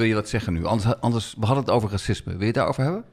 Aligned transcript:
wil 0.00 0.08
je 0.08 0.14
dat 0.14 0.28
zeggen 0.28 0.52
nu? 0.52 0.64
Anders, 0.64 1.00
anders 1.00 1.34
we 1.38 1.46
hadden 1.46 1.64
het 1.64 1.72
over 1.74 1.90
racisme. 1.90 2.30
Wil 2.32 2.40
je 2.40 2.46
het 2.46 2.54
daarover 2.54 2.82
hebben? 2.82 3.04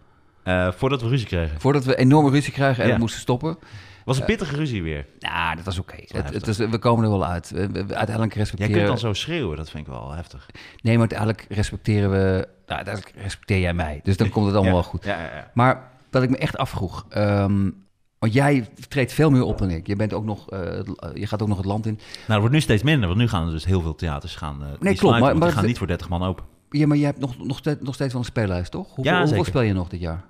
Eh, 0.44 0.72
voordat 0.72 1.02
we 1.02 1.08
ruzie 1.08 1.28
kregen. 1.28 1.60
Voordat 1.62 1.84
we 1.86 1.96
enorme 1.96 2.30
ruzie 2.30 2.54
krijgen 2.54 2.84
en 2.84 2.88
Ja. 2.90 2.96
we 2.96 3.00
moesten 3.00 3.22
stoppen. 3.22 3.58
Was 4.06 4.20
een 4.20 4.26
pittige 4.26 4.56
ruzie 4.56 4.84
weer. 4.84 5.06
Nou, 5.20 5.56
dat 5.56 5.66
was 5.66 5.80
oké. 5.80 5.96
Het, 5.96 6.12
heftig. 6.12 6.34
het 6.34 6.48
is- 6.48 6.58
we 6.58 6.78
komen 6.78 7.04
er 7.04 7.10
wel 7.10 7.26
uit. 7.26 7.50
We- 7.50 7.72
we- 7.72 7.78
Uiteindelijk 7.96 8.34
Jij 8.34 8.42
respecteren... 8.44 8.74
kunt 8.76 8.88
dan 8.88 8.98
zo 8.98 9.14
schreeuwen, 9.14 9.58
dat 9.58 9.70
vind 9.70 9.88
ik 9.88 9.94
wel 9.94 10.12
heftig. 10.12 10.46
Nee, 10.82 10.92
maar 10.98 11.00
uiteindelijk 11.10 11.46
respecteren 11.50 12.10
we... 12.12 12.48
Nou, 12.66 12.84
uiteindelijk 12.84 13.16
respecteer 13.22 13.60
jij 13.60 13.74
mij. 13.74 14.00
Dus 14.04 14.18
dan 14.18 14.30
komt 14.30 14.46
het 14.46 14.56
allemaal 14.56 14.74
Ja. 14.76 14.80
wel 14.82 14.90
goed. 14.90 15.04
Ja, 15.04 15.18
ja, 15.20 15.36
ja. 15.36 15.52
Maar 15.54 15.92
wat 16.12 16.24
ik 16.24 16.30
me 16.30 16.38
echt 16.38 16.58
afvroeg... 16.58 17.06
ehm, 17.10 17.70
want 18.20 18.34
jij 18.34 18.70
treedt 18.88 19.14
veel 19.14 19.30
meer 19.30 19.44
op 19.44 19.58
dan 19.58 19.70
ik. 19.70 19.88
Je, 19.88 19.96
bent 19.96 20.14
ook 20.14 20.26
nog, 20.26 20.50
eh, 20.50 20.60
je 21.14 21.28
gaat 21.28 21.42
ook 21.42 21.48
nog 21.48 21.58
het 21.58 21.66
land 21.66 21.86
in. 21.86 21.94
Nou, 21.94 22.06
het 22.28 22.40
wordt 22.40 22.54
nu 22.54 22.62
steeds 22.62 22.84
minder, 22.84 23.08
want 23.08 23.20
nu 23.20 23.28
gaan 23.28 23.46
er 23.46 23.52
dus 23.52 23.66
heel 23.66 23.82
veel 23.82 23.96
theaters 23.96 24.36
gaan. 24.36 24.62
eh, 24.62 24.68
die 24.68 24.78
klopt, 24.78 24.98
sluiten, 24.98 25.22
maar- 25.22 25.38
maar 25.38 25.52
gaan 25.52 25.66
niet 25.66 25.78
voor 25.78 25.88
30 25.88 26.10
man 26.10 26.24
open. 26.24 26.46
Ja, 26.70 26.88
maar 26.88 26.98
jij 26.98 27.06
hebt 27.06 27.20
nog, 27.20 27.38
nog, 27.46 27.58
steeds, 27.58 27.82
nog 27.82 27.94
steeds 27.94 28.12
wel 28.14 28.22
een 28.22 28.28
speellijst, 28.28 28.72
toch? 28.72 28.96
Hoeveel, 28.96 29.14
Ja, 29.14 29.20
hoeveel 29.22 29.44
speel 29.44 29.62
je 29.62 29.74
nog 29.74 29.88
dit 29.88 30.00
jaar? 30.00 30.26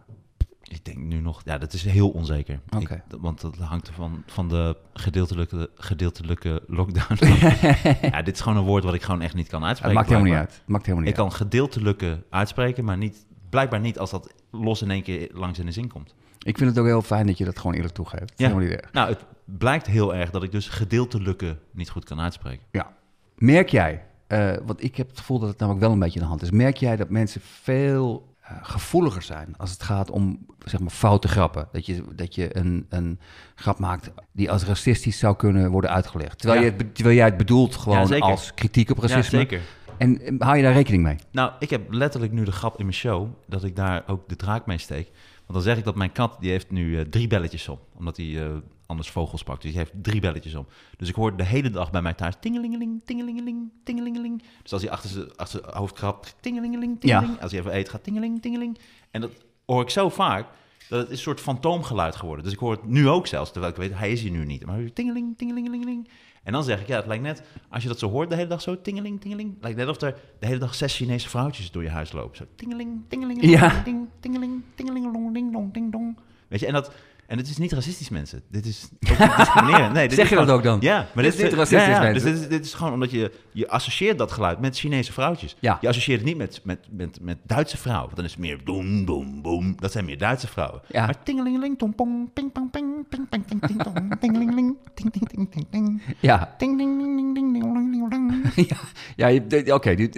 Ik 0.63 0.85
denk 0.85 0.97
nu 0.97 1.19
nog, 1.19 1.41
ja, 1.45 1.57
dat 1.57 1.73
is 1.73 1.83
heel 1.83 2.09
onzeker. 2.09 2.59
Oké. 2.75 2.93
Ik- 2.93 3.17
want 3.19 3.41
dat 3.41 3.55
hangt 3.55 3.87
ervan 3.87 4.23
van 4.25 4.49
de 4.49 4.77
gedeeltelijke, 4.93 5.69
gedeeltelijke 5.75 6.63
lockdown. 6.67 7.25
ja, 8.11 8.21
dit 8.21 8.33
is 8.35 8.41
gewoon 8.41 8.57
een 8.57 8.63
woord 8.63 8.83
wat 8.83 8.93
ik 8.93 9.01
gewoon 9.01 9.21
echt 9.21 9.33
niet 9.33 9.47
kan 9.47 9.59
Het 9.59 9.67
uitspreken. 9.67 9.97
maakt 9.97 10.09
helemaal 10.09 10.29
niet 10.31 10.39
uit. 10.39 10.53
Het 10.57 10.67
maakt 10.67 10.85
helemaal 10.85 11.07
Ik 11.07 11.17
niet 11.17 11.19
kan 11.27 11.31
gedeeltelijke 11.37 12.23
uitspreken, 12.29 12.83
maar 12.83 12.97
niet, 12.97 13.25
blijkbaar 13.49 13.79
niet 13.79 13.99
als 13.99 14.09
dat 14.11 14.33
los 14.51 14.81
in 14.81 14.91
één 14.91 15.03
keer 15.03 15.29
langs 15.33 15.59
in 15.59 15.65
de 15.65 15.71
zin 15.71 15.88
komt. 15.88 16.15
Ik 16.39 16.57
vind 16.57 16.69
het 16.69 16.79
ook 16.79 16.85
heel 16.85 17.01
fijn 17.01 17.27
dat 17.27 17.38
je 17.38 17.45
dat 17.45 17.59
gewoon 17.59 17.75
eerlijk 17.75 17.93
toegeeft. 17.93 18.21
Het 18.29 18.39
Ja. 18.39 18.47
helemaal 18.47 18.67
niet 18.69 18.79
erg. 18.79 18.91
Nou, 18.94 19.09
het 19.09 19.25
blijkt 19.45 19.85
heel 19.88 20.16
erg 20.16 20.29
dat 20.31 20.44
ik 20.44 20.51
dus 20.51 20.67
gedeeltelijke 20.69 21.57
niet 21.72 21.89
goed 21.89 22.05
kan 22.05 22.19
uitspreken. 22.19 22.66
Ja. 22.72 22.94
Merk 23.38 23.69
jij, 23.69 24.05
eh, 24.28 24.53
want 24.66 24.83
ik 24.83 24.95
heb 24.95 25.08
het 25.09 25.17
gevoel 25.20 25.39
dat 25.39 25.50
het 25.50 25.59
namelijk 25.59 25.83
wel 25.83 25.94
een 25.94 26.00
beetje 26.00 26.20
aan 26.20 26.25
de 26.25 26.30
hand 26.30 26.42
is. 26.42 26.52
Merk 26.52 26.78
jij 26.78 26.95
dat 26.95 27.09
mensen 27.09 27.42
veel 27.42 28.36
eh, 28.42 28.52
gevoeliger 28.61 29.22
zijn 29.22 29.53
als 29.58 29.72
het 29.72 29.84
gaat 29.84 30.09
om 30.11 30.45
zeg 30.66 30.80
maar 30.80 30.89
foute 30.89 31.28
grappen? 31.28 31.67
Dat 31.72 31.86
je, 31.86 32.03
dat 32.16 32.36
je 32.36 32.58
een, 32.58 32.86
een 32.89 33.19
grap 33.56 33.80
maakt 33.80 34.11
die 34.31 34.52
als 34.52 34.64
racistisch 34.64 35.19
zou 35.19 35.36
kunnen 35.36 35.72
worden 35.72 35.89
uitgelegd. 35.89 36.39
Terwijl, 36.39 36.61
Ja. 36.61 36.72
je 36.78 36.92
terwijl 36.92 37.16
jij 37.16 37.25
het 37.25 37.38
bedoelt 37.38 37.75
gewoon 37.75 38.08
Ja, 38.08 38.17
als 38.17 38.53
kritiek 38.53 38.89
op 38.89 38.97
racisme. 38.97 39.39
Ja, 39.39 39.45
zeker. 39.45 39.61
En 39.97 40.22
eh, 40.22 40.34
hou 40.39 40.58
je 40.58 40.64
daar 40.64 40.73
rekening 40.73 41.03
mee? 41.03 41.16
Nou, 41.31 41.52
ik 41.59 41.69
heb 41.69 41.91
letterlijk 41.91 42.31
nu 42.34 42.44
de 42.44 42.52
grap 42.52 42.78
in 42.80 42.86
mijn 42.86 42.97
show 42.97 43.28
dat 43.45 43.64
ik 43.64 43.75
daar 43.75 44.03
ook 44.08 44.30
de 44.30 44.36
draak 44.36 44.66
mee 44.66 44.78
steek. 44.78 45.12
Want 45.36 45.53
dan 45.53 45.62
zeg 45.62 45.78
ik 45.78 45.84
dat 45.84 45.95
mijn 45.95 46.12
kat, 46.12 46.38
die 46.39 46.52
heeft 46.52 46.72
nu 46.72 47.09
drie 47.09 47.28
belletjes 47.28 47.67
op. 47.69 47.81
Omdat 47.97 48.17
hij 48.17 48.62
anders 48.88 49.09
vogels 49.09 49.43
pakt. 49.43 49.61
Dus 49.61 49.71
die 49.71 49.80
heeft 49.80 49.93
drie 50.02 50.21
belletjes 50.21 50.55
op. 50.55 50.71
Dus 50.97 51.09
ik 51.09 51.16
hoor 51.16 51.38
de 51.38 51.43
hele 51.45 51.69
dag 51.69 51.91
bij 51.91 52.02
mij 52.02 52.13
thuis 52.13 52.35
tingelingeling, 52.39 53.02
tingelingeling, 53.05 53.69
tingelingeling. 53.83 54.44
Dus 54.61 54.73
als 54.73 54.81
hij 54.81 54.91
achter 54.91 55.09
zijn, 55.09 55.35
achter 55.35 55.59
zijn 55.59 55.75
hoofd 55.75 55.94
krabt, 55.94 56.35
tingelingeling, 56.39 56.99
tingeling. 56.99 57.41
Als 57.41 57.52
hij 57.52 57.59
even 57.59 57.75
eet, 57.75 57.89
gaat 57.89 58.03
tingeling, 58.03 58.41
tingeling. 58.41 58.77
En 59.11 59.21
dat 59.21 59.31
hoor 59.66 59.81
ik 59.81 59.89
zo 59.89 60.09
vaak 60.09 60.47
dat 60.89 60.99
het 60.99 61.09
is 61.09 61.16
een 61.16 61.23
soort 61.23 61.39
fantoomgeluid 61.39 62.16
geworden. 62.16 62.44
Dus 62.44 62.53
ik 62.53 62.59
hoor 62.59 62.71
het 62.71 62.85
nu 62.85 63.07
ook 63.09 63.27
zelfs, 63.27 63.52
terwijl 63.52 63.71
ik 63.73 63.79
weet, 63.79 63.94
hij 63.94 64.11
is 64.11 64.21
hier 64.21 64.31
nu 64.31 64.45
niet. 64.45 64.66
Maar 64.66 64.94
tingeling, 64.94 65.38
tingelingeling. 65.38 66.09
En 66.44 66.53
dan 66.53 66.63
zeg 66.63 66.81
ik, 66.81 66.88
ja, 66.88 66.95
het 66.95 67.05
lijkt 67.05 67.23
net, 67.23 67.44
als 67.69 67.81
je 67.83 67.89
dat 67.89 67.99
zo 67.99 68.09
hoort 68.09 68.29
de 68.29 68.35
hele 68.35 68.47
dag 68.47 68.61
zo, 68.61 68.81
tingeling, 68.81 69.22
tingeling. 69.22 69.53
Het 69.53 69.63
lijkt 69.63 69.77
net 69.77 69.88
of 69.88 70.01
er 70.01 70.16
de 70.39 70.45
hele 70.45 70.59
dag 70.59 70.75
zes 70.75 70.95
Chinese 70.95 71.29
vrouwtjes 71.29 71.72
door 71.72 71.83
je 71.83 71.89
huis 71.89 72.11
lopen. 72.11 72.38
Zo, 72.38 72.44
tingeling, 72.55 73.01
tingeling, 73.07 73.44
Ja. 73.45 73.81
ding, 73.83 74.07
tingeling, 74.19 74.63
tingeling, 74.75 75.13
long, 75.13 75.33
ding, 75.33 75.53
dong, 75.53 75.73
ding, 75.73 75.91
dong. 75.91 76.17
Weet 76.47 76.59
je, 76.59 76.66
en 76.66 76.73
dat... 76.73 76.91
En 77.28 77.38
het 77.38 77.50
is 77.50 77.58
niet 77.58 77.72
racistisch, 77.72 78.09
mensen. 78.09 78.42
Dit 78.50 78.66
is 78.66 78.89
ook 79.11 79.38
discriminerend. 79.38 79.94
Nee, 79.94 80.08
dit 80.09 80.17
zeg 80.17 80.30
je 80.30 80.33
gewoon, 80.33 80.47
dat 80.47 80.58
ook 80.58 80.64
dan? 80.64 80.78
Ja, 80.81 81.08
maar 81.14 81.23
dit, 81.23 81.31
dit 81.31 81.42
is 81.42 81.50
niet 81.50 81.59
racistisch, 81.59 81.88
ja, 81.88 81.94
ja, 81.94 82.00
mensen. 82.02 82.31
Dus 82.31 82.34
dit, 82.34 82.42
is, 82.42 82.57
dit 82.57 82.66
is 82.66 82.74
gewoon 82.74 82.94
omdat 82.94 83.12
je, 83.12 83.31
je 83.51 83.69
associeert 83.69 84.18
dat 84.18 84.31
geluid 84.31 84.59
met 84.59 84.78
Chinese 84.78 85.13
vrouwtjes. 85.13 85.56
Ja. 85.59 85.78
Je 85.81 85.88
associeert 85.88 86.19
het 86.19 86.28
niet 86.28 86.38
met, 86.38 86.62
met, 86.63 86.88
met, 86.91 87.19
met 87.22 87.38
Duitse 87.44 87.78
vrouwen. 87.78 88.06
Want 88.06 88.16
dan 88.16 88.25
is 88.25 88.31
het 88.31 88.40
meer 88.40 88.59
boem, 88.63 89.06
boem, 89.06 89.41
boem. 89.41 89.75
Dat 89.79 89.91
zijn 89.91 90.06
meer 90.06 90.18
Duitse 90.18 90.47
vrouwen. 90.47 90.81
Ja. 90.88 91.06
Maar 91.06 91.24
tingelingeling, 91.24 91.78
tompong, 91.78 92.34
ping, 92.34 92.51
pong, 92.51 92.72
ping, 92.72 93.07
ping, 93.09 93.30
ping, 93.30 93.46
ping 93.46 93.59
ping 93.59 93.84
tong, 93.84 94.16
tingelingeling, 94.22 94.75
ting, 94.94 95.12
ting, 95.12 95.30
ting, 95.30 95.51
ting, 95.51 95.68
ting. 95.72 96.01
Ja. 96.19 96.56
Ting, 96.57 96.78
ding, 96.78 97.00
ding, 97.00 97.16
ding, 97.16 97.35
ding, 97.35 97.53
ding, 97.53 98.09
ding, 98.09 98.53
ding. 98.56 98.68
Ja, 99.16 99.30
ja 99.31 99.41
oké. 99.44 99.74
Okay, 99.74 100.12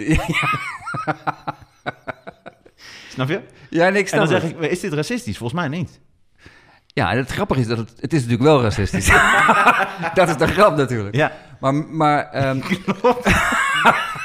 snap 3.08 3.28
je? 3.28 3.40
Ja, 3.70 3.88
niks. 3.88 4.10
En 4.10 4.18
dan 4.18 4.28
zeg 4.28 4.44
ik, 4.44 4.58
is 4.58 4.80
dit 4.80 4.92
racistisch? 4.92 5.38
Volgens 5.38 5.60
mij 5.60 5.68
niet. 5.78 6.00
Ja, 6.92 7.10
en 7.10 7.16
het 7.16 7.30
grappige 7.30 7.60
is 7.60 7.66
dat 7.66 7.78
het, 7.78 7.92
het 8.00 8.12
is 8.12 8.18
natuurlijk 8.20 8.48
wel 8.48 8.62
racistisch. 8.62 9.06
dat 10.14 10.28
is 10.28 10.36
de 10.36 10.46
grap 10.46 10.76
natuurlijk. 10.76 11.14
Ja. 11.14 11.32
Maar, 11.60 11.74
maar 11.74 12.30
ehm, 12.30 12.56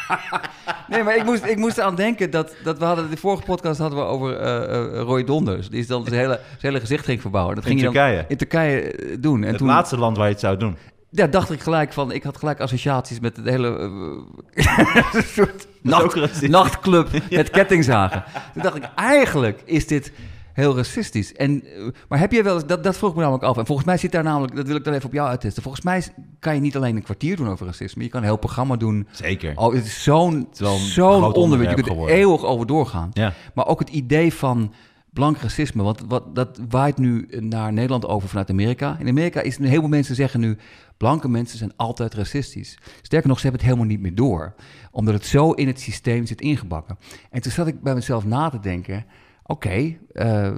nee, 0.87 1.03
maar 1.03 1.15
ik 1.15 1.23
moest, 1.23 1.45
ik 1.45 1.57
moest 1.57 1.79
aan 1.79 1.95
denken 1.95 2.29
dat, 2.31 2.55
dat 2.63 2.77
we 2.77 2.85
hadden, 2.85 3.09
de 3.09 3.17
vorige 3.17 3.43
podcast 3.43 3.79
hadden 3.79 3.99
we 3.99 4.05
over 4.05 4.37
eh, 4.37 4.63
eh, 4.63 5.01
Roy 5.01 5.23
Donders. 5.23 5.69
Die 5.69 5.79
is 5.79 5.87
dan 5.87 6.03
zijn 6.05 6.19
hele, 6.19 6.33
zijn 6.47 6.57
hele 6.59 6.79
gezicht 6.79 7.05
ging 7.05 7.21
verbouwen. 7.21 7.55
Dat 7.55 7.65
In 7.65 7.69
ging 7.69 7.81
hij 7.83 7.91
dan 7.93 8.03
Turkije. 8.03 8.25
in 8.27 8.37
Turkije 8.37 8.91
eh, 8.91 9.15
doen. 9.19 9.41
En 9.43 9.47
Het 9.49 9.57
toen 9.57 9.67
laatste 9.67 9.97
land 9.97 10.17
waar 10.17 10.25
je 10.25 10.31
het 10.31 10.41
zou 10.41 10.57
doen. 10.57 10.77
ja, 11.09 11.27
dacht 11.27 11.51
ik 11.51 11.61
gelijk 11.61 11.93
van, 11.93 12.11
ik 12.11 12.23
had 12.23 12.37
gelijk 12.37 12.59
associaties 12.59 13.19
met 13.19 13.35
de 13.35 13.51
hele 13.51 13.67
een 13.67 15.23
soort 15.23 15.67
nacht, 15.81 16.47
nachtclub 16.47 17.07
met 17.29 17.49
kettingzagen. 17.49 18.23
Toen 18.53 18.61
dacht 18.63 18.75
ik, 18.75 18.83
eigenlijk 18.95 19.61
is 19.65 19.87
dit 19.87 20.11
heel 20.55 20.75
racistisch. 20.75 21.33
En, 21.33 21.63
eh, 21.63 21.87
maar 22.09 22.19
heb 22.19 22.31
je 22.31 22.43
wel 22.43 22.53
eens, 22.53 22.65
dat, 22.65 22.83
dat 22.83 22.97
vroeg 22.97 23.15
me 23.15 23.19
namelijk 23.19 23.43
af. 23.43 23.57
En 23.57 23.65
volgens 23.65 23.87
mij 23.87 23.97
zit 23.97 24.11
daar 24.11 24.23
namelijk, 24.23 24.55
dat 24.55 24.67
wil 24.67 24.75
ik 24.75 24.83
dan 24.83 24.93
even 24.93 25.05
op 25.05 25.13
jou 25.13 25.29
uittesten. 25.29 25.63
Volgens 25.63 25.83
mij 25.83 26.03
kan 26.39 26.55
je 26.55 26.61
niet 26.61 26.75
alleen 26.75 26.95
een 26.95 27.03
kwartier 27.03 27.35
doen 27.35 27.49
over 27.49 27.65
racisme. 27.65 28.03
Je 28.03 28.09
kan 28.09 28.19
een 28.19 28.27
heel 28.27 28.37
programma 28.37 28.75
doen. 28.75 29.07
Zeker. 29.11 29.57
Oh, 29.57 29.73
het 29.73 29.85
is 29.85 30.03
zo'n 30.03 30.47
zo'n 30.51 31.33
onderwerp. 31.33 31.69
Je 31.69 31.75
kunt 31.75 31.87
er 31.87 31.93
geworden. 31.93 32.15
eeuwig 32.15 32.43
over 32.43 32.67
doorgaan. 32.67 33.09
Ja. 33.13 33.33
Maar 33.53 33.67
ook 33.67 33.79
het 33.79 33.89
idee 33.89 34.33
van 34.33 34.73
blank 35.13 35.37
racisme, 35.37 35.83
want 35.83 36.01
wat, 36.07 36.35
dat 36.35 36.59
waait 36.69 36.97
nu 36.97 37.27
naar 37.39 37.73
Nederland 37.73 38.05
over 38.05 38.29
vanuit 38.29 38.49
Amerika. 38.49 38.97
In 38.99 39.07
Amerika 39.07 39.41
is 39.41 39.57
een 39.57 39.65
heleboel 39.65 39.89
mensen 39.89 40.15
zeggen 40.15 40.39
nu, 40.39 40.57
blanke 40.97 41.27
mensen 41.27 41.57
zijn 41.57 41.73
altijd 41.75 42.13
racistisch. 42.13 42.77
Sterker 43.01 43.29
nog, 43.29 43.39
ze 43.39 43.43
hebben 43.43 43.61
het 43.61 43.69
helemaal 43.69 43.95
niet 43.95 44.01
meer 44.01 44.15
door, 44.15 44.55
omdat 44.91 45.13
het 45.13 45.25
zo 45.25 45.51
in 45.51 45.67
het 45.67 45.79
systeem 45.79 46.25
zit 46.25 46.41
ingebakken. 46.41 46.97
En 47.29 47.41
toen 47.41 47.51
zat 47.51 47.67
ik 47.67 47.81
bij 47.81 47.93
mezelf 47.93 48.25
na 48.25 48.49
te 48.49 48.59
denken, 48.59 49.05
oké, 49.45 49.97
eh, 50.11 50.51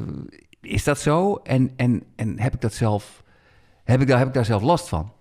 is 0.61 0.83
dat 0.83 0.99
zo? 0.99 1.35
En, 1.35 1.71
en, 1.75 2.03
en 2.15 2.39
heb 2.39 2.53
ik 2.53 2.61
dat 2.61 2.73
zelf, 2.73 3.23
heb 3.83 4.01
ik 4.01 4.07
daar, 4.07 4.17
heb 4.17 4.27
ik 4.27 4.33
daar 4.33 4.45
zelf 4.45 4.61
last 4.61 4.87
van? 4.87 5.11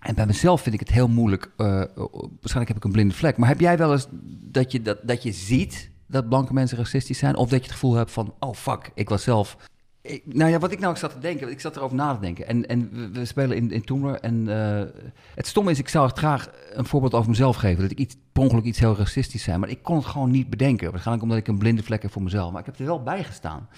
En 0.00 0.14
bij 0.14 0.26
mezelf 0.26 0.60
vind 0.60 0.74
ik 0.74 0.80
het 0.80 0.90
heel 0.90 1.08
moeilijk. 1.08 1.50
eh, 1.56 1.66
waarschijnlijk 1.66 2.68
heb 2.68 2.76
ik 2.76 2.84
een 2.84 2.92
blinde 2.92 3.14
vlek. 3.14 3.36
Maar 3.36 3.48
heb 3.48 3.60
jij 3.60 3.78
wel 3.78 3.92
eens 3.92 4.06
dat 4.42 4.72
je, 4.72 4.82
dat, 4.82 4.98
dat 5.02 5.22
je 5.22 5.32
ziet 5.32 5.90
dat 6.06 6.28
blanke 6.28 6.52
mensen 6.52 6.78
racistisch 6.78 7.18
zijn? 7.18 7.36
Of 7.36 7.48
dat 7.48 7.58
je 7.58 7.64
het 7.64 7.72
gevoel 7.74 7.94
hebt 7.94 8.10
van, 8.10 8.34
oh 8.38 8.54
fuck, 8.54 8.90
ik 8.94 9.08
was 9.08 9.22
zelf... 9.22 9.56
Ik, 10.02 10.22
nou 10.26 10.50
ja, 10.50 10.58
wat 10.58 10.72
ik 10.72 10.78
nou 10.80 10.96
zat 10.96 11.10
te 11.12 11.18
denken, 11.18 11.50
ik 11.50 11.60
zat 11.60 11.76
erover 11.76 11.96
na 11.96 12.14
te 12.14 12.20
denken. 12.20 12.46
En, 12.48 12.66
en 12.68 12.90
we, 12.92 13.10
we 13.10 13.24
spelen 13.24 13.56
in, 13.56 13.70
in 13.70 13.84
Toemler. 13.84 14.20
En 14.20 14.48
eh, 14.48 14.86
het 15.34 15.46
stomme 15.46 15.70
is, 15.70 15.78
ik 15.78 15.88
zou 15.88 16.10
graag 16.14 16.50
een 16.72 16.84
voorbeeld 16.84 17.14
over 17.14 17.30
mezelf 17.30 17.56
geven. 17.56 17.82
Dat 17.82 17.90
ik 17.90 17.98
iets, 17.98 18.16
per 18.32 18.42
ongeluk 18.42 18.64
iets 18.64 18.78
heel 18.78 18.96
racistisch 18.96 19.42
zijn. 19.42 19.60
Maar 19.60 19.68
ik 19.68 19.82
kon 19.82 19.96
het 19.96 20.06
gewoon 20.06 20.30
niet 20.30 20.50
bedenken. 20.50 20.90
Waarschijnlijk 20.90 21.22
omdat 21.26 21.38
ik 21.40 21.48
een 21.48 21.58
blinde 21.58 21.82
vlek 21.82 22.02
heb 22.02 22.12
voor 22.12 22.22
mezelf. 22.22 22.50
Maar 22.50 22.60
ik 22.60 22.66
heb 22.66 22.78
er 22.78 22.84
wel 22.84 23.02
bij 23.02 23.24
gestaan. 23.24 23.68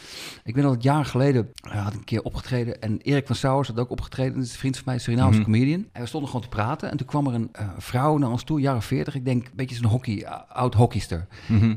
Ik 0.44 0.54
weet 0.54 0.64
nog 0.64 0.74
dat 0.74 0.82
jaren 0.82 1.06
geleden 1.06 1.50
eh, 1.70 1.84
had 1.84 1.92
een 1.94 2.04
keer 2.04 2.22
opgetreden. 2.22 2.80
En 2.80 2.98
Erik 3.00 3.26
van 3.26 3.36
Sauers 3.36 3.68
had 3.68 3.78
ook 3.78 3.90
opgetreden. 3.90 4.34
Dat 4.34 4.44
is 4.44 4.52
een 4.52 4.58
vriend 4.58 4.74
van 4.74 4.84
mij, 4.86 4.94
een 4.94 5.00
Surinaamse 5.00 5.40
Mhm. 5.40 5.50
comedian. 5.50 5.86
En 5.92 6.00
we 6.00 6.06
stonden 6.08 6.30
gewoon 6.30 6.44
te 6.44 6.56
praten. 6.56 6.90
En 6.90 6.96
toen 6.96 7.06
kwam 7.06 7.26
er 7.26 7.34
een 7.34 7.48
eh, 7.52 7.68
vrouw 7.78 8.18
naar 8.18 8.30
ons 8.30 8.42
toe, 8.44 8.60
jaren 8.60 8.82
40. 8.82 9.14
Ik 9.14 9.24
denk, 9.24 9.44
een 9.46 9.52
beetje 9.54 9.76
zo'n 9.76 9.90
hockey, 9.90 10.26
oud 10.48 10.74
hockeyster. 10.74 11.26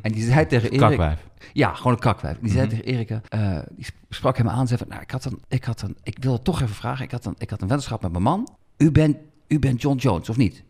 En 0.01 0.11
die 0.11 0.23
zei 0.23 0.47
tegen 0.47 0.69
Erik... 0.69 0.79
Kakwijf. 0.79 1.19
Ja, 1.53 1.73
gewoon 1.73 1.93
een 1.93 1.99
kakwijf. 1.99 2.37
Die 2.41 2.51
zei 2.51 2.65
Mhm. 2.65 2.75
tegen 2.75 2.85
Erika, 2.93 3.21
eh, 3.29 3.59
die 3.75 3.85
sprak 4.09 4.37
hem 4.37 4.49
aan, 4.49 4.67
zei 4.67 4.79
van, 4.79 4.87
nou, 4.87 5.01
ik 5.01 5.11
had 5.11 5.25
een, 5.25 5.41
ik 5.47 5.63
had 5.63 5.81
een, 5.81 5.97
ik 6.03 6.17
wil 6.19 6.33
het 6.33 6.43
toch 6.43 6.61
even 6.61 6.75
vragen, 6.75 7.05
ik 7.05 7.11
had 7.11 7.25
een, 7.25 7.35
ik 7.37 7.49
had 7.49 7.61
een 7.61 7.67
weddenschap 7.67 8.01
met 8.01 8.11
mijn 8.11 8.23
man. 8.23 8.47
U 8.77 8.91
bent, 8.91 9.17
u 9.47 9.59
bent 9.59 9.81
John 9.81 9.97
Jones, 9.97 10.29
of 10.29 10.37
niet? 10.37 10.63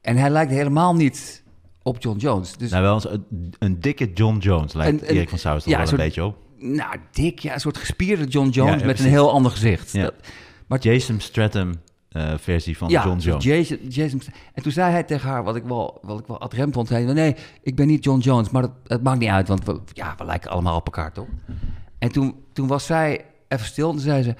En 0.00 0.16
hij 0.16 0.30
lijkt 0.30 0.52
helemaal 0.52 0.94
niet 0.94 1.42
op 1.82 2.02
John 2.02 2.18
Jones. 2.18 2.56
Dus, 2.56 2.70
Nou, 2.70 2.82
wel 2.82 2.94
eens 2.94 3.08
een, 3.10 3.54
een 3.58 3.80
dikke 3.80 4.12
John 4.12 4.38
Jones 4.38 4.72
lijkt 4.72 5.00
En- 5.02 5.08
en- 5.08 5.14
Erik 5.14 5.28
van 5.28 5.38
toch 5.38 5.64
ja, 5.64 5.64
wel 5.64 5.74
een 5.74 5.80
een 5.80 5.86
soort- 5.88 6.00
beetje 6.00 6.24
op. 6.24 6.36
nou, 6.58 6.96
dik, 7.10 7.38
ja, 7.38 7.54
een 7.54 7.60
soort 7.60 7.76
gespierde 7.78 8.24
John 8.24 8.48
Jones 8.48 8.72
Ja, 8.74 8.80
ja, 8.80 8.86
met 8.86 8.98
een 9.00 9.06
heel 9.06 9.30
ander 9.32 9.50
gezicht. 9.50 9.92
Ja. 9.92 10.02
Dat- 10.02 10.14
maar 10.66 10.78
Jason 10.80 11.20
Stratham 11.20 11.72
eh, 12.10 12.32
versie 12.36 12.76
van 12.76 12.88
ja, 12.88 13.04
John 13.04 13.14
dus 13.14 13.24
Jones. 13.24 13.44
Jason, 13.44 13.78
Jason, 13.88 14.20
en 14.54 14.62
toen 14.62 14.72
zei 14.72 14.92
hij 14.92 15.02
tegen 15.02 15.28
haar, 15.28 15.44
wat 15.44 15.56
ik 15.56 15.64
wel, 15.64 15.98
wat 16.02 16.20
ik 16.20 16.26
wel 16.26 16.40
ad 16.40 16.52
rem 16.52 16.72
vond, 16.72 16.88
zei 16.88 17.04
hij, 17.04 17.14
nee, 17.14 17.36
ik 17.62 17.76
ben 17.76 17.86
niet 17.86 18.04
John 18.04 18.20
Jones, 18.20 18.50
maar 18.50 18.62
dat, 18.62 18.72
het 18.86 19.02
maakt 19.02 19.18
niet 19.18 19.28
uit, 19.28 19.48
want 19.48 19.64
we, 19.64 19.80
ja, 19.92 20.14
we 20.18 20.24
lijken 20.24 20.50
allemaal 20.50 20.76
op 20.76 20.86
elkaar, 20.86 21.12
toch? 21.12 21.28
En 21.98 22.12
toen, 22.12 22.34
toen 22.52 22.66
was 22.66 22.86
zij 22.86 23.24
even 23.48 23.66
stil 23.66 23.88
en 23.88 23.94
toen 23.94 24.04
zei 24.04 24.22
ze, 24.22 24.34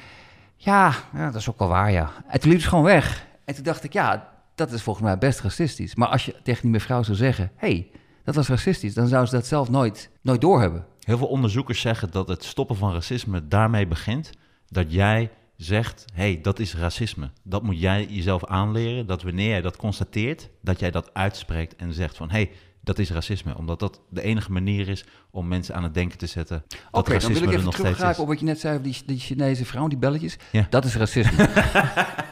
ja, 0.57 0.95
ja, 1.13 1.25
dat 1.25 1.41
is 1.41 1.51
ook 1.51 1.59
wel 1.59 1.69
waar, 1.69 1.93
ja. 1.93 2.11
En 2.29 2.41
toen 2.41 2.51
liep 2.51 2.61
ze 2.61 2.69
gewoon 2.69 2.85
weg. 2.85 3.27
En 3.45 3.55
toen 3.55 3.65
dacht 3.65 3.85
ik, 3.85 3.93
ja, 3.93 4.29
dat 4.55 4.73
is 4.73 4.83
volgens 4.83 5.05
mij 5.07 5.19
best 5.19 5.41
racistisch. 5.41 5.95
Maar 5.95 6.09
als 6.09 6.25
je 6.25 6.35
tegen 6.43 6.63
die 6.63 6.71
mevrouw 6.71 7.03
zou 7.03 7.17
zeggen, 7.17 7.51
hey, 7.57 7.91
dat 8.25 8.35
was 8.35 8.49
racistisch, 8.49 8.95
dan 8.95 9.07
zou 9.07 9.27
ze 9.27 9.35
dat 9.35 9.47
zelf 9.47 9.71
nooit, 9.71 10.11
nooit 10.23 10.41
doorhebben. 10.41 10.87
Heel 11.01 11.19
veel 11.19 11.27
onderzoekers 11.27 11.81
zeggen 11.81 12.11
dat 12.11 12.29
het 12.29 12.45
stoppen 12.45 12.77
van 12.77 12.93
racisme 12.93 13.49
daarmee 13.49 13.87
begint 13.87 14.31
dat 14.69 14.93
jij 14.93 15.31
zegt, 15.61 16.05
hey, 16.15 16.39
dat 16.43 16.59
is 16.59 16.75
racisme. 16.75 17.31
Dat 17.43 17.63
moet 17.63 17.81
jij 17.81 18.07
jezelf 18.11 18.45
aanleren, 18.45 19.07
dat 19.07 19.23
wanneer 19.23 19.49
jij 19.49 19.61
dat 19.61 19.77
constateert, 19.77 20.49
dat 20.61 20.81
jij 20.81 20.91
dat 20.91 21.15
uitspreekt 21.15 21.77
en 21.77 21.93
zegt 21.93 22.17
van, 22.17 22.31
hey, 22.31 22.51
dat 22.81 22.99
is 22.99 23.11
racisme. 23.11 23.57
Omdat 23.57 23.79
dat 23.79 24.01
de 24.09 24.23
enige 24.23 24.53
manier 24.53 24.89
is 24.89 25.05
om 25.31 25.49
mensen 25.49 25.75
aan 25.75 25.83
het 25.83 25.95
denken 25.95 26.19
te 26.19 26.27
zetten. 26.27 26.65
Dat 26.69 26.79
Oké, 26.91 27.03
dan 27.03 27.13
racisme 27.13 27.35
wil 27.35 27.43
ik 27.43 27.49
even 27.49 27.65
nog 27.65 27.75
steeds 27.75 27.89
is. 27.89 27.97
teruggrijpen 27.97 28.23
op 28.23 28.29
wat 28.29 28.39
je 28.39 28.45
net 28.45 28.61
zei 28.61 28.73
over 28.75 28.87
die, 28.87 29.03
die 29.07 29.19
Chinese 29.19 29.65
vrouw, 29.65 29.89
die 29.89 29.99
belletjes. 29.99 30.37
Ja. 30.53 30.67
Dat 30.71 30.85
is 30.85 30.97
racisme. 30.97 31.49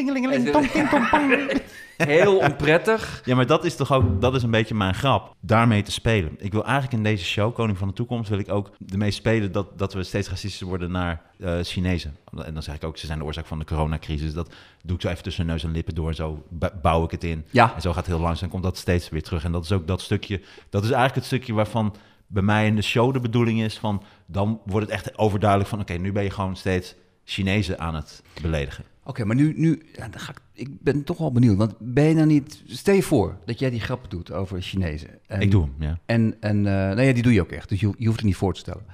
Tingelingeling, 0.00 0.50
tong, 0.50 0.66
ting, 0.70 0.88
tong, 0.88 1.10
pong. 1.10 1.60
Heel 1.96 2.36
onprettig. 2.36 3.22
Ja, 3.24 3.34
maar 3.34 3.46
dat 3.46 3.64
is 3.64 3.76
toch 3.76 3.92
ook, 3.92 4.20
dat 4.20 4.34
is 4.34 4.42
een 4.42 4.50
beetje 4.50 4.74
mijn 4.74 4.94
grap. 4.94 5.34
Daarmee 5.40 5.82
te 5.82 5.90
spelen. 5.90 6.34
Ik 6.38 6.52
wil 6.52 6.64
eigenlijk 6.64 6.92
in 6.92 7.02
deze 7.02 7.24
show, 7.24 7.54
Koning 7.54 7.78
van 7.78 7.88
de 7.88 7.94
Toekomst, 7.94 8.28
wil 8.28 8.38
ik 8.38 8.48
ook 8.48 8.70
ermee 8.88 9.10
spelen 9.10 9.52
dat, 9.52 9.78
dat 9.78 9.94
we 9.94 10.02
steeds 10.02 10.28
racistischer 10.28 10.66
worden 10.66 10.90
naar 10.90 11.22
eh, 11.38 11.58
Chinezen. 11.62 12.16
En 12.44 12.54
dan 12.54 12.62
zeg 12.62 12.74
ik 12.74 12.84
ook, 12.84 12.98
ze 12.98 13.06
zijn 13.06 13.18
de 13.18 13.24
oorzaak 13.24 13.46
van 13.46 13.58
de 13.58 13.64
coronacrisis. 13.64 14.32
Dat 14.32 14.54
doe 14.82 14.96
ik 14.96 15.02
zo 15.02 15.08
even 15.08 15.22
tussen 15.22 15.46
neus 15.46 15.64
en 15.64 15.72
lippen 15.72 15.94
door 15.94 16.08
en 16.08 16.14
zo 16.14 16.46
bouw 16.82 17.04
ik 17.04 17.10
het 17.10 17.24
in. 17.24 17.44
Ja. 17.50 17.74
En 17.74 17.80
zo 17.80 17.92
gaat 17.92 18.06
het 18.06 18.14
heel 18.14 18.24
langzaam, 18.24 18.48
komt 18.48 18.62
dat 18.62 18.76
steeds 18.76 19.08
weer 19.08 19.22
terug. 19.22 19.44
En 19.44 19.52
dat 19.52 19.64
is 19.64 19.72
ook 19.72 19.86
dat 19.86 20.00
stukje, 20.00 20.40
dat 20.70 20.82
is 20.82 20.90
eigenlijk 20.90 21.14
het 21.14 21.24
stukje 21.24 21.52
waarvan 21.52 21.94
bij 22.26 22.42
mij 22.42 22.66
in 22.66 22.76
de 22.76 22.82
show 22.82 23.12
de 23.12 23.20
bedoeling 23.20 23.62
is 23.62 23.78
van, 23.78 24.02
dan 24.26 24.60
wordt 24.64 24.86
het 24.86 24.94
echt 24.94 25.18
overduidelijk 25.18 25.70
van, 25.70 25.80
oké, 25.80 25.92
nu 25.92 26.12
ben 26.12 26.22
je 26.22 26.30
gewoon 26.30 26.56
steeds 26.56 26.94
Chinezen 27.24 27.78
aan 27.78 27.94
het 27.94 28.22
beledigen. 28.42 28.84
Oké, 29.10 29.24
maar 29.24 29.36
nu, 29.36 29.52
nu 29.56 29.82
ja, 29.92 30.08
dan 30.08 30.20
ga 30.20 30.32
ik, 30.32 30.40
ik 30.52 30.80
ben 30.82 31.04
toch 31.04 31.18
wel 31.18 31.32
benieuwd. 31.32 31.56
Want 31.56 31.74
ben 31.78 32.04
je 32.04 32.14
nou 32.14 32.26
niet... 32.26 32.62
Stel 32.66 32.94
je 32.94 33.02
voor 33.02 33.38
dat 33.44 33.58
jij 33.58 33.70
die 33.70 33.80
grap 33.80 34.10
doet 34.10 34.32
over 34.32 34.62
Chinezen. 34.62 35.08
En, 35.26 35.40
ik 35.40 35.50
doe 35.50 35.62
hem, 35.62 35.74
ja. 35.78 35.98
En, 36.06 36.36
en 36.40 36.56
uh, 36.56 36.62
nou 36.64 37.00
ja, 37.02 37.12
die 37.12 37.22
doe 37.22 37.32
je 37.32 37.40
ook 37.40 37.50
echt. 37.52 37.68
Dus 37.68 37.80
je, 37.80 37.92
je 37.98 38.04
hoeft 38.06 38.16
het 38.18 38.26
niet 38.26 38.36
voor 38.36 38.54
te 38.54 38.60
stellen. 38.60 38.84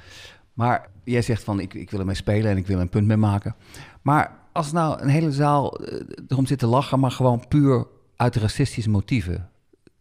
Maar 0.52 0.88
jij 1.04 1.22
zegt 1.22 1.44
van, 1.44 1.60
ik, 1.60 1.74
ik 1.74 1.90
wil 1.90 2.00
ermee 2.00 2.14
spelen 2.14 2.50
en 2.50 2.56
ik 2.56 2.66
wil 2.66 2.76
er 2.76 2.82
een 2.82 2.88
punt 2.88 3.06
mee 3.06 3.16
maken. 3.16 3.54
Maar 4.02 4.38
als 4.52 4.72
nou 4.72 5.02
een 5.02 5.08
hele 5.08 5.32
zaal 5.32 5.82
uh, 5.92 6.00
erom 6.28 6.46
zit 6.46 6.58
te 6.58 6.66
lachen, 6.66 7.00
maar 7.00 7.10
gewoon 7.10 7.48
puur 7.48 7.86
uit 8.16 8.36
racistische 8.36 8.90
motieven. 8.90 9.50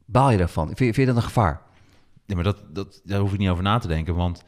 Baal 0.05 0.31
je 0.31 0.37
daarvan? 0.37 0.65
Vind, 0.65 0.79
je- 0.79 0.85
vind 0.85 0.95
je 0.95 1.05
dat 1.05 1.15
een 1.15 1.21
gevaar? 1.21 1.61
Nee, 2.25 2.35
maar 2.35 2.45
dat, 2.45 2.63
dat, 2.73 3.01
daar 3.03 3.19
hoef 3.19 3.33
ik 3.33 3.39
niet 3.39 3.49
over 3.49 3.63
na 3.63 3.77
te 3.77 3.87
denken. 3.87 4.15
Want 4.15 4.43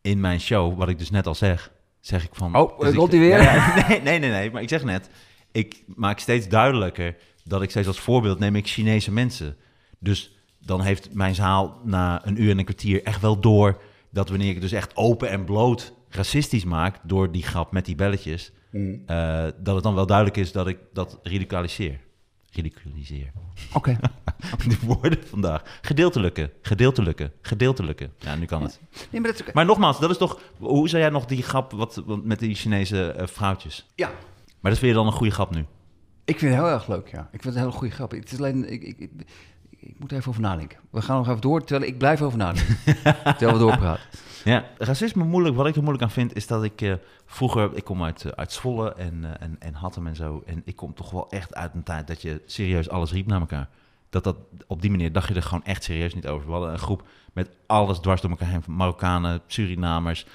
in 0.00 0.20
mijn 0.20 0.40
show, 0.40 0.78
wat 0.78 0.88
ik 0.88 0.98
dus 0.98 1.10
net 1.10 1.26
al 1.26 1.34
zeg, 1.34 1.72
zeg 2.06 2.24
ik 2.24 2.34
van... 2.34 2.56
Oh, 2.56 2.80
dus 2.80 2.94
komt 2.94 3.12
hij 3.12 3.20
weer? 3.20 3.38
Nee, 3.88 4.00
nee, 4.00 4.18
nee, 4.18 4.30
nee. 4.30 4.50
Maar 4.50 4.62
ik 4.62 4.68
zeg 4.68 4.84
net, 4.84 5.08
ik 5.52 5.82
maak 5.86 6.18
steeds 6.18 6.48
duidelijker 6.48 7.16
dat 7.44 7.62
ik 7.62 7.70
steeds 7.70 7.86
als 7.86 8.00
voorbeeld 8.00 8.38
neem 8.38 8.56
ik 8.56 8.66
Chinese 8.66 9.12
mensen. 9.12 9.56
Dus 9.98 10.38
dan 10.58 10.80
heeft 10.80 11.14
mijn 11.14 11.34
zaal 11.34 11.80
na 11.84 12.26
een 12.26 12.42
uur 12.42 12.50
en 12.50 12.58
een 12.58 12.64
kwartier 12.64 13.02
echt 13.02 13.20
wel 13.20 13.40
door... 13.40 13.82
dat 14.10 14.28
wanneer 14.28 14.50
ik 14.50 14.60
dus 14.60 14.72
echt 14.72 14.96
open 14.96 15.28
en 15.28 15.44
bloot 15.44 15.94
racistisch 16.08 16.64
maak... 16.64 16.96
door 17.02 17.32
die 17.32 17.42
grap 17.42 17.72
met 17.72 17.84
die 17.84 17.94
belletjes... 17.94 18.52
eh, 19.06 19.44
dat 19.58 19.74
het 19.74 19.84
dan 19.84 19.94
wel 19.94 20.06
duidelijk 20.06 20.36
is 20.36 20.52
dat 20.52 20.66
ik 20.66 20.78
dat 20.92 21.18
ridiculiseer. 21.22 22.00
Ridiculiseer. 22.54 23.32
Oké. 23.72 23.96
De 24.68 24.78
woorden 24.86 25.18
vandaag. 25.26 25.78
Gedeeltelijke, 25.82 26.52
gedeeltelijke, 26.62 27.32
gedeeltelijke. 27.42 28.10
Ja, 28.18 28.34
nu 28.34 28.44
kan 28.44 28.62
het. 28.62 28.80
Nee, 29.10 29.20
maar 29.20 29.32
dat. 29.32 29.54
Maar 29.54 29.64
nogmaals, 29.64 30.00
dat 30.00 30.10
is 30.10 30.18
toch... 30.18 30.40
Hoe 30.58 30.88
zou 30.88 31.02
jij 31.02 31.10
nog 31.10 31.24
die 31.26 31.42
grap 31.42 31.72
wat, 31.72 32.02
wat 32.06 32.24
met 32.24 32.38
die 32.38 32.54
Chinese 32.54 33.10
eh, 33.10 33.26
vrouwtjes? 33.26 33.86
Ja, 33.94 34.10
Maar 34.60 34.70
dat 34.70 34.80
vind 34.80 34.90
je 34.90 34.96
dan 34.98 35.06
een 35.06 35.12
goede 35.12 35.32
grap 35.32 35.54
nu? 35.54 35.64
ik 36.24 36.38
vind 36.38 36.54
het 36.54 36.62
heel 36.62 36.70
erg 36.72 36.88
leuk, 36.88 37.08
ja. 37.08 37.20
Ik 37.20 37.42
vind 37.42 37.44
het 37.44 37.54
een 37.54 37.60
hele 37.60 37.72
goede 37.72 37.94
grap. 37.94 38.10
Het 38.10 38.32
is 38.32 38.38
alleen, 38.38 38.72
ik, 38.72 38.82
ik, 38.82 38.98
ik, 38.98 39.10
ik 39.70 39.94
moet 39.98 40.10
er 40.10 40.16
even 40.16 40.28
over 40.28 40.40
nadenken. 40.42 40.78
We 40.90 41.02
gaan 41.02 41.16
nog 41.16 41.28
even 41.28 41.40
door, 41.40 41.64
terwijl 41.64 41.90
ik 41.90 41.98
blijf 41.98 42.22
over 42.22 42.38
nadenken. 42.38 42.76
terwijl 43.38 43.52
we 43.52 43.58
doorpraten. 43.58 44.04
Ja, 44.44 44.64
racisme 44.78 45.24
moeilijk. 45.24 45.56
Wat 45.56 45.66
ik 45.66 45.74
er 45.74 45.80
moeilijk 45.82 46.04
aan 46.04 46.10
vind, 46.10 46.36
is 46.36 46.46
dat 46.46 46.64
ik 46.64 46.80
eh, 46.80 46.92
vroeger... 47.26 47.70
Ik 47.74 47.84
kom 47.84 48.04
uit, 48.04 48.24
eh, 48.24 48.32
uit 48.34 48.52
Zwolle 48.52 48.94
en, 48.94 49.24
eh, 49.24 49.30
en, 49.46 49.56
en 49.58 49.74
Hattem 49.74 50.06
en 50.06 50.16
zo. 50.16 50.42
En 50.46 50.62
ik 50.64 50.76
kom 50.76 50.94
toch 50.94 51.10
wel 51.10 51.30
echt 51.30 51.54
uit 51.54 51.74
een 51.74 51.82
tijd 51.82 52.06
dat 52.06 52.22
je 52.22 52.42
serieus 52.46 52.88
alles 52.88 53.12
riep 53.12 53.26
naar 53.26 53.40
elkaar. 53.40 53.68
Dat 54.10 54.24
dat 54.24 54.36
op 54.66 54.80
die 54.82 54.90
manier 54.90 55.12
dacht 55.12 55.28
je 55.28 55.34
er 55.34 55.42
gewoon 55.42 55.64
echt 55.64 55.84
serieus 55.84 56.14
niet 56.14 56.26
over. 56.26 56.46
We 56.46 56.52
hadden 56.52 56.72
een 56.72 56.78
groep 56.78 57.02
met 57.32 57.48
alles 57.66 57.98
dwars 57.98 58.20
door 58.20 58.30
elkaar 58.30 58.48
heen. 58.48 58.62
Marokkanen, 58.66 59.40
Surinamers, 59.46 60.26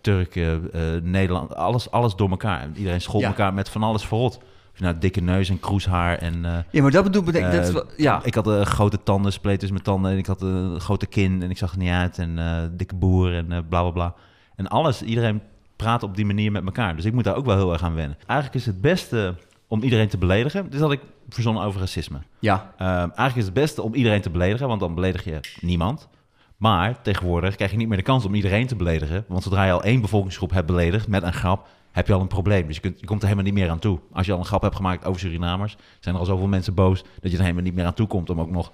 Turken, 0.00 0.70
Nederland. 1.10 1.54
Alles, 1.54 1.90
alles 1.90 2.14
door 2.14 2.30
elkaar. 2.30 2.60
En 2.60 2.76
iedereen 2.76 3.00
schold 3.00 3.22
Ja. 3.22 3.28
elkaar 3.28 3.54
met 3.54 3.68
van 3.68 3.82
alles 3.82 4.04
verrot. 4.06 4.38
Nou 4.78 4.98
dikke 4.98 5.20
neus 5.20 5.48
en 5.48 5.60
kroeshaar 5.60 6.18
en... 6.18 6.44
eh, 6.44 6.58
Ja, 6.70 6.82
maar 6.82 6.90
dat 6.90 7.04
bedoel 7.04 7.22
ik, 7.28 7.32
dat 7.32 7.66
eh, 7.68 7.72
wel, 7.72 7.84
ja. 7.96 8.20
Ik 8.24 8.34
had 8.34 8.46
een 8.46 8.66
grote 8.66 9.02
tanden, 9.02 9.32
spleet 9.32 9.58
tussen 9.58 9.72
mijn 9.72 9.84
tanden. 9.84 10.10
En 10.12 10.18
ik 10.18 10.26
had 10.26 10.42
een 10.42 10.80
grote 10.80 11.06
kin 11.06 11.42
en 11.42 11.50
ik 11.50 11.58
zag 11.58 11.72
er 11.72 11.78
niet 11.78 11.90
uit. 11.90 12.18
En 12.18 12.38
eh, 12.38 12.62
dikke 12.72 12.94
boer 12.94 13.34
en 13.34 13.52
eh, 13.52 13.58
bla 13.68 13.80
bla 13.82 13.90
bla. 13.90 14.14
En 14.56 14.68
alles, 14.68 15.02
iedereen 15.02 15.40
praat 15.76 16.02
op 16.02 16.16
die 16.16 16.26
manier 16.26 16.52
met 16.52 16.64
elkaar. 16.64 16.96
Dus 16.96 17.04
ik 17.04 17.12
moet 17.12 17.24
daar 17.24 17.36
ook 17.36 17.46
wel 17.46 17.56
heel 17.56 17.72
erg 17.72 17.82
aan 17.82 17.94
wennen. 17.94 18.16
Eigenlijk 18.26 18.60
is 18.60 18.66
het 18.66 18.80
beste 18.80 19.34
om 19.68 19.82
iedereen 19.82 20.08
te 20.08 20.18
beledigen. 20.18 20.70
Dit 20.70 20.80
had 20.80 20.92
ik 20.92 21.00
verzonnen 21.28 21.62
over 21.62 21.80
racisme. 21.80 22.18
Ja, 22.38 22.72
Ehm, 22.78 22.88
eigenlijk 22.90 23.36
is 23.36 23.44
het 23.44 23.52
beste 23.54 23.82
om 23.82 23.94
iedereen 23.94 24.20
te 24.20 24.30
beledigen, 24.30 24.68
want 24.68 24.80
dan 24.80 24.94
beledig 24.94 25.24
je 25.24 25.40
niemand. 25.60 26.08
Maar 26.56 27.02
tegenwoordig 27.02 27.54
krijg 27.56 27.70
je 27.70 27.76
niet 27.76 27.88
meer 27.88 27.96
de 27.96 28.02
kans 28.02 28.24
om 28.24 28.34
iedereen 28.34 28.66
te 28.66 28.76
beledigen. 28.76 29.24
Want 29.28 29.42
zodra 29.42 29.64
je 29.64 29.72
al 29.72 29.82
één 29.82 30.00
bevolkingsgroep 30.00 30.50
hebt 30.50 30.66
beledigd 30.66 31.08
met 31.08 31.22
een 31.22 31.32
grap, 31.32 31.66
heb 31.98 32.06
je 32.06 32.12
al 32.12 32.20
een 32.20 32.26
probleem. 32.26 32.66
Dus 32.66 32.74
je, 32.74 32.80
kunt, 32.80 33.00
je 33.00 33.06
komt 33.06 33.20
er 33.22 33.28
helemaal 33.28 33.50
niet 33.50 33.58
meer 33.60 33.70
aan 33.70 33.78
toe. 33.78 33.98
Als 34.12 34.26
je 34.26 34.32
al 34.32 34.38
een 34.38 34.44
grap 34.44 34.62
hebt 34.62 34.76
gemaakt 34.76 35.04
over 35.04 35.20
Surinamers, 35.20 35.76
zijn 36.00 36.14
er 36.14 36.20
al 36.20 36.26
zoveel 36.26 36.46
mensen 36.46 36.74
boos 36.74 37.02
dat 37.20 37.30
je 37.30 37.36
er 37.36 37.42
helemaal 37.42 37.62
niet 37.62 37.74
meer 37.74 37.84
aan 37.84 37.94
toe 37.94 38.06
komt 38.06 38.30
om 38.30 38.40
ook 38.40 38.50
nog 38.50 38.72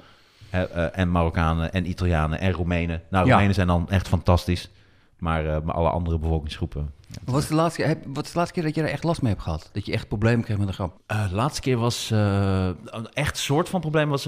eh, 0.50 0.98
en 0.98 1.10
Marokkanen 1.10 1.72
en 1.72 1.88
Italianen 1.88 2.38
en 2.40 2.52
Roemenen. 2.52 3.02
Nou, 3.10 3.24
Ja. 3.24 3.30
Roemenen 3.30 3.54
zijn 3.54 3.66
dan 3.66 3.88
echt 3.90 4.08
fantastisch. 4.08 4.70
Maar, 5.18 5.46
eh, 5.46 5.60
maar 5.62 5.74
alle 5.74 5.88
andere 5.90 6.18
bevolkingsgroepen. 6.18 6.92
wat 7.24 7.42
is, 7.42 7.48
de 7.48 7.54
laatste, 7.54 7.80
keer- 7.80 7.88
heb, 7.90 8.04
wat 8.06 8.24
is 8.24 8.30
de 8.32 8.38
laatste 8.38 8.54
keer 8.54 8.62
dat 8.64 8.74
je 8.74 8.82
er 8.82 8.88
echt 8.88 9.04
last 9.04 9.22
mee 9.22 9.30
hebt 9.32 9.42
gehad? 9.44 9.70
Dat 9.72 9.86
je 9.86 9.92
echt 9.92 10.08
problemen 10.08 10.44
kreeg 10.44 10.58
met 10.58 10.68
een 10.68 10.74
grap? 10.74 11.00
Eh, 11.06 11.28
de 11.28 11.34
laatste 11.34 11.60
keer 11.60 11.76
was 11.76 12.10
een 12.10 13.08
echt 13.12 13.36
soort 13.38 13.68
van 13.68 13.80
probleem 13.80 14.08
was 14.08 14.26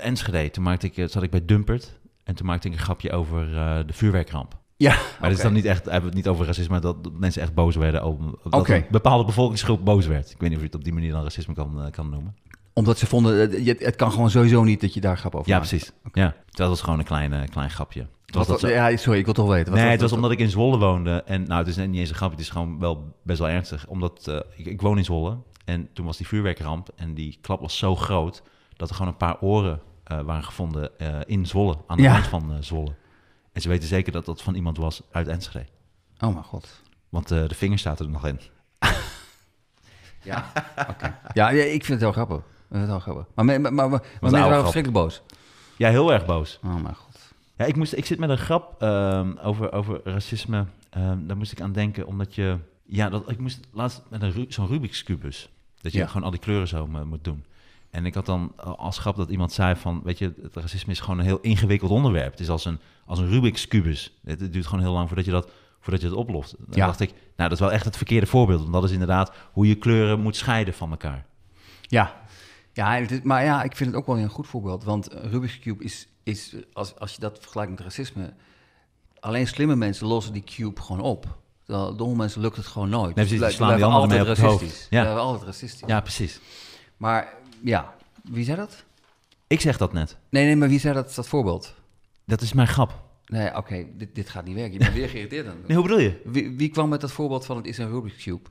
Enschede. 0.00 0.50
Toen 0.50 0.62
maakte 0.64 0.90
ik, 0.92 1.10
zat 1.10 1.22
ik 1.22 1.30
bij 1.30 1.44
Dumpert 1.44 1.98
en 2.24 2.34
toen 2.34 2.46
maakte 2.46 2.68
ik 2.68 2.74
een 2.74 2.80
grapje 2.80 3.12
over 3.12 3.46
de 3.86 3.92
vuurwerkramp. 3.92 4.56
Ja, 4.80 4.96
Maar 5.20 5.28
dit 5.28 5.38
is 5.38 5.44
dan 5.44 5.52
niet 5.52 5.64
echt, 5.64 5.84
hebben 5.84 6.00
we 6.00 6.06
het 6.06 6.14
niet 6.14 6.28
over 6.28 6.46
racisme, 6.46 6.80
dat, 6.80 7.04
dat 7.04 7.12
mensen 7.12 7.42
echt 7.42 7.54
boos 7.54 7.76
werden. 7.76 8.02
Over, 8.02 8.24
dat 8.42 8.54
Oké. 8.60 8.74
een 8.74 8.84
bepaalde 8.90 9.24
bevolkingsgroep 9.24 9.84
boos 9.84 10.06
werd. 10.06 10.30
Ik 10.30 10.40
weet 10.40 10.48
niet 10.48 10.52
of 10.58 10.58
je 10.58 10.66
het 10.66 10.74
op 10.76 10.84
die 10.84 10.92
manier 10.92 11.12
dan 11.12 11.22
racisme 11.22 11.54
kan, 11.54 11.82
eh, 11.84 11.90
kan 11.90 12.08
noemen. 12.10 12.36
Omdat 12.72 12.98
ze 12.98 13.06
vonden, 13.06 13.50
eh, 13.52 13.78
het 13.78 13.96
kan 13.96 14.10
gewoon 14.12 14.30
sowieso 14.30 14.64
niet 14.64 14.80
dat 14.80 14.94
je 14.94 15.00
daar 15.00 15.18
grap 15.18 15.34
over 15.34 15.48
Ja, 15.50 15.56
maakt. 15.58 15.68
precies. 15.68 15.92
Ja, 16.12 16.34
dat 16.50 16.68
was 16.68 16.80
gewoon 16.80 16.98
een 16.98 17.04
klein, 17.04 17.48
klein 17.50 17.70
grapje. 17.70 18.00
Het 18.26 18.34
was 18.34 18.46
Wat, 18.46 18.60
dat 18.60 18.70
zo- 18.70 18.76
ja, 18.76 18.96
sorry, 18.96 19.18
ik 19.18 19.24
wil 19.24 19.34
toch 19.34 19.48
weten. 19.48 19.72
Wat 19.72 19.80
nee, 19.80 19.90
het 19.90 20.00
dat- 20.00 20.08
was 20.08 20.18
omdat 20.18 20.30
ik 20.30 20.38
in 20.38 20.50
Zwolle 20.50 20.78
woonde. 20.78 21.22
En 21.26 21.42
nou, 21.42 21.58
het 21.58 21.68
is 21.68 21.76
niet 21.76 21.96
eens 21.96 22.08
een 22.08 22.14
grapje, 22.14 22.36
het 22.36 22.44
is 22.44 22.50
gewoon 22.50 22.78
wel 22.78 23.14
best 23.22 23.38
wel 23.38 23.48
ernstig. 23.48 23.86
Omdat 23.88 24.26
eh, 24.26 24.40
ik, 24.56 24.66
ik 24.66 24.80
woon 24.80 24.98
in 24.98 25.04
Zwolle 25.04 25.36
en 25.64 25.88
toen 25.92 26.06
was 26.06 26.16
die 26.16 26.26
vuurwerkramp 26.26 26.88
en 26.96 27.14
die 27.14 27.38
klap 27.40 27.60
was 27.60 27.78
zo 27.78 27.96
groot 27.96 28.42
dat 28.76 28.88
er 28.88 28.94
gewoon 28.94 29.10
een 29.10 29.16
paar 29.18 29.40
oren 29.40 29.80
waren 30.24 30.44
gevonden 30.44 30.90
in 31.26 31.46
Zwolle, 31.46 31.76
aan 31.86 31.96
de 31.96 32.02
Ja. 32.02 32.12
rand 32.12 32.26
van 32.26 32.52
Zwolle. 32.60 32.90
En 33.58 33.64
ze 33.64 33.70
weten 33.70 33.88
zeker 33.88 34.12
dat 34.12 34.24
dat 34.24 34.42
van 34.42 34.54
iemand 34.54 34.76
was 34.76 35.02
uit 35.12 35.28
Enschede. 35.28 35.66
Oh 36.20 36.32
mijn 36.32 36.44
god. 36.44 36.80
Want 37.08 37.30
eh, 37.30 37.48
de 37.48 37.54
vingers 37.54 37.82
zaten 37.82 38.04
er 38.06 38.12
nog 38.12 38.26
in. 38.26 38.40
Ja, 40.22 40.52
oké. 40.88 41.18
ja, 41.34 41.48
ja, 41.50 41.62
ik 41.64 41.84
vind 41.84 41.88
het 41.88 42.00
heel 42.00 42.12
grappig. 42.12 42.40
Het 42.68 42.86
heel 42.86 42.98
grappig. 43.00 43.26
Maar, 43.34 43.44
maar, 43.44 43.60
maar, 43.60 43.72
maar, 43.74 43.88
maar 43.88 44.00
mensen 44.20 44.40
waren 44.40 44.60
verschrikkelijk 44.60 45.02
boos. 45.04 45.22
Ja, 45.76 45.88
heel 45.90 46.12
erg 46.12 46.26
boos. 46.26 46.58
Oh 46.64 46.74
mijn 46.82 46.94
god. 46.94 47.32
Ja, 47.56 47.64
ik, 47.64 47.76
moest, 47.76 47.92
ik 47.92 48.06
zit 48.06 48.18
met 48.18 48.30
een 48.30 48.38
grap 48.38 48.82
ehm, 48.82 49.36
over, 49.42 49.72
over 49.72 50.00
racisme. 50.04 50.64
Ehm, 50.90 51.26
daar 51.26 51.36
moest 51.36 51.52
ik 51.52 51.60
aan 51.60 51.72
denken, 51.72 52.06
omdat 52.06 52.34
je... 52.34 52.58
Ja, 52.84 53.08
dat, 53.08 53.30
ik 53.30 53.38
moest 53.38 53.60
laatst 53.72 54.02
met 54.08 54.22
een 54.22 54.46
zo'n 54.48 54.66
Rubik's 54.68 55.02
Cubus. 55.02 55.48
Dat 55.80 55.92
je 55.92 55.98
Ja. 55.98 56.06
gewoon 56.06 56.22
al 56.22 56.30
die 56.30 56.40
kleuren 56.40 56.68
zo 56.68 56.86
mo- 56.86 57.04
moet 57.06 57.24
doen. 57.24 57.44
En 57.90 58.06
ik 58.06 58.14
had 58.14 58.26
dan 58.26 58.52
als 58.56 58.98
grap 58.98 59.16
dat 59.16 59.30
iemand 59.30 59.52
zei 59.52 59.76
van... 59.76 60.00
Weet 60.04 60.18
je, 60.18 60.34
het 60.42 60.56
racisme 60.56 60.92
is 60.92 61.00
gewoon 61.00 61.18
een 61.18 61.24
heel 61.24 61.40
ingewikkeld 61.40 61.90
onderwerp. 61.90 62.30
Het 62.30 62.40
is 62.40 62.48
als 62.48 62.64
een, 62.64 62.78
als 63.06 63.18
een 63.18 63.28
Rubik's 63.28 63.68
Cubus. 63.68 64.18
Het, 64.24 64.40
het 64.40 64.52
duurt 64.52 64.66
gewoon 64.66 64.84
heel 64.84 64.92
lang 64.92 65.06
voordat 65.06 65.24
je 65.24 65.30
dat, 65.30 65.50
voordat 65.80 66.00
je 66.02 66.08
het 66.08 66.16
oplost. 66.16 66.54
Dan 66.58 66.66
Ja. 66.78 66.86
dacht 66.86 67.00
ik, 67.00 67.10
nou, 67.10 67.20
dat 67.36 67.52
is 67.52 67.58
wel 67.60 67.72
echt 67.72 67.84
het 67.84 67.96
verkeerde 67.96 68.26
voorbeeld. 68.26 68.60
Want 68.60 68.72
dat 68.72 68.84
is 68.84 68.90
inderdaad 68.90 69.32
hoe 69.52 69.68
je 69.68 69.74
kleuren 69.74 70.20
moet 70.20 70.36
scheiden 70.36 70.74
van 70.74 70.90
elkaar. 70.90 71.26
Ja, 71.82 72.20
ja 72.72 73.00
maar 73.22 73.44
ja, 73.44 73.62
ik 73.62 73.76
vind 73.76 73.90
het 73.90 73.98
ook 73.98 74.06
wel 74.06 74.18
een 74.18 74.28
goed 74.28 74.46
voorbeeld. 74.46 74.84
Want 74.84 75.08
Rubik's 75.12 75.58
Cube 75.58 75.84
is, 75.84 76.08
is 76.22 76.54
als, 76.72 76.98
als 76.98 77.12
je 77.14 77.20
dat 77.20 77.38
vergelijkt 77.40 77.70
met 77.70 77.80
racisme... 77.80 78.32
alleen 79.20 79.46
slimme 79.46 79.76
mensen 79.76 80.06
lossen 80.06 80.32
die 80.32 80.44
cube 80.44 80.80
gewoon 80.80 81.02
op. 81.02 81.38
Terwijl 81.64 81.96
domme 81.96 82.16
mensen 82.16 82.40
lukt 82.40 82.56
het 82.56 82.66
gewoon 82.66 82.88
nooit. 82.88 83.12
precies, 83.14 83.30
die 83.30 83.38
blijven- 83.38 83.58
slaan 83.58 83.76
die 83.76 83.84
anderen 83.84 84.08
mee 84.08 84.18
altijd 84.18 84.38
op 84.38 84.42
het 84.44 84.50
hoofd. 84.52 84.62
racistisch. 84.62 84.86
Ja. 84.90 85.14
Altijd 85.14 85.44
racistisch. 85.46 85.88
Ja, 85.88 86.00
precies. 86.00 86.40
Maar 86.96 87.34
ja, 87.64 87.94
wie 88.22 88.44
zei 88.44 88.56
dat? 88.56 88.84
Ik 89.46 89.60
zeg 89.60 89.76
dat 89.76 89.92
net. 89.92 90.16
Nee, 90.28 90.44
nee, 90.44 90.56
maar 90.56 90.68
wie 90.68 90.78
zei 90.80 90.94
dat, 90.94 91.14
dat 91.14 91.28
voorbeeld? 91.28 91.74
Dat 92.24 92.40
is 92.40 92.52
mijn 92.52 92.68
grap. 92.68 93.02
Nee, 93.26 93.56
oké, 93.56 93.86
dit, 93.96 94.14
dit 94.14 94.28
gaat 94.28 94.44
niet 94.44 94.54
werken. 94.54 94.72
Je 94.72 94.78
bent 94.78 94.92
weer 94.92 95.08
geïrriteerd 95.08 95.46
aan. 95.46 95.56
Nee, 95.66 95.76
hoe 95.76 95.86
bedoel 95.86 96.00
je? 96.02 96.20
Wie, 96.24 96.56
wie 96.56 96.68
kwam 96.68 96.88
met 96.88 97.00
dat 97.00 97.12
voorbeeld 97.12 97.44
van 97.46 97.56
het 97.56 97.66
is 97.66 97.78
een 97.78 97.88
Rubik's 97.90 98.22
Cube? 98.22 98.48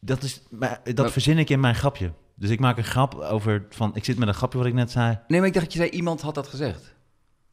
Dat, 0.00 0.22
is, 0.22 0.42
maar 0.50 0.80
dat 0.84 0.96
Maar- 0.96 1.10
verzin 1.10 1.38
ik 1.38 1.50
in 1.50 1.60
mijn 1.60 1.74
grapje. 1.74 2.12
Dus 2.34 2.50
ik 2.50 2.60
maak 2.60 2.76
een 2.76 2.84
grap 2.84 3.14
over 3.14 3.66
van... 3.70 3.90
Ik 3.96 4.04
zit 4.04 4.18
met 4.18 4.28
een 4.28 4.34
grapje 4.34 4.58
wat 4.58 4.66
ik 4.66 4.74
net 4.74 4.90
zei. 4.90 5.18
Nee, 5.28 5.38
maar 5.38 5.48
ik 5.48 5.54
dacht 5.54 5.64
dat 5.64 5.74
je 5.74 5.78
zei 5.80 5.90
iemand 5.90 6.20
had 6.20 6.34
dat 6.34 6.46
gezegd. 6.48 6.94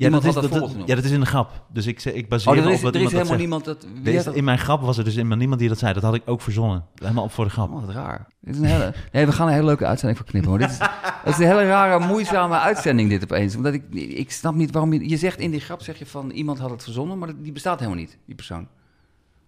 Ja, 0.02 0.10
dat 0.10 0.26
is, 0.26 0.34
dat 0.34 0.76
ja, 0.86 0.96
dat 0.96 1.04
is 1.04 1.12
in 1.12 1.20
de 1.20 1.26
grap. 1.26 1.64
Dus 1.74 1.86
ik, 1.86 2.04
ik 2.04 2.30
baseer 2.30 2.52
Oh, 2.52 2.70
is, 2.70 2.76
op 2.76 2.82
wat 2.82 2.96
er 2.96 3.02
is 3.02 3.12
helemaal 3.12 3.38
niemand 3.38 3.66
dat... 3.66 3.86
Is- 4.04 4.26
in 4.26 4.44
mijn 4.44 4.58
grap 4.58 4.82
was 4.82 4.98
er 4.98 5.04
dus 5.04 5.16
helemaal 5.16 5.38
niemand 5.38 5.60
die 5.60 5.70
dat 5.70 5.80
zei. 5.80 5.94
Dat 5.94 6.04
had 6.04 6.16
ik 6.16 6.22
ook 6.26 6.42
verzonnen. 6.42 6.86
Helemaal 6.96 7.24
op 7.24 7.32
voor 7.32 7.46
de 7.46 7.52
grap. 7.52 7.72
Oh, 7.72 7.86
wat 7.86 7.96
raar. 7.96 8.28
Dit 8.42 8.56
is 8.56 8.62
een 8.62 8.68
hele... 8.68 8.94
Nee, 9.12 9.26
we 9.26 9.32
gaan 9.32 9.48
een 9.48 9.54
hele 9.54 9.66
leuke 9.66 9.86
uitzending 9.86 10.20
voor 10.20 10.28
knippen. 10.30 10.58
Dit 10.60 10.70
is, 10.70 10.78
het 11.24 11.34
is 11.34 11.38
een 11.38 11.46
hele 11.46 11.68
rare, 11.68 12.06
moeizame 12.08 12.60
uitzending 12.60 13.10
dit 13.10 13.24
opeens. 13.24 13.56
Omdat 13.56 13.74
ik, 13.74 13.84
ik 13.94 14.32
snap 14.32 14.56
niet 14.56 14.72
waarom 14.72 14.94
je... 14.94 15.10
Je 15.10 15.18
zegt 15.18 15.40
in 15.40 15.52
die 15.52 15.60
grap, 15.60 15.82
zeg 15.82 16.00
je 16.00 16.06
van 16.06 16.30
iemand 16.30 16.60
had 16.60 16.70
het 16.70 16.84
verzonnen, 16.84 17.18
maar 17.18 17.42
die 17.42 17.52
bestaat 17.52 17.80
helemaal 17.80 18.00
niet, 18.00 18.18
die 18.26 18.36
persoon. 18.36 18.68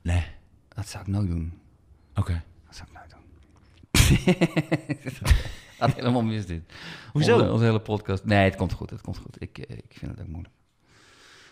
Nee. 0.01 0.23
Dat 0.75 0.87
zou 0.87 1.03
ik 1.03 1.09
nooit 1.09 1.27
doen. 1.27 1.53
Oké. 2.15 2.43
Dat 2.65 2.75
zou 2.75 2.87
ik 2.89 2.97
nooit 2.97 3.09
doen. 3.09 3.21
Gaat 5.83 5.95
helemaal 5.95 6.21
mis 6.21 6.45
dit. 6.45 6.61
Hoezo? 7.11 7.33
Onze, 7.37 7.51
onze 7.51 7.63
hele 7.63 7.79
podcast. 7.79 8.25
Nee, 8.25 8.43
het 8.43 8.55
komt 8.55 8.73
goed, 8.73 8.89
het 8.89 9.01
komt 9.01 9.17
goed. 9.17 9.35
Ik, 9.41 9.57
eh, 9.57 9.77
ik 9.77 9.95
vind 9.97 10.11
het 10.11 10.21
ook 10.21 10.27
moeilijk. 10.27 10.53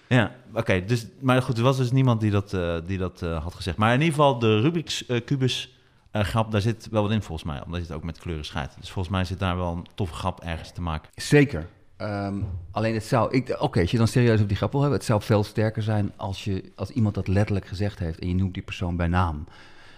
Ja, 0.07 0.31
oké. 0.53 0.85
dus, 0.85 1.05
maar 1.19 1.41
goed, 1.41 1.57
er 1.57 1.63
was 1.63 1.77
dus 1.77 1.91
niemand 1.91 2.21
die 2.21 2.31
dat, 2.31 2.53
eh, 2.53 2.75
die 2.85 2.97
dat 2.97 3.21
eh, 3.21 3.43
had 3.43 3.55
gezegd. 3.55 3.77
Maar 3.77 3.93
in 3.93 4.00
ieder 4.00 4.13
geval, 4.15 4.39
de 4.39 4.59
Rubik's 4.59 5.05
eh, 5.05 5.25
Kubus 5.25 5.75
eh, 6.11 6.23
grap, 6.23 6.51
daar 6.51 6.61
zit 6.61 6.88
wel 6.91 7.01
wat 7.01 7.11
in 7.11 7.21
volgens 7.21 7.47
mij. 7.51 7.63
Omdat 7.65 7.79
je 7.81 7.85
het 7.85 7.95
ook 7.95 8.03
met 8.03 8.19
kleuren 8.19 8.45
scheidt. 8.45 8.75
Dus 8.79 8.89
volgens 8.91 9.13
mij 9.15 9.23
zit 9.25 9.39
daar 9.39 9.57
wel 9.57 9.71
een 9.71 9.85
toffe 9.95 10.13
grap 10.15 10.39
ergens 10.43 10.71
te 10.71 10.81
maken. 10.81 11.09
Zeker. 11.15 11.67
Ehm, 11.97 12.35
alleen 12.71 12.93
het 12.93 13.03
zou... 13.03 13.31
ik- 13.35 13.55
Oké, 13.59 13.79
als 13.81 13.91
je 13.91 13.97
dan 13.97 14.07
serieus 14.07 14.41
op 14.41 14.47
die 14.47 14.57
grap 14.57 14.71
wil 14.71 14.81
hebben... 14.81 14.97
het 15.00 15.07
zou 15.07 15.21
veel 15.21 15.43
sterker 15.43 15.83
zijn 15.83 16.11
als, 16.15 16.43
je, 16.43 16.71
als 16.75 16.89
iemand 16.89 17.15
dat 17.15 17.27
letterlijk 17.27 17.67
gezegd 17.67 18.00
heeft... 18.00 18.19
en 18.19 18.27
je 18.27 18.35
noemt 18.35 18.53
die 18.53 18.63
persoon 18.63 18.95
bij 18.95 19.07
naam. 19.07 19.45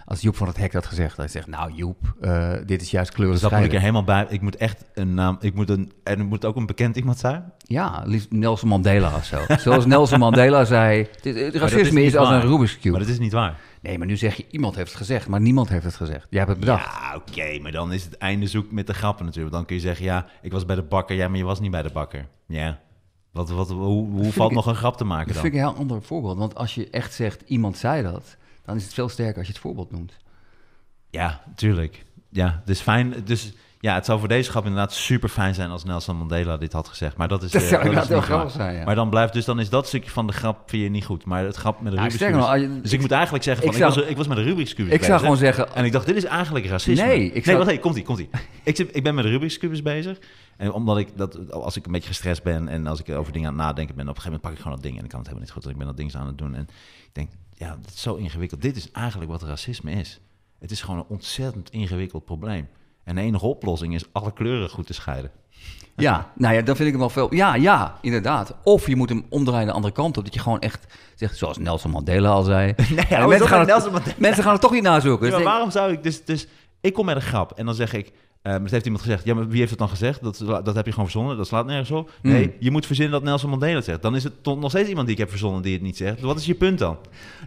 Als 0.06 0.20
Joep 0.20 0.36
van 0.36 0.46
het 0.46 0.56
Hek 0.56 0.72
dat 0.72 0.86
gezegd 0.86 1.16
hij 1.16 1.28
zegt... 1.28 1.46
nou 1.46 1.72
Joep, 1.72 2.14
eh, 2.20 2.52
dit 2.66 2.82
is 2.82 2.90
juist 2.90 3.10
kleuren 3.12 3.32
Dus 3.40 3.42
dat 3.50 3.58
moet 3.58 3.66
ik 3.68 3.72
er 3.74 3.80
helemaal 3.80 4.04
bij. 4.04 4.26
Ik 4.28 4.40
moet 4.40 4.56
echt 4.56 4.84
een 4.94 5.14
naam. 5.14 5.36
Ik 5.40 5.54
moet 5.54 5.70
een, 5.70 5.92
en 6.02 6.18
het 6.18 6.28
moet 6.28 6.44
ook 6.44 6.56
een 6.56 6.66
bekend 6.66 6.96
iemand 6.96 7.18
zijn. 7.18 7.52
Ja, 7.58 8.02
liefst 8.06 8.30
Nelson 8.30 8.68
Mandela 8.68 9.14
of 9.16 9.24
zo. 9.24 9.38
Zoals 9.58 9.86
Nelson 9.86 10.18
Mandela 10.18 10.64
zei... 10.64 11.06
dit- 11.20 11.36
het 11.36 11.54
racisme 11.54 12.02
is 12.02 12.16
als 12.16 12.28
waar. 12.28 12.42
een 12.42 12.48
Rubik's 12.48 12.74
Cube. 12.78 12.90
Maar 12.90 13.00
dat 13.00 13.08
is 13.08 13.18
niet 13.18 13.32
waar. 13.32 13.56
Nee, 13.80 13.98
maar 13.98 14.06
nu 14.06 14.16
zeg 14.16 14.34
je... 14.36 14.46
iemand 14.50 14.74
heeft 14.74 14.88
het 14.88 14.96
gezegd, 14.98 15.28
maar 15.28 15.40
niemand 15.40 15.68
heeft 15.68 15.84
het 15.84 15.94
gezegd. 15.96 16.26
Jij 16.30 16.38
hebt 16.38 16.50
het 16.50 16.60
bedacht. 16.60 16.84
Ja, 16.84 17.14
oké. 17.16 17.58
maar 17.62 17.72
dan 17.72 17.92
is 17.92 18.04
het 18.04 18.16
einde 18.18 18.46
zoek 18.46 18.70
met 18.72 18.86
de 18.86 18.94
grappen 18.94 19.24
natuurlijk. 19.24 19.54
Dan 19.54 19.64
kun 19.64 19.76
je 19.76 19.82
zeggen, 19.82 20.04
ja, 20.04 20.26
ik 20.42 20.52
was 20.52 20.64
bij 20.64 20.76
de 20.76 20.82
bakker. 20.82 21.16
Ja, 21.16 21.28
maar 21.28 21.38
je 21.38 21.44
was 21.44 21.60
niet 21.60 21.70
bij 21.70 21.82
de 21.82 21.90
bakker. 21.92 22.26
Ja. 22.46 22.78
Wat, 23.32 23.50
wat, 23.50 23.68
hoe 23.68 24.10
hoe 24.10 24.32
valt 24.32 24.50
ik- 24.50 24.56
nog 24.56 24.66
een 24.66 24.74
grap 24.74 24.96
te 24.96 25.04
maken 25.04 25.24
Dat 25.26 25.34
dan? 25.34 25.42
vind 25.42 25.54
ik 25.54 25.60
een 25.60 25.66
heel 25.68 25.76
ander 25.78 26.02
voorbeeld. 26.02 26.38
Want 26.38 26.54
als 26.54 26.74
je 26.74 26.90
echt 26.90 27.14
zegt, 27.14 27.42
iemand 27.46 27.76
zei 27.78 28.02
dat... 28.02 28.36
dan 28.64 28.76
is 28.76 28.84
het 28.84 28.94
veel 28.94 29.08
sterker 29.08 29.38
als 29.38 29.46
je 29.46 29.52
het 29.52 29.62
voorbeeld 29.62 29.90
noemt. 29.90 30.16
Ja, 31.10 31.42
tuurlijk. 31.54 32.04
Ja, 32.28 32.62
dus 32.64 32.80
fijn. 32.80 33.24
Dus 33.24 33.52
ja, 33.84 33.94
het 33.94 34.04
zou 34.04 34.18
voor 34.18 34.28
deze 34.28 34.50
grap 34.50 34.64
inderdaad 34.64 34.92
super 34.92 35.28
fijn 35.28 35.54
zijn 35.54 35.70
als 35.70 35.84
Nelson 35.84 36.16
Mandela 36.16 36.56
dit 36.56 36.72
had 36.72 36.88
gezegd. 36.88 37.16
Maar 37.16 37.28
dat 37.28 37.42
is, 37.42 37.50
Dat 37.50 37.62
eh, 37.62 37.68
zou 37.68 37.80
is 37.80 37.86
inderdaad 37.86 38.08
heel 38.10 38.20
grappig 38.20 38.50
zijn, 38.52 38.74
ja. 38.76 38.84
Maar 38.84 38.94
dan 38.94 39.10
blijft 39.10 39.32
dus 39.32 39.44
dan 39.44 39.60
is 39.60 39.68
dat 39.68 39.86
stukje 39.86 40.10
van 40.10 40.26
de 40.26 40.32
grap 40.32 40.70
vind 40.70 40.82
je 40.82 40.88
niet 40.88 41.04
goed. 41.04 41.24
Maar 41.24 41.44
het 41.44 41.56
grap 41.56 41.80
met 41.80 41.92
de 41.92 41.98
Nou, 41.98 42.10
Rubik's 42.10 42.32
nog, 42.32 42.54
je- 42.56 42.80
dus 42.80 42.92
ik, 42.92 43.00
moet 43.00 43.10
eigenlijk 43.10 43.44
zeggen 43.44 43.64
ik 43.64 43.72
van 43.72 43.80
ik, 43.80 43.86
zou- 43.86 44.00
was, 44.00 44.10
ik 44.10 44.16
was 44.16 44.26
met 44.26 44.36
de 44.36 44.42
Rubik's 44.42 44.74
Cubus 44.74 44.92
Ik 44.92 45.04
zou 45.04 45.20
gewoon 45.20 45.36
zeggen... 45.36 45.74
En 45.74 45.84
ik 45.84 45.92
dacht, 45.92 46.06
dit 46.06 46.16
is 46.16 46.24
eigenlijk 46.24 46.66
racisme. 46.66 47.06
Nee, 47.06 47.24
ik 47.26 47.32
nee 47.32 47.42
zou- 47.44 47.56
wacht 47.56 47.68
even, 47.70 47.82
komt 47.82 47.96
ie, 47.96 48.02
komt 48.02 48.18
ie. 48.18 48.28
Ik, 48.62 48.76
zit, 48.76 48.96
ik 48.96 49.02
ben 49.02 49.14
met 49.14 49.24
de 49.24 49.30
Rubik's 49.30 49.58
Cubus 49.58 49.82
bezig. 49.82 50.18
En 50.56 50.72
omdat 50.72 50.98
ik 50.98 51.08
dat, 51.16 51.52
als 51.52 51.76
ik 51.76 51.86
een 51.86 51.92
beetje 51.92 52.08
gestrest 52.08 52.42
ben 52.42 52.68
en 52.68 52.86
als 52.86 53.00
ik 53.00 53.14
over 53.14 53.32
dingen 53.32 53.48
aan 53.48 53.54
het 53.54 53.64
nadenken 53.64 53.94
ben, 53.94 54.08
op 54.08 54.16
een 54.16 54.22
gegeven 54.22 54.40
moment 54.40 54.42
pak 54.42 54.52
ik 54.52 54.58
gewoon 54.58 54.74
dat 54.74 54.82
ding 54.82 54.98
en 54.98 55.04
ik 55.04 55.10
kan 55.10 55.18
het 55.18 55.28
helemaal 55.28 55.46
niet 55.46 55.54
goed. 55.54 55.62
Dus 55.62 55.72
ik 55.72 55.78
ben 55.78 55.86
dat 55.86 55.96
ding 55.96 56.14
aan 56.14 56.26
het 56.26 56.38
doen. 56.38 56.54
En 56.54 56.62
ik 57.06 57.14
denk, 57.14 57.30
ja, 57.54 57.76
dit 57.82 57.94
is 57.94 58.00
zo 58.02 58.14
ingewikkeld. 58.14 58.62
Dit 58.62 58.76
is 58.76 58.90
eigenlijk 58.90 59.30
wat 59.30 59.42
racisme 59.42 59.90
is. 59.90 60.20
Het 60.58 60.70
is 60.70 60.82
gewoon 60.82 60.98
een 60.98 61.06
ontzettend 61.08 61.70
ingewikkeld 61.70 62.24
probleem. 62.24 62.68
En 63.04 63.14
de 63.14 63.20
enige 63.20 63.46
oplossing 63.46 63.94
is 63.94 64.04
alle 64.12 64.32
kleuren 64.32 64.70
goed 64.70 64.86
te 64.86 64.94
scheiden. 64.94 65.30
Ja, 65.96 66.32
nou 66.34 66.54
ja, 66.54 66.62
dan 66.62 66.76
vind 66.76 66.86
ik 66.88 66.94
hem 66.94 67.00
wel 67.00 67.10
veel. 67.10 67.34
Ja, 67.34 67.54
ja, 67.54 67.98
inderdaad. 68.00 68.54
Of 68.62 68.86
je 68.86 68.96
moet 68.96 69.08
hem 69.08 69.26
omdraaien 69.28 69.66
de 69.66 69.72
andere 69.72 69.94
kant 69.94 70.16
op. 70.16 70.24
Dat 70.24 70.34
je 70.34 70.40
gewoon 70.40 70.58
echt 70.60 70.86
zegt, 71.14 71.36
zoals 71.36 71.58
Nelson 71.58 71.90
Mandela 71.90 72.28
al 72.28 72.42
zei. 72.42 72.74
Nee, 72.94 73.04
Ja, 73.08 73.26
mensen, 73.26 73.48
gaan 73.48 73.68
het, 73.68 74.18
mensen 74.18 74.42
gaan 74.42 74.52
het 74.52 74.60
toch 74.60 74.72
niet 74.72 74.82
nazoeken. 74.82 75.26
Ja, 75.26 75.32
maar 75.32 75.40
Dus 75.40 75.50
waarom 75.50 75.70
zou 75.70 75.92
ik 75.92 76.02
dus, 76.02 76.24
dus... 76.24 76.46
Ik 76.80 76.92
kom 76.92 77.04
met 77.04 77.16
een 77.16 77.22
grap 77.22 77.52
en 77.52 77.66
dan 77.66 77.74
zeg 77.74 77.92
ik... 77.92 78.12
eh 78.44 78.52
maar 78.52 78.70
heeft 78.70 78.84
iemand 78.84 79.02
gezegd, 79.02 79.24
ja, 79.24 79.34
maar 79.34 79.48
wie 79.48 79.58
heeft 79.58 79.70
het 79.70 79.78
dan 79.78 79.88
gezegd? 79.88 80.22
Dat, 80.22 80.38
dat 80.64 80.74
heb 80.74 80.84
je 80.84 80.90
gewoon 80.90 81.08
verzonnen, 81.08 81.36
dat 81.36 81.46
slaat 81.46 81.66
nergens 81.66 81.90
op. 81.90 82.10
Hmm. 82.22 82.32
Nee, 82.32 82.56
je 82.58 82.70
moet 82.70 82.86
verzinnen 82.86 83.12
dat 83.12 83.22
Nelson 83.22 83.50
Mandela 83.50 83.74
het 83.74 83.84
zegt. 83.84 84.02
Dan 84.02 84.16
is 84.16 84.24
het 84.24 84.42
toch 84.42 84.58
nog 84.58 84.70
steeds 84.70 84.88
iemand 84.88 85.06
die 85.06 85.14
ik 85.14 85.20
heb 85.20 85.30
verzonnen 85.30 85.62
die 85.62 85.72
het 85.72 85.82
niet 85.82 85.96
zegt. 85.96 86.20
Wat 86.20 86.38
is 86.38 86.46
je 86.46 86.54
punt 86.54 86.78
dan? 86.78 86.96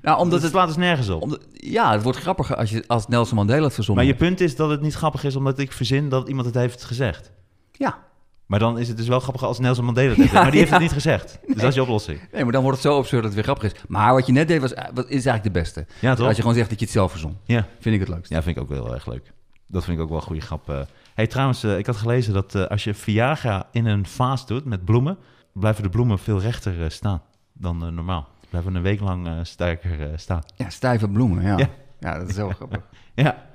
nou, 0.02 0.18
omdat 0.18 0.32
Dat 0.32 0.42
het, 0.42 0.52
slaat 0.52 0.68
dus 0.68 0.76
nergens 0.76 1.10
op. 1.10 1.22
omdat, 1.22 1.40
ja, 1.54 1.92
het 1.92 2.04
wordt 2.04 2.18
grappiger 2.20 2.56
als, 2.56 2.70
je, 2.70 2.84
als 2.88 3.08
Nelson 3.08 3.36
Mandela 3.38 3.64
het 3.64 3.74
verzonnen 3.74 4.06
Maar 4.06 4.14
je 4.14 4.20
punt 4.20 4.42
is 4.42 4.56
dat 4.56 4.70
het 4.70 4.82
niet 4.82 4.94
grappig 4.94 5.24
is 5.24 5.36
omdat 5.36 5.60
ik 5.60 5.72
verzin 5.72 6.10
dat 6.10 6.28
iemand 6.28 6.46
het 6.46 6.56
heeft 6.56 6.84
gezegd. 6.84 7.32
Ja. 7.72 7.98
Maar 8.46 8.60
dan 8.60 8.80
is 8.80 8.88
het 8.88 8.98
dus 8.98 9.08
wel 9.08 9.20
grappig 9.20 9.44
als 9.44 9.60
Nelson 9.60 9.86
Mandela 9.86 10.10
het 10.10 10.18
heeft. 10.18 10.32
Ja, 10.34 10.42
maar 10.42 10.52
die 10.52 10.60
heeft 10.60 10.72
ja. 10.72 10.78
het 10.78 10.86
niet 10.86 10.94
gezegd. 10.94 11.40
Dus 11.48 11.56
dat 11.56 11.70
is 11.70 11.76
je 11.76 11.82
oplossing. 11.82 12.20
Nee, 12.32 12.44
maar 12.44 12.52
dan 12.52 12.62
wordt 12.62 12.78
het 12.84 12.92
zo 12.92 12.98
absurd 12.98 13.24
dat 13.24 13.24
het 13.24 13.34
weer 13.34 13.44
grappig 13.44 13.74
is. 13.74 13.82
Maar 13.88 14.14
wat 14.14 14.26
je 14.26 14.32
net 14.32 14.48
deed, 14.48 14.62
was, 14.62 14.74
wat 14.94 15.06
is 15.06 15.26
eigenlijk 15.26 15.44
de 15.44 15.52
beste. 15.52 15.86
Ja, 16.00 16.16
toch? 16.16 16.26
Als 16.28 16.36
je 16.36 16.42
gewoon 16.42 16.58
zegt 16.58 16.70
dat 16.70 16.80
je 16.80 16.86
het 16.86 16.94
zelf 16.94 17.12
verzon. 17.12 17.38
Ja. 17.46 17.68
Vind 17.80 17.96
ik 17.96 18.02
het 18.02 18.10
leukst. 18.10 18.32
Ja, 18.32 18.44
vind 18.44 18.56
ik 18.58 18.62
ook 18.62 18.70
wel 18.70 18.84
heel 18.84 18.94
erg 18.94 19.08
leuk. 19.08 19.36
Dat 19.68 19.84
vind 19.84 19.98
ik 19.98 20.04
ook 20.04 20.10
wel 20.10 20.18
een 20.18 20.24
goede 20.24 20.42
grap. 20.42 20.70
eh. 20.70 20.80
hey, 21.14 21.28
trouwens, 21.28 21.64
eh, 21.64 21.78
ik 21.78 21.86
had 21.86 21.96
gelezen 21.96 22.34
dat 22.34 22.56
eh, 22.56 22.66
als 22.66 22.84
je 22.84 22.94
Viagra 22.94 23.68
in 23.72 23.86
een 23.86 24.06
vaas 24.06 24.46
doet 24.46 24.66
met 24.66 24.86
bloemen, 24.86 25.18
blijven 25.54 25.84
de 25.84 25.90
bloemen 25.90 26.20
veel 26.20 26.40
rechter 26.40 26.92
staan 26.92 27.22
dan 27.54 27.78
normaal. 27.78 28.28
Blijven 28.50 28.76
een 28.76 28.82
week 28.82 29.00
lang 29.00 29.30
sterker 29.42 30.20
staan. 30.20 30.42
Ja, 30.56 30.70
stijve 30.70 31.10
bloemen, 31.10 31.44
ja. 31.44 31.58
Ja. 31.58 31.70
Ja, 32.00 32.18
dat 32.20 32.30
is 32.30 32.36
heel 32.36 32.50
grappig. 32.50 32.82
Ja. 33.16 33.46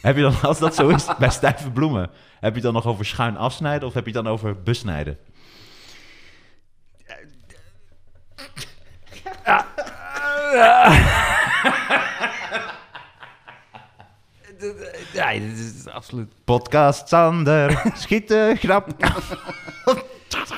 Heb 0.00 0.16
je 0.16 0.22
dan, 0.22 0.40
als 0.42 0.58
dat 0.58 0.74
zo 0.74 0.88
is, 0.88 1.06
bij 1.18 1.30
stijve 1.30 1.70
bloemen, 1.70 2.10
heb 2.40 2.50
je 2.50 2.54
het 2.54 2.62
dan 2.62 2.72
nog 2.72 2.86
over 2.86 3.04
schuin 3.04 3.36
afsnijden 3.36 3.88
of 3.88 3.94
heb 3.94 4.06
je 4.06 4.12
het 4.12 4.24
dan 4.24 4.32
over 4.32 4.62
besnijden? 4.62 5.18
Ja, 9.44 9.66
dit 15.40 15.58
is 15.58 15.88
absoluut... 15.88 16.32
Podcast 16.44 17.08
Sander, 17.08 17.82
schiet 17.94 18.28
de 18.28 18.54
grap. 18.58 18.86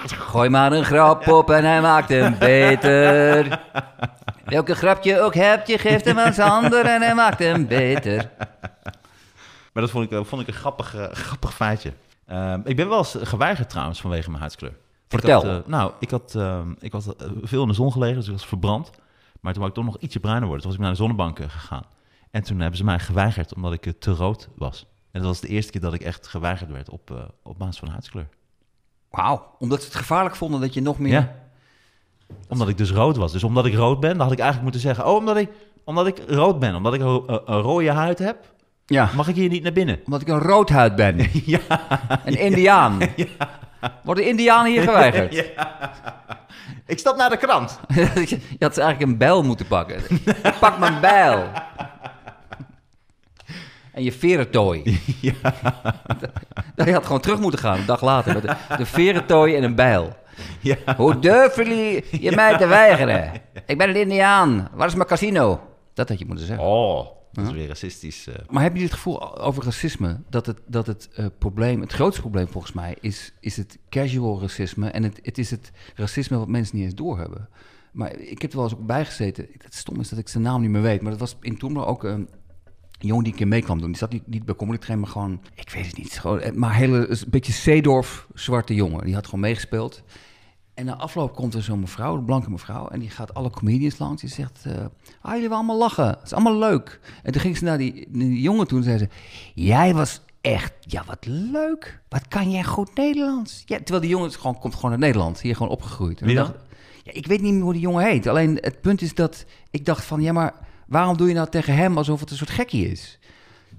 Gooi 0.07 0.49
maar 0.49 0.73
een 0.73 0.85
grap 0.85 1.29
op 1.29 1.51
en 1.51 1.65
hij 1.65 1.81
maakt 1.81 2.09
hem 2.09 2.39
beter. 2.39 3.61
Welke 4.45 4.75
grap 4.75 5.05
je 5.05 5.21
ook 5.21 5.35
hebt, 5.35 5.69
je 5.69 5.79
geeft 5.79 6.05
hem 6.05 6.19
aan 6.19 6.33
Sander 6.33 6.87
en 6.87 7.03
hij 7.03 7.15
maakt 7.15 7.39
hem 7.39 7.67
beter. 7.67 8.31
Maar 9.73 9.83
dat 9.83 9.91
vond 9.91 10.13
ik, 10.13 10.27
vond 10.27 10.43
ik 10.43 10.49
een 10.49 10.55
grappig, 10.55 10.95
eh, 10.95 11.13
grappig 11.13 11.55
feitje. 11.55 11.93
Ehm, 12.27 12.61
ik 12.65 12.77
ben 12.77 12.89
wel 12.89 12.99
eens 12.99 13.17
geweigerd 13.21 13.71
trouwens 13.71 14.01
vanwege 14.01 14.29
mijn 14.29 14.41
huidskleur. 14.41 14.77
Vertel. 15.09 15.41
Ik 15.41 15.47
had, 15.47 15.63
eh, 15.63 15.69
nou, 15.69 15.93
ik 15.99 16.11
had, 16.11 16.35
ehm, 16.35 16.73
ik 16.79 16.93
had 16.93 17.17
eh, 17.17 17.29
veel 17.43 17.63
in 17.63 17.69
de 17.69 17.75
zon 17.75 17.93
gelegen, 17.93 18.17
dus 18.17 18.27
ik 18.27 18.33
was 18.33 18.47
verbrand. 18.47 18.91
Maar 19.41 19.53
toen 19.53 19.63
wou 19.63 19.75
ik 19.75 19.83
toch 19.83 19.93
nog 19.93 20.03
ietsje 20.03 20.21
bruiner 20.21 20.47
worden. 20.49 20.63
Toen 20.63 20.71
was 20.71 20.81
ik 20.81 20.87
naar 20.87 20.97
de 20.97 21.03
zonnebank 21.03 21.39
gegaan. 21.39 21.85
En 22.35 22.43
toen 22.43 22.61
hebben 22.61 22.77
ze 22.77 22.85
mij 22.85 22.99
geweigerd 22.99 23.55
omdat 23.55 23.73
ik 23.73 23.87
eh, 23.87 23.93
te 23.99 24.11
rood 24.11 24.49
was. 24.57 24.87
En 25.11 25.21
dat 25.21 25.29
was 25.29 25.41
de 25.41 25.49
eerste 25.49 25.73
keer 25.73 25.81
dat 25.81 25.95
ik 25.95 26.03
echt 26.03 26.27
geweigerd 26.27 26.71
werd 26.71 26.91
op, 26.91 27.11
eh, 27.11 27.17
op 27.43 27.59
basis 27.59 27.79
van 27.79 27.89
huidskleur. 27.89 28.29
Wauw, 29.11 29.55
omdat 29.59 29.81
ze 29.81 29.87
het 29.87 29.97
gevaarlijk 29.97 30.37
vonden 30.37 30.61
dat 30.61 30.75
je 30.75 30.83
nog 30.83 30.99
meer... 30.99 31.13
Ja. 31.13 31.35
Omdat 32.49 32.69
ik 32.69 32.79
dus 32.79 32.91
rood 32.91 33.17
was. 33.17 33.33
Dus 33.33 33.45
omdat 33.45 33.67
ik 33.67 33.75
rood 33.75 34.01
ben, 34.01 34.11
dan 34.11 34.21
had 34.21 34.33
ik 34.33 34.39
eigenlijk 34.39 34.63
moeten 34.63 34.81
zeggen... 34.81 35.07
Oh, 35.07 35.15
omdat 35.15 35.37
ik, 35.37 35.51
omdat 35.85 36.07
ik 36.07 36.23
rood 36.27 36.59
ben, 36.59 36.75
omdat 36.75 36.95
ik 36.95 37.01
een, 37.01 37.23
een 37.27 37.61
rode 37.61 37.91
huid 37.91 38.19
heb... 38.19 38.53
Ja, 38.87 39.11
mag 39.15 39.29
ik 39.29 39.35
hier 39.35 39.49
niet 39.49 39.63
naar 39.63 39.73
binnen. 39.73 40.01
omdat 40.05 40.21
ik 40.21 40.29
een 40.29 40.39
roodhuid 40.39 40.97
ben. 40.97 41.17
ja, 41.45 41.61
Een 42.25 42.39
indiaan. 42.39 42.99
Worden 44.05 44.27
indianen 44.27 44.73
hier 44.73 44.83
geweigerd? 44.83 45.35
ik 46.87 46.99
stap 46.99 47.17
naar 47.17 47.31
de 47.31 47.37
krant. 47.37 47.81
je 47.89 48.39
had 48.59 48.79
eigenlijk 48.79 49.01
een 49.01 49.19
bijl 49.19 49.43
moeten 49.43 49.67
pakken. 49.67 50.03
Ik 50.25 50.57
pak 50.61 50.79
mijn 50.79 51.01
bijl. 51.01 51.51
En 53.95 54.03
je 54.03 54.13
verentooi. 54.13 54.83
Ja. 55.21 55.33
Je 56.85 56.93
had 56.93 57.05
gewoon 57.07 57.21
terug 57.21 57.41
moeten 57.41 57.59
gaan, 57.61 57.79
een 57.79 57.87
dag 57.87 58.01
later. 58.03 58.33
Met 58.35 58.43
de, 58.43 58.77
de 58.77 58.87
verentooi 58.87 59.55
en 59.55 59.63
een 59.63 59.75
bijl. 59.75 60.17
Ja. 60.61 60.77
Hoe 60.97 61.19
durf 61.19 61.57
jullie 61.57 62.05
je 62.21 62.33
mij 62.33 62.57
te 62.59 62.67
weigeren? 62.67 63.33
Ik 63.67 63.79
ben 63.79 63.89
een 63.89 63.97
indiaan. 63.97 64.69
Waar 64.75 64.87
is 64.87 64.95
mijn 64.95 65.09
casino? 65.09 65.61
Dat 65.95 66.09
had 66.09 66.19
je 66.19 66.27
moeten 66.27 66.47
zeggen. 66.47 66.67
Oh, 66.67 67.07
dat 67.33 67.47
is 67.47 67.53
weer 67.53 67.69
racistisch. 67.69 68.27
eh. 68.27 68.35
Maar 68.49 68.63
heb 68.63 68.77
je 68.77 68.83
het 68.83 68.93
gevoel 68.93 69.39
over 69.41 69.65
racisme 69.65 70.21
dat 70.31 70.47
het, 70.47 70.61
dat 70.67 70.87
het 70.87 71.09
eh, 71.15 71.27
probleem, 71.39 71.81
het 71.81 71.93
grootste 71.93 72.21
probleem 72.21 72.49
volgens 72.49 72.73
mij, 72.73 72.97
is, 73.01 73.33
is 73.41 73.57
het 73.57 73.79
casual 73.89 74.41
racisme. 74.41 74.89
En 74.89 75.03
het, 75.03 75.19
het 75.23 75.39
is 75.39 75.51
het 75.51 75.71
racisme 75.95 76.39
wat 76.39 76.49
mensen 76.49 76.77
niet 76.77 76.85
eens 76.85 76.95
doorhebben. 76.95 77.49
Maar 77.93 78.17
ik 78.19 78.43
heb 78.43 78.51
er 78.51 78.57
wel 78.57 78.67
eens 78.67 78.75
ook 78.79 78.87
bij 78.87 79.05
gezeten. 79.05 79.47
Het 79.59 79.75
stom 79.75 80.01
is 80.01 80.09
dat 80.09 80.19
ik 80.19 80.29
zijn 80.29 80.43
naam 80.43 80.61
niet 80.61 80.71
meer 80.71 80.83
weet. 80.83 81.01
Maar 81.03 81.11
dat 81.11 81.21
was 81.21 81.37
in 81.41 81.59
Toemler 81.59 81.87
ook 81.87 82.05
een 82.05 82.29
jongen 83.07 83.25
die 83.25 83.33
een 83.33 83.39
keer 83.39 83.49
mee 83.49 83.63
kwam 83.63 83.79
doen. 83.79 83.89
Die 83.89 83.97
zat 83.97 84.13
niet, 84.13 84.27
niet 84.27 84.45
bij 84.45 84.55
Comedy 84.55 84.79
Train, 84.79 85.01
maar 85.01 85.09
gewoon, 85.09 85.41
ik 85.55 85.71
weet 85.71 85.87
het 85.87 85.97
niet. 85.97 86.19
Gewoon, 86.19 86.41
maar 86.55 86.75
hele, 86.75 87.09
een 87.09 87.19
beetje 87.29 87.53
Seedorf, 87.53 88.27
zwarte 88.35 88.75
jongen. 88.75 89.05
Die 89.05 89.15
had 89.15 89.25
gewoon 89.25 89.41
meegespeeld. 89.41 90.03
En 90.75 90.85
na 90.85 90.97
afloop 90.97 91.35
komt 91.35 91.55
er 91.55 91.63
zo'n 91.63 91.81
mevrouw, 91.81 92.17
een 92.17 92.25
blanke 92.25 92.51
mevrouw, 92.51 92.89
en 92.89 93.01
die 93.01 93.11
gaat 93.11 93.35
alle 93.35 93.51
comedians 93.51 93.99
langs. 93.99 94.21
Die 94.21 94.31
zegt, 94.31 94.67
ah, 94.67 94.75
jullie 95.23 95.41
willen 95.41 95.57
allemaal 95.57 95.79
lachen, 95.79 96.07
het 96.07 96.23
is 96.25 96.33
allemaal 96.33 96.59
leuk. 96.59 97.01
En 97.23 97.33
toen 97.33 97.41
ging 97.41 97.57
ze 97.57 97.65
naar 97.65 97.79
die, 97.79 98.09
die 98.11 98.41
jongen 98.41 98.67
toe 98.67 98.79
en 98.79 98.85
zei 98.85 98.99
ze, 98.99 99.09
jij 99.55 99.95
was 99.95 100.21
echt, 100.41 100.73
ja 100.81 101.03
wat 101.07 101.27
leuk. 101.27 102.01
Wat 102.09 102.29
kan 102.29 102.51
jij 102.51 102.65
goed 102.65 102.95
Nederlands. 102.95 103.63
Ja, 103.67 103.77
terwijl 103.77 104.01
die 104.01 104.11
jongen 104.11 104.33
gewoon, 104.33 104.59
komt 104.59 104.75
gewoon 104.75 104.91
uit 104.91 105.01
Nederland, 105.01 105.41
hier 105.41 105.57
gewoon 105.57 105.73
opgegroeid. 105.73 106.21
En 106.21 106.27
Wie 106.27 106.35
dan? 106.35 106.45
dacht, 106.47 106.59
Ja, 107.03 107.13
ik 107.13 107.27
weet 107.27 107.41
niet 107.41 107.53
meer 107.55 107.63
hoe 107.63 107.73
die 107.73 107.83
jongen 107.83 108.05
heet. 108.05 108.27
Alleen 108.27 108.59
het 108.61 108.81
punt 108.81 109.03
is 109.03 109.15
dat 109.15 109.45
ik 109.71 109.85
dacht 109.85 110.05
van... 110.05 110.21
Ja, 110.21 110.33
maar 110.33 110.55
waarom 110.87 111.17
doe 111.17 111.29
je 111.29 111.35
nou 111.35 111.49
tegen 111.49 111.75
hem 111.75 111.97
alsof 111.97 112.21
het 112.21 112.31
een 112.31 112.37
soort 112.37 112.51
gekkie 112.51 112.91
is? 112.91 113.19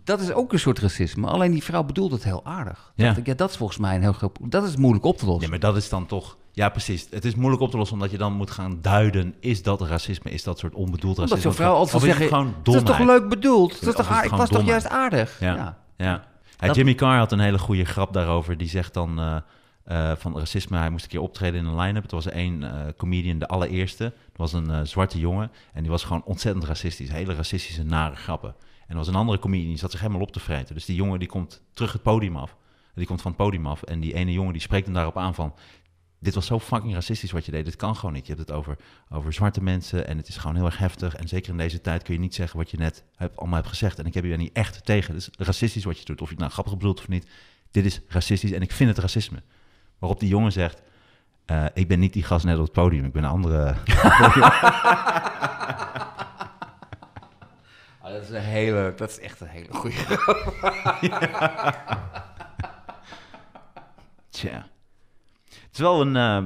Dat 0.04 0.20
is 0.22 0.32
ook 0.32 0.54
een 0.54 0.60
soort 0.60 0.80
racisme. 0.80 1.28
Alleen 1.28 1.52
die 1.52 1.64
vrouw 1.64 1.84
bedoelt 1.84 2.12
het 2.12 2.24
heel 2.24 2.46
aardig. 2.46 2.92
Ja. 2.96 3.06
Dacht 3.06 3.18
ik, 3.18 3.26
ja, 3.26 3.34
dat 3.34 3.50
is 3.50 3.58
volgens 3.58 3.78
mij 3.80 3.96
een 3.96 4.02
heel 4.02 4.14
groot... 4.14 4.38
Dat 4.42 4.64
is 4.64 4.76
moeilijk 4.76 5.06
op 5.06 5.18
te 5.18 5.26
lossen. 5.26 5.42
Nee, 5.42 5.60
maar 5.60 5.70
dat 5.72 5.76
is 5.82 5.90
dan 5.90 6.06
toch... 6.06 6.38
Ja, 6.52 6.70
precies. 6.70 7.08
Het 7.10 7.26
is 7.26 7.36
moeilijk 7.36 7.62
op 7.62 7.72
te 7.72 7.78
lossen 7.78 7.96
omdat 7.96 8.12
je 8.12 8.18
dan 8.18 8.34
moet 8.34 8.52
gaan 8.52 8.78
duiden... 8.82 9.36
is 9.40 9.64
dat 9.64 9.82
racisme? 9.82 10.32
Is 10.32 10.44
dat 10.44 10.60
soort 10.60 10.74
onbedoeld 10.74 11.18
Omdat 11.20 11.30
racisme? 11.30 11.52
zo'n 11.52 11.62
vrouw 11.66 11.74
altijd 11.76 12.02
zeggen... 12.04 12.28
gewoon 12.28 12.54
dat 12.64 12.76
is 12.76 12.84
toch 12.84 13.00
leuk 13.00 13.30
bedoeld? 13.30 13.80
Dat 13.80 13.90
is 13.90 13.96
toch 13.96 14.10
aardig? 14.16 14.32
Ik 14.32 14.38
was 14.38 14.50
toch 14.50 14.66
juist 14.66 14.88
aardig? 14.90 15.40
Ja. 15.40 15.56
ja. 15.56 15.78
Ja. 15.98 16.28
Ja, 16.60 16.68
Dat- 16.68 16.76
Jimmy 16.76 16.96
Carr 16.96 17.18
had 17.18 17.32
een 17.32 17.40
hele 17.40 17.58
goede 17.60 17.86
grap 17.86 18.14
daarover. 18.14 18.58
Die 18.58 18.70
zegt 18.70 18.94
dan 18.94 19.20
eh, 19.20 19.36
eh, 19.86 20.16
van 20.16 20.38
racisme. 20.38 20.78
Hij 20.78 20.90
moest 20.90 21.04
een 21.04 21.10
keer 21.10 21.22
optreden 21.22 21.60
in 21.60 21.66
een 21.66 21.80
line-up. 21.80 22.02
Het 22.02 22.12
was 22.12 22.26
één 22.26 22.64
eh, 22.64 22.94
comedian, 22.98 23.40
de 23.40 23.48
allereerste. 23.48 24.04
Dat 24.04 24.38
was 24.38 24.54
een 24.54 24.70
eh, 24.70 24.82
zwarte 24.84 25.20
jongen. 25.20 25.52
En 25.74 25.82
die 25.82 25.92
was 25.92 26.04
gewoon 26.04 26.24
ontzettend 26.24 26.66
racistisch. 26.66 27.10
Hele 27.10 27.34
racistische, 27.34 27.84
nare 27.84 28.16
grappen. 28.16 28.56
En 28.60 28.92
er 28.92 28.96
was 28.96 29.08
een 29.08 29.16
andere 29.16 29.40
comedian, 29.40 29.68
die 29.70 29.78
zat 29.78 29.92
zich 29.92 30.00
helemaal 30.00 30.22
op 30.22 30.32
te 30.32 30.40
vreten. 30.40 30.76
Dus 30.76 30.86
die 30.86 30.96
jongen 30.96 31.20
die 31.20 31.28
komt 31.28 31.62
terug 31.74 31.94
het 31.94 32.02
podium 32.02 32.36
af. 32.36 32.56
Die 32.96 33.06
komt 33.06 33.22
van 33.22 33.32
het 33.32 33.40
podium 33.40 33.68
af. 33.68 33.84
En 33.84 34.00
die 34.00 34.14
ene 34.14 34.32
jongen 34.32 34.54
die 34.54 34.62
spreekt 34.62 34.86
hem 34.86 34.94
daarop 34.96 35.18
aan 35.18 35.36
van... 35.36 35.54
Dit 36.20 36.36
was 36.36 36.46
zo 36.46 36.60
fucking 36.60 36.94
racistisch 36.94 37.32
wat 37.32 37.46
je 37.46 37.52
deed. 37.52 37.66
Dit 37.66 37.76
kan 37.76 37.96
gewoon 37.96 38.14
niet. 38.14 38.28
Je 38.28 38.34
hebt 38.34 38.48
het 38.48 38.58
over, 38.58 38.78
over 39.10 39.34
zwarte 39.34 39.64
mensen 39.64 40.08
en 40.08 40.18
het 40.18 40.28
is 40.28 40.38
gewoon 40.38 40.56
heel 40.56 40.66
erg 40.66 40.78
heftig. 40.78 41.16
En 41.16 41.28
zeker 41.28 41.52
in 41.52 41.58
deze 41.58 41.82
tijd 41.82 42.04
kun 42.04 42.14
je 42.14 42.20
niet 42.20 42.36
zeggen 42.36 42.58
wat 42.58 42.72
je 42.72 42.78
net 42.78 43.04
allemaal 43.36 43.56
hebt 43.56 43.68
gezegd. 43.68 44.00
En 44.00 44.06
ik 44.06 44.14
heb 44.14 44.24
je 44.24 44.32
er 44.32 44.38
niet 44.38 44.54
echt 44.54 44.86
tegen. 44.86 45.14
Het 45.14 45.22
is 45.22 45.46
racistisch 45.46 45.84
wat 45.84 46.00
je 46.00 46.06
doet. 46.06 46.22
Of 46.22 46.28
je 46.28 46.34
het 46.34 46.40
nou 46.40 46.52
grappig 46.52 46.78
bedoelt 46.78 47.00
of 47.00 47.08
niet. 47.08 47.28
Dit 47.72 47.86
is 47.86 48.02
racistisch 48.08 48.52
en 48.52 48.62
ik 48.62 48.72
vind 48.72 48.90
het 48.90 49.00
racisme. 49.00 49.44
Waarop 50.00 50.20
die 50.20 50.30
jongen 50.30 50.52
zegt... 50.52 50.82
eh, 51.46 51.66
ik 51.74 51.88
ben 51.88 52.00
niet 52.00 52.14
die 52.14 52.24
gast 52.24 52.46
net 52.46 52.56
op 52.58 52.64
het 52.64 52.72
podium. 52.72 53.06
Ik 53.06 53.12
ben 53.14 53.24
een 53.24 53.30
andere... 53.30 53.76
Ah, 58.02 58.12
dat 58.12 58.22
is 58.22 58.30
een 58.30 58.42
hele... 58.42 58.94
Dat 58.96 59.10
is 59.10 59.20
echt 59.20 59.42
een 59.42 59.48
hele 59.48 59.74
goede... 59.74 59.96
Tja. 64.30 64.66
Het 65.50 65.74
is 65.74 65.80
wel 65.80 66.02
een... 66.02 66.16
eh, 66.16 66.38
eh, 66.38 66.44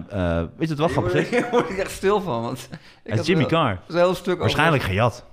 weet 0.57 0.69
je 0.69 0.75
wat 0.75 0.77
wel 0.77 0.87
grappig 0.87 1.13
is? 1.13 1.29
Daar 1.41 1.49
word 1.51 1.69
ik 1.69 1.77
echt 1.77 1.91
stil 1.91 2.21
van, 2.21 2.41
want... 2.41 2.67
ik 2.71 2.71
Het 2.71 2.79
is 3.11 3.17
had 3.17 3.25
Jimmy 3.25 3.41
wel- 3.47 3.51
Carr. 3.51 3.75
Dat 3.75 3.83
is 3.87 3.93
een 3.95 3.99
heel 4.01 4.13
stuk 4.15 4.27
over- 4.27 4.39
Waarschijnlijk 4.39 4.83
gejat. 4.83 5.25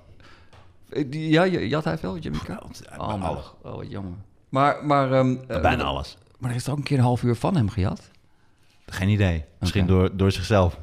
Eh, 0.89 1.03
die- 1.07 1.29
Ja, 1.29 1.45
jat 1.45 1.83
hij 1.83 1.97
veel, 1.97 2.17
Jimmy 2.17 2.39
Carr? 2.43 2.61
Oh, 2.97 3.23
alles. 3.23 3.53
oh, 3.61 3.75
wat 3.75 3.89
jammer. 3.91 4.13
Maar, 4.49 4.85
maar, 4.85 5.11
eh, 5.11 5.35
Bijna 5.61 5.83
alles. 5.83 6.17
Maar 6.37 6.49
er 6.49 6.55
is 6.55 6.69
ook 6.69 6.77
een 6.77 6.83
keer 6.83 6.97
een 6.97 7.03
half 7.03 7.23
uur 7.23 7.35
van 7.35 7.55
hem 7.55 7.69
gejat. 7.69 8.09
Geen 8.85 9.09
idee. 9.09 9.43
Misschien 9.59 9.85
door, 9.87 10.09
door 10.17 10.31
zichzelf. 10.31 10.79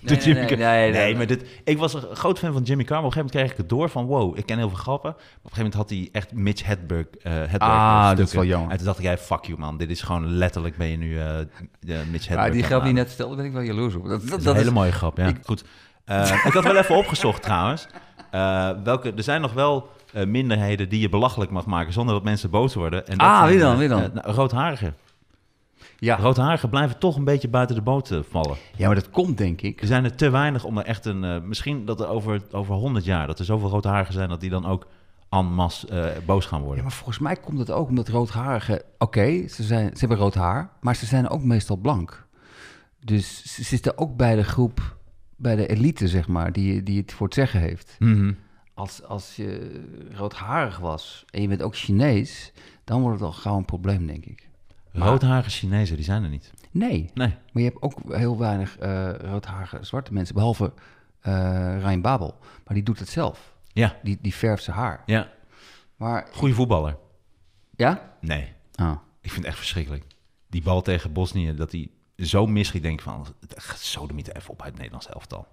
Nee, 0.00 0.16
Door 0.16 0.26
Jimmy 0.26 0.40
nee, 0.40 0.48
nee, 0.56 0.66
nee, 0.66 0.90
nee, 0.90 1.02
nee. 1.02 1.16
maar 1.16 1.26
dit, 1.26 1.44
ik 1.64 1.78
was 1.78 1.94
een 1.94 2.02
groot 2.16 2.38
fan 2.38 2.52
van 2.52 2.62
Jimmy 2.62 2.84
Carr, 2.84 2.98
op 2.98 3.04
een 3.04 3.12
gegeven 3.12 3.26
moment 3.34 3.34
kreeg 3.36 3.50
ik 3.50 3.56
het 3.56 3.68
door 3.78 3.88
van 3.90 4.04
wow, 4.06 4.38
ik 4.38 4.46
ken 4.46 4.58
heel 4.58 4.68
veel 4.68 4.78
grappen. 4.78 5.10
Maar 5.10 5.20
op 5.42 5.44
een 5.44 5.50
gegeven 5.50 5.62
moment 5.64 5.74
had 5.74 5.90
hij 5.90 6.08
echt 6.12 6.32
Mitch 6.32 6.64
Hedberg, 6.66 7.06
eh 7.22 7.32
Hedberg 7.32 7.62
Ah, 7.62 8.08
eh, 8.10 8.16
dat 8.16 8.26
is 8.26 8.32
wel 8.34 8.44
jammer. 8.44 8.70
En 8.70 8.76
toen 8.76 8.86
dacht 8.86 8.98
ik, 8.98 9.04
hey, 9.04 9.18
fuck 9.18 9.44
you 9.44 9.58
man, 9.58 9.76
dit 9.76 9.90
is 9.90 10.00
gewoon 10.02 10.26
letterlijk 10.32 10.76
ben 10.76 10.86
je 10.86 10.96
nu 10.96 11.18
eh, 11.20 11.38
de 11.80 12.02
Mitch 12.10 12.26
Hedberg. 12.28 12.46
Ja, 12.48 12.52
die 12.52 12.62
grap 12.62 12.84
die 12.84 12.92
net 12.92 13.10
stelde, 13.10 13.36
ben 13.36 13.44
ik 13.44 13.52
wel 13.52 13.62
jaloers 13.62 13.94
op. 13.94 14.02
Dat, 14.08 14.20
dat, 14.20 14.28
Dat 14.30 14.38
is 14.38 14.44
dat 14.44 14.52
een 14.52 14.58
hele 14.58 14.70
is- 14.70 14.76
mooie 14.76 14.92
grap, 14.92 15.16
ja. 15.16 15.26
ik- 15.26 15.36
Goed. 15.44 15.64
Eh, 16.04 16.42
ik 16.44 16.52
had 16.52 16.64
wel 16.64 16.76
even 16.76 16.96
opgezocht 16.96 17.42
trouwens. 17.42 17.86
Eh, 18.30 18.70
welke, 18.84 19.12
er 19.16 19.22
zijn 19.22 19.40
nog 19.40 19.52
wel 19.52 19.88
eh, 20.12 20.26
minderheden 20.26 20.88
die 20.88 21.00
je 21.00 21.08
belachelijk 21.08 21.50
mag 21.50 21.66
maken 21.66 21.92
zonder 21.92 22.14
dat 22.14 22.24
mensen 22.24 22.50
boos 22.50 22.74
worden. 22.74 23.06
En 23.06 23.18
dat 23.18 23.26
Ah, 23.26 23.38
zijn, 23.38 23.50
wie 23.50 23.58
dan, 23.58 23.72
eh, 23.72 23.78
wie 23.78 23.88
dan? 23.88 24.02
eh, 24.02 24.12
nou, 24.12 24.30
roodharigen. 24.34 24.94
ja. 25.98 26.16
Roodharigen 26.16 26.68
blijven 26.68 26.98
toch 26.98 27.16
een 27.16 27.24
beetje 27.24 27.48
buiten 27.48 27.76
de 27.76 27.82
boot 27.82 28.20
vallen. 28.30 28.56
ja, 28.76 28.86
maar 28.86 28.94
dat 28.94 29.10
komt 29.10 29.38
denk 29.38 29.60
ik. 29.60 29.80
Er 29.80 29.86
zijn 29.86 30.04
er 30.04 30.14
te 30.14 30.30
weinig 30.30 30.64
om 30.64 30.78
er 30.78 30.84
echt 30.84 31.04
een... 31.04 31.48
misschien 31.48 31.84
dat 31.84 32.00
er 32.00 32.08
over, 32.08 32.42
over 32.52 32.74
100 32.74 33.04
jaar... 33.04 33.26
dat 33.26 33.38
er 33.38 33.44
zoveel 33.44 33.68
roodharigen 33.68 34.12
zijn... 34.14 34.28
dat 34.28 34.40
die 34.40 34.50
dan 34.50 34.66
ook 34.66 34.86
en 35.30 35.44
masse 35.46 36.12
boos 36.26 36.46
gaan 36.46 36.58
Ja, 36.60 36.64
worden. 36.64 36.82
maar 36.84 36.92
volgens 36.92 37.18
mij 37.18 37.36
komt 37.36 37.58
het 37.58 37.70
ook 37.70 37.88
omdat 37.88 38.08
roodharigen... 38.08 38.82
Oké, 38.98 39.48
ze, 39.48 39.62
zijn, 39.62 39.90
ze 39.92 39.98
hebben 39.98 40.18
rood 40.18 40.34
haar, 40.34 40.70
maar 40.80 40.96
ze 40.96 41.06
zijn 41.06 41.28
ook 41.28 41.42
meestal 41.42 41.76
blank. 41.76 42.26
Dus 43.04 43.42
ze 43.54 43.62
zitten 43.62 43.98
ook 43.98 44.16
bij 44.16 44.36
de 44.36 44.44
groep, 44.44 44.96
bij 45.36 45.56
de 45.56 45.66
elite, 45.66 46.08
zeg 46.08 46.28
maar, 46.28 46.52
die, 46.52 46.82
die 46.82 47.00
het 47.00 47.12
voor 47.12 47.26
het 47.26 47.34
zeggen 47.34 47.60
heeft. 47.60 47.96
Mhm. 47.98 48.32
Als, 48.78 49.02
als 49.02 49.36
je 49.36 49.80
roodharig 50.12 50.78
was 50.78 51.24
en 51.30 51.42
je 51.42 51.48
bent 51.48 51.62
ook 51.62 51.76
Chinees, 51.76 52.52
dan 52.84 53.00
wordt 53.00 53.18
het 53.20 53.26
al 53.28 53.34
gauw 53.34 53.56
een 53.56 53.64
probleem, 53.64 54.06
denk 54.06 54.24
ik. 54.26 54.48
Maar- 54.92 55.08
Roodharige 55.08 55.50
Chinezen, 55.50 55.96
die 55.96 56.04
zijn 56.04 56.22
er 56.22 56.28
niet. 56.28 56.52
Nee, 56.70 57.10
Nee. 57.14 57.28
maar 57.28 57.62
je 57.62 57.68
hebt 57.68 57.82
ook 57.82 58.14
heel 58.14 58.38
weinig 58.38 58.78
eh 58.78 59.12
roodharige 59.18 59.78
zwarte 59.84 60.12
mensen, 60.12 60.34
behalve 60.34 60.72
eh 61.20 61.76
Ryan 61.82 62.00
Babel. 62.00 62.38
Maar 62.40 62.74
die 62.74 62.82
doet 62.82 62.98
het 62.98 63.08
zelf. 63.08 63.54
Ja, 63.72 63.96
Die, 64.02 64.18
die 64.22 64.34
verft 64.34 64.62
zijn 64.64 64.76
haar. 64.76 65.02
ja. 65.06 65.28
Maar, 65.96 66.28
Goeie 66.32 66.54
voetballer. 66.54 66.96
ja? 67.76 68.12
Nee. 68.20 68.52
Ah. 68.74 68.96
Ik 69.20 69.30
vind 69.30 69.36
het 69.36 69.46
echt 69.46 69.56
verschrikkelijk. 69.58 70.04
Die 70.48 70.62
bal 70.62 70.82
tegen 70.82 71.12
Bosnië, 71.12 71.54
dat 71.54 71.72
hij 71.72 71.90
zo 72.16 72.46
misschiet, 72.46 72.82
denk 72.82 72.98
ik 72.98 73.04
van... 73.04 73.26
Zo 73.76 74.06
niet 74.06 74.34
even 74.36 74.50
op 74.50 74.58
uit 74.58 74.68
het 74.68 74.76
Nederlands 74.76 75.08
elftal. 75.08 75.46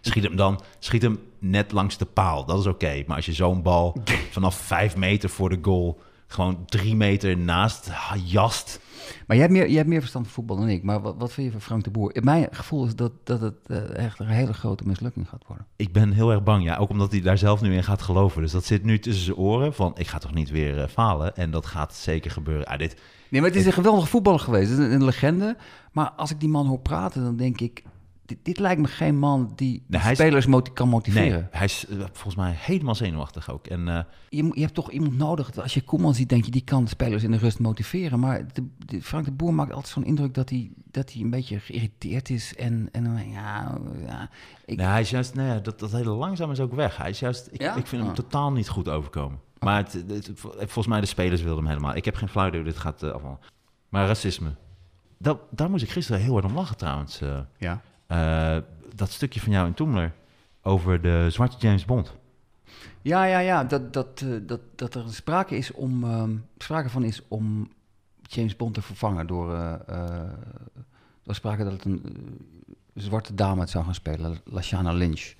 Schiet 0.00 0.24
hem 0.24 0.36
dan, 0.36 0.60
schiet 0.78 1.02
hem 1.02 1.18
net 1.38 1.72
langs 1.72 1.98
de 1.98 2.04
paal. 2.04 2.44
Dat 2.44 2.58
is 2.58 2.66
oké. 2.66 3.02
Maar 3.06 3.16
als 3.16 3.26
je 3.26 3.32
zo'n 3.32 3.62
bal 3.62 3.96
vanaf 4.30 4.56
vijf 4.56 4.96
meter 4.96 5.28
voor 5.28 5.48
de 5.48 5.58
goal... 5.62 6.00
gewoon 6.26 6.64
drie 6.66 6.96
meter 6.96 7.38
naast 7.38 7.90
jast... 8.24 8.80
Maar 9.26 9.36
jij 9.36 9.46
hebt, 9.46 9.52
meer, 9.58 9.66
jij 9.66 9.76
hebt 9.76 9.88
meer 9.88 10.00
verstand 10.00 10.24
van 10.24 10.34
voetbal 10.34 10.56
dan 10.56 10.68
ik. 10.68 10.82
Maar 10.82 11.00
wat, 11.00 11.14
wat 11.18 11.32
vind 11.32 11.46
je 11.46 11.52
van 11.52 11.60
Frank 11.60 11.84
de 11.84 11.90
Boer? 11.90 12.16
Mijn 12.22 12.48
gevoel 12.50 12.86
is 12.86 12.96
dat, 12.96 13.12
dat 13.24 13.40
het 13.40 13.54
eh, 13.66 13.96
echt 13.96 14.18
een 14.18 14.26
hele 14.26 14.52
grote 14.52 14.86
mislukking 14.86 15.28
gaat 15.28 15.44
worden. 15.46 15.66
Ik 15.76 15.92
ben 15.92 16.12
heel 16.12 16.30
erg 16.30 16.42
bang, 16.42 16.64
ja. 16.64 16.76
Ook 16.76 16.90
omdat 16.90 17.10
hij 17.10 17.20
daar 17.20 17.38
zelf 17.38 17.60
nu 17.60 17.74
in 17.74 17.84
gaat 17.84 18.02
geloven. 18.02 18.42
Dus 18.42 18.52
dat 18.52 18.64
zit 18.64 18.84
nu 18.84 18.98
tussen 18.98 19.24
zijn 19.24 19.36
oren 19.36 19.74
van... 19.74 19.92
ik 19.96 20.06
ga 20.06 20.18
toch 20.18 20.34
niet 20.34 20.50
weer 20.50 20.82
eh, 20.82 20.88
falen? 20.88 21.36
En 21.36 21.50
dat 21.50 21.66
gaat 21.66 21.94
zeker 21.94 22.30
gebeuren. 22.30 22.66
Ah, 22.66 22.78
dit, 22.78 22.96
Nee, 23.28 23.40
maar 23.40 23.50
het 23.50 23.58
is 23.58 23.66
een 23.66 23.72
geweldige 23.72 24.06
voetballer 24.06 24.40
geweest. 24.40 24.70
Het 24.70 24.78
is 24.78 24.84
een, 24.84 24.92
een 24.92 25.04
legende. 25.04 25.56
Maar 25.92 26.10
als 26.10 26.30
ik 26.30 26.40
die 26.40 26.48
man 26.48 26.66
hoor 26.66 26.80
praten, 26.80 27.22
dan 27.22 27.36
denk 27.36 27.60
ik... 27.60 27.82
Dit, 28.26 28.38
dit 28.42 28.58
lijkt 28.58 28.80
me 28.80 28.86
geen 28.86 29.18
man 29.18 29.52
die 29.56 29.82
Nee, 29.86 30.00
hij 30.00 30.12
is- 30.12 30.18
spelers 30.18 30.46
kan 30.72 30.88
motiveren. 30.88 31.30
nee, 31.40 31.46
hij 31.50 31.64
is 31.64 31.86
eh, 31.86 31.96
volgens 31.98 32.34
mij 32.36 32.52
helemaal 32.56 32.94
zenuwachtig 32.94 33.50
ook. 33.50 33.66
En 33.66 33.88
eh, 33.88 34.00
Je, 34.28 34.42
moet- 34.42 34.54
je 34.54 34.60
hebt 34.60 34.74
toch 34.74 34.90
iemand 34.90 35.16
nodig. 35.16 35.56
Als 35.60 35.74
je 35.74 35.82
Koeman 35.82 36.14
ziet, 36.14 36.28
denk 36.28 36.44
je, 36.44 36.50
die 36.50 36.64
kan 36.64 36.86
spelers 36.88 37.22
in 37.22 37.30
de 37.30 37.36
rust 37.36 37.58
motiveren. 37.58 38.20
Maar 38.20 38.46
de, 38.52 38.66
de- 38.78 39.02
Frank 39.02 39.24
de 39.24 39.32
Boer 39.32 39.54
maakt 39.54 39.72
altijd 39.72 39.92
zo'n 39.92 40.04
indruk 40.04 40.34
dat 40.34 40.50
hij, 40.50 40.70
dat 40.90 41.12
hij 41.12 41.22
een 41.22 41.30
beetje 41.30 41.58
geïrriteerd 41.60 42.30
is. 42.30 42.54
En, 42.56 42.88
en 42.92 43.04
ja, 43.30 43.78
ja, 44.06 44.30
ik, 44.64 44.76
nee, 44.76 44.86
hij 44.86 45.00
is 45.00 45.10
juist... 45.10 45.34
Nee, 45.34 45.60
dat, 45.60 45.78
dat 45.78 45.92
hele 45.92 46.10
langzaam 46.10 46.50
is 46.50 46.60
ook 46.60 46.74
weg. 46.74 46.96
Hij 46.96 47.10
is 47.10 47.18
juist... 47.18 47.48
Ik, 47.50 47.60
Ja? 47.60 47.74
ik 47.76 47.86
vind 47.86 48.00
hem 48.02 48.10
Ah. 48.10 48.16
totaal 48.16 48.52
niet 48.52 48.68
goed 48.68 48.88
overkomen. 48.88 49.38
Maar 49.58 49.76
het, 49.76 49.92
het- 50.08 50.30
volgens 50.56 50.86
mij 50.86 51.00
de 51.00 51.06
spelers 51.06 51.42
wilden 51.42 51.64
hem 51.64 51.72
helemaal. 51.72 51.96
Ik 51.96 52.04
heb 52.04 52.14
geen 52.14 52.28
flauw 52.28 52.46
idee 52.48 52.60
hoe 52.60 52.68
dit 52.70 52.78
gaat 52.78 53.02
afvallen. 53.02 53.38
Maar 53.88 54.06
racisme. 54.06 54.54
Dat, 55.18 55.38
daar 55.50 55.70
moest 55.70 55.82
ik 55.82 55.90
gisteren 55.90 56.20
heel 56.20 56.32
hard 56.32 56.44
om 56.44 56.54
lachen 56.54 56.76
trouwens. 56.76 57.20
eh. 57.20 57.38
ja. 57.58 57.80
Eh, 58.06 58.56
dat 58.94 59.10
stukje 59.10 59.40
van 59.40 59.52
jou 59.52 59.66
in 59.66 59.74
Toemler 59.74 60.12
over 60.62 61.02
de 61.02 61.26
zwarte 61.30 61.56
James 61.58 61.84
Bond. 61.84 62.14
Ja, 63.02 63.24
ja, 63.24 63.38
ja. 63.38 63.64
Dat, 63.64 63.92
dat, 63.92 64.20
eh, 64.24 64.28
dat, 64.42 64.60
dat 64.74 64.94
er 64.94 65.14
sprake, 65.14 65.56
is 65.56 65.72
om, 65.72 66.04
ehm, 66.04 66.36
sprake 66.58 66.88
van 66.88 67.02
is 67.04 67.22
om 67.28 67.68
James 68.22 68.56
Bond 68.56 68.74
te 68.74 68.82
vervangen 68.82 69.26
door... 69.26 69.54
eh 69.54 69.74
eh, 69.86 70.08
er 71.26 71.32
was 71.32 71.36
sprake 71.36 71.64
dat 71.64 71.72
het 71.72 71.84
een 71.84 72.02
eh, 72.04 73.02
zwarte 73.02 73.34
dame 73.34 73.60
het 73.60 73.70
zou 73.70 73.84
gaan 73.84 73.94
spelen, 73.94 74.38
Lashana 74.44 74.92
Lynch. 74.92 75.34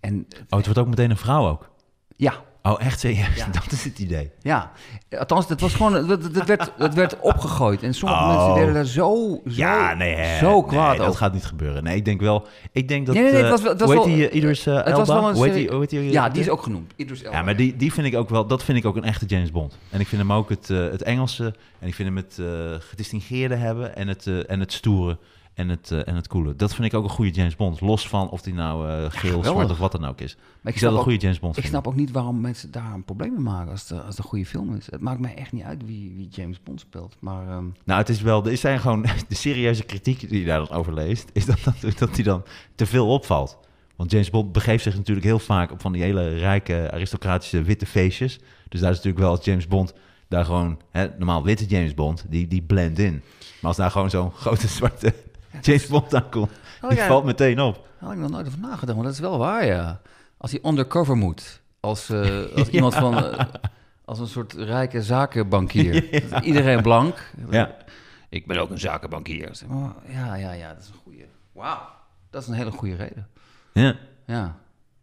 En 0.00 0.26
Oh, 0.48 0.56
het 0.56 0.64
wordt 0.64 0.78
ook 0.78 0.88
meteen 0.88 1.10
een 1.10 1.16
vrouw 1.16 1.48
ook. 1.48 1.70
ja, 2.16 2.44
Oh, 2.62 2.74
echt 2.78 3.00
serieus? 3.00 3.36
Ja. 3.36 3.46
Dat 3.62 3.72
is 3.72 3.84
het 3.84 3.98
idee. 3.98 4.30
ja. 4.42 4.70
Althans, 5.18 5.46
dat 5.46 5.60
was 5.60 5.74
gewoon... 5.74 6.06
Dat, 6.06 6.34
dat, 6.34 6.46
werd, 6.46 6.72
dat 6.78 6.94
werd 6.94 7.20
opgegooid. 7.20 7.82
En 7.82 7.94
sommige 7.94 8.22
Oh. 8.22 8.28
mensen 8.36 8.54
werden 8.54 8.74
daar 8.74 8.84
zo, 8.84 9.40
zo, 9.46 9.50
Ja, 9.54 9.94
nee, 9.94 10.14
hè. 10.14 10.38
zo 10.38 10.62
kwaad 10.62 10.88
nee, 10.88 10.98
dat 10.98 11.06
over. 11.06 11.18
gaat 11.18 11.32
niet 11.32 11.44
gebeuren. 11.44 11.84
Nee, 11.84 11.96
ik 11.96 12.04
denk 12.04 12.20
wel... 12.20 12.46
Ik 12.72 12.88
denk 12.88 13.06
dat... 13.06 13.14
Nee, 13.14 13.24
nee, 13.24 13.32
nee, 13.32 13.42
het 13.42 13.50
eh, 13.50 13.56
was 13.56 13.62
wel- 13.62 13.72
het 13.72 13.80
was 13.80 13.90
wel- 13.94 14.04
die, 14.04 14.28
eh, 14.28 14.36
Idris 14.36 14.66
eh, 14.66 14.74
het 14.74 14.96
was 14.96 15.08
Elba? 15.08 15.20
wel 15.20 15.44
een 15.46 15.52
die, 15.52 15.86
die, 16.00 16.10
Ja, 16.10 16.28
die 16.28 16.40
is 16.42 16.48
ook 16.48 16.62
genoemd. 16.62 16.92
Idris 16.96 17.22
Elba. 17.22 17.36
Ja, 17.36 17.42
maar 17.44 17.56
die, 17.56 17.76
die 17.76 17.92
vind 17.92 18.06
ik 18.06 18.14
ook 18.16 18.28
wel... 18.28 18.46
Dat 18.46 18.64
vind 18.64 18.78
ik 18.78 18.84
ook 18.84 18.96
een 18.96 19.04
echte 19.04 19.26
James 19.26 19.50
Bond. 19.50 19.78
En 19.90 20.00
ik 20.00 20.06
vind 20.06 20.20
hem 20.22 20.32
ook 20.32 20.48
het, 20.48 20.70
eh, 20.70 20.78
het 20.78 21.02
Engelse... 21.02 21.54
En 21.78 21.88
ik 21.88 21.94
vind 21.94 22.08
hem 22.08 22.16
het 22.16 22.38
eh, 22.38 22.46
gedistingeerde 22.88 23.54
hebben... 23.54 23.96
En 23.96 24.08
het, 24.08 24.26
eh, 24.26 24.50
en 24.50 24.60
het 24.60 24.72
stoere... 24.72 25.18
En 25.60 25.68
het, 25.68 25.90
eh, 25.90 26.08
en 26.08 26.14
het 26.14 26.28
coole. 26.28 26.56
Dat 26.56 26.74
vind 26.74 26.86
ik 26.86 26.94
ook 26.94 27.04
een 27.04 27.10
goede 27.10 27.30
James 27.30 27.56
Bond. 27.56 27.80
Los 27.80 28.08
van 28.08 28.30
of 28.30 28.42
die 28.42 28.54
nou 28.54 28.88
eh, 28.88 29.04
geel, 29.08 29.44
zwart 29.44 29.70
of 29.70 29.78
wat 29.78 29.92
dan 29.92 30.04
ook 30.04 30.20
is. 30.20 30.36
Maar 30.60 30.72
Ik 30.72 30.78
snap, 30.78 30.80
dat 30.80 30.90
een 30.92 30.96
ook, 30.96 31.02
goede 31.02 31.18
James 31.18 31.38
Bond 31.38 31.56
ik 31.56 31.64
snap 31.64 31.86
ook 31.86 31.94
niet 31.94 32.10
waarom 32.10 32.40
mensen 32.40 32.70
daar 32.70 32.92
een 32.92 33.04
probleem 33.04 33.32
mee 33.32 33.40
maken 33.42 33.70
als 33.70 33.88
het, 33.88 34.04
als 34.04 34.18
een 34.18 34.24
goede 34.24 34.46
film 34.46 34.74
is. 34.74 34.90
Het 34.90 35.00
maakt 35.00 35.20
mij 35.20 35.34
echt 35.34 35.52
niet 35.52 35.62
uit 35.62 35.86
wie, 35.86 36.12
wie 36.16 36.28
James 36.28 36.62
Bond 36.62 36.80
speelt. 36.80 37.16
Maar 37.18 37.48
ehm, 37.48 37.64
Nou, 37.84 38.00
het 38.00 38.08
is 38.08 38.20
wel, 38.20 38.46
er 38.46 38.56
zijn 38.56 38.80
gewoon 38.80 39.02
de 39.28 39.34
serieuze 39.34 39.82
kritiek 39.82 40.28
die 40.28 40.40
je 40.40 40.46
daar 40.46 40.66
dan 40.66 40.76
over 40.76 40.94
leest, 40.94 41.30
is 41.32 41.46
dat, 41.46 41.58
dat, 41.64 41.98
dat 41.98 42.14
die 42.14 42.24
dan 42.24 42.42
te 42.74 42.86
veel 42.86 43.08
opvalt. 43.08 43.58
Want 43.96 44.10
James 44.10 44.30
Bond 44.30 44.52
begeeft 44.52 44.82
zich 44.82 44.96
natuurlijk 44.96 45.26
heel 45.26 45.38
vaak 45.38 45.72
op 45.72 45.80
van 45.80 45.92
die 45.92 46.02
hele 46.02 46.28
rijke, 46.28 46.88
aristocratische 46.92 47.62
witte 47.62 47.86
feestjes. 47.86 48.38
Dus 48.68 48.80
daar 48.80 48.90
is 48.90 48.96
natuurlijk 48.96 49.24
wel 49.24 49.30
als 49.36 49.44
James 49.44 49.66
Bond, 49.66 49.94
daar 50.28 50.44
gewoon, 50.44 50.80
hè, 50.90 51.08
normaal 51.18 51.44
witte 51.44 51.64
James 51.64 51.94
Bond, 51.94 52.24
die, 52.28 52.46
die 52.46 52.62
blend 52.62 52.98
in. 52.98 53.22
Maar 53.60 53.68
als 53.68 53.76
daar 53.76 53.90
gewoon 53.90 54.10
zo'n 54.10 54.32
grote 54.42 54.68
zwarte 54.68 55.14
James 55.62 55.86
Bond 55.86 56.14
aankomt. 56.14 56.50
Oh, 56.82 56.90
die 56.90 56.98
valt 56.98 57.24
meteen 57.24 57.60
op. 57.60 57.74
Daar 57.74 58.08
had 58.08 58.12
ik 58.12 58.18
nog 58.18 58.30
nooit 58.30 58.46
over 58.46 58.58
nagedacht, 58.58 58.94
maar 58.94 59.04
dat 59.04 59.14
is 59.14 59.20
wel 59.20 59.38
waar, 59.38 59.66
ja. 59.66 60.00
Als 60.36 60.50
hij 60.50 60.60
undercover 60.64 61.16
moet, 61.16 61.60
als, 61.80 62.10
eh, 62.10 62.42
als 62.56 62.68
iemand 62.68 62.94
van... 62.94 63.24
eh, 63.24 63.46
als 64.04 64.18
een 64.18 64.26
soort 64.26 64.52
rijke 64.52 65.02
zakenbankier. 65.02 66.24
Iedereen 66.44 66.82
blank. 66.82 67.32
Ja. 67.50 67.76
Ik 68.28 68.46
ben 68.46 68.58
ook 68.58 68.70
een 68.70 68.78
zakenbankier. 68.78 69.50
Maar, 69.68 69.92
ja, 70.08 70.34
ja, 70.34 70.52
ja, 70.52 70.68
dat 70.74 70.82
is 70.82 70.88
een 70.88 71.00
goede. 71.02 71.24
Wauw, 71.52 71.80
dat 72.30 72.42
is 72.42 72.48
een 72.48 72.54
hele 72.54 72.70
goede 72.70 72.94
reden. 72.94 73.26
ja. 73.72 73.94
Ja. 74.26 74.56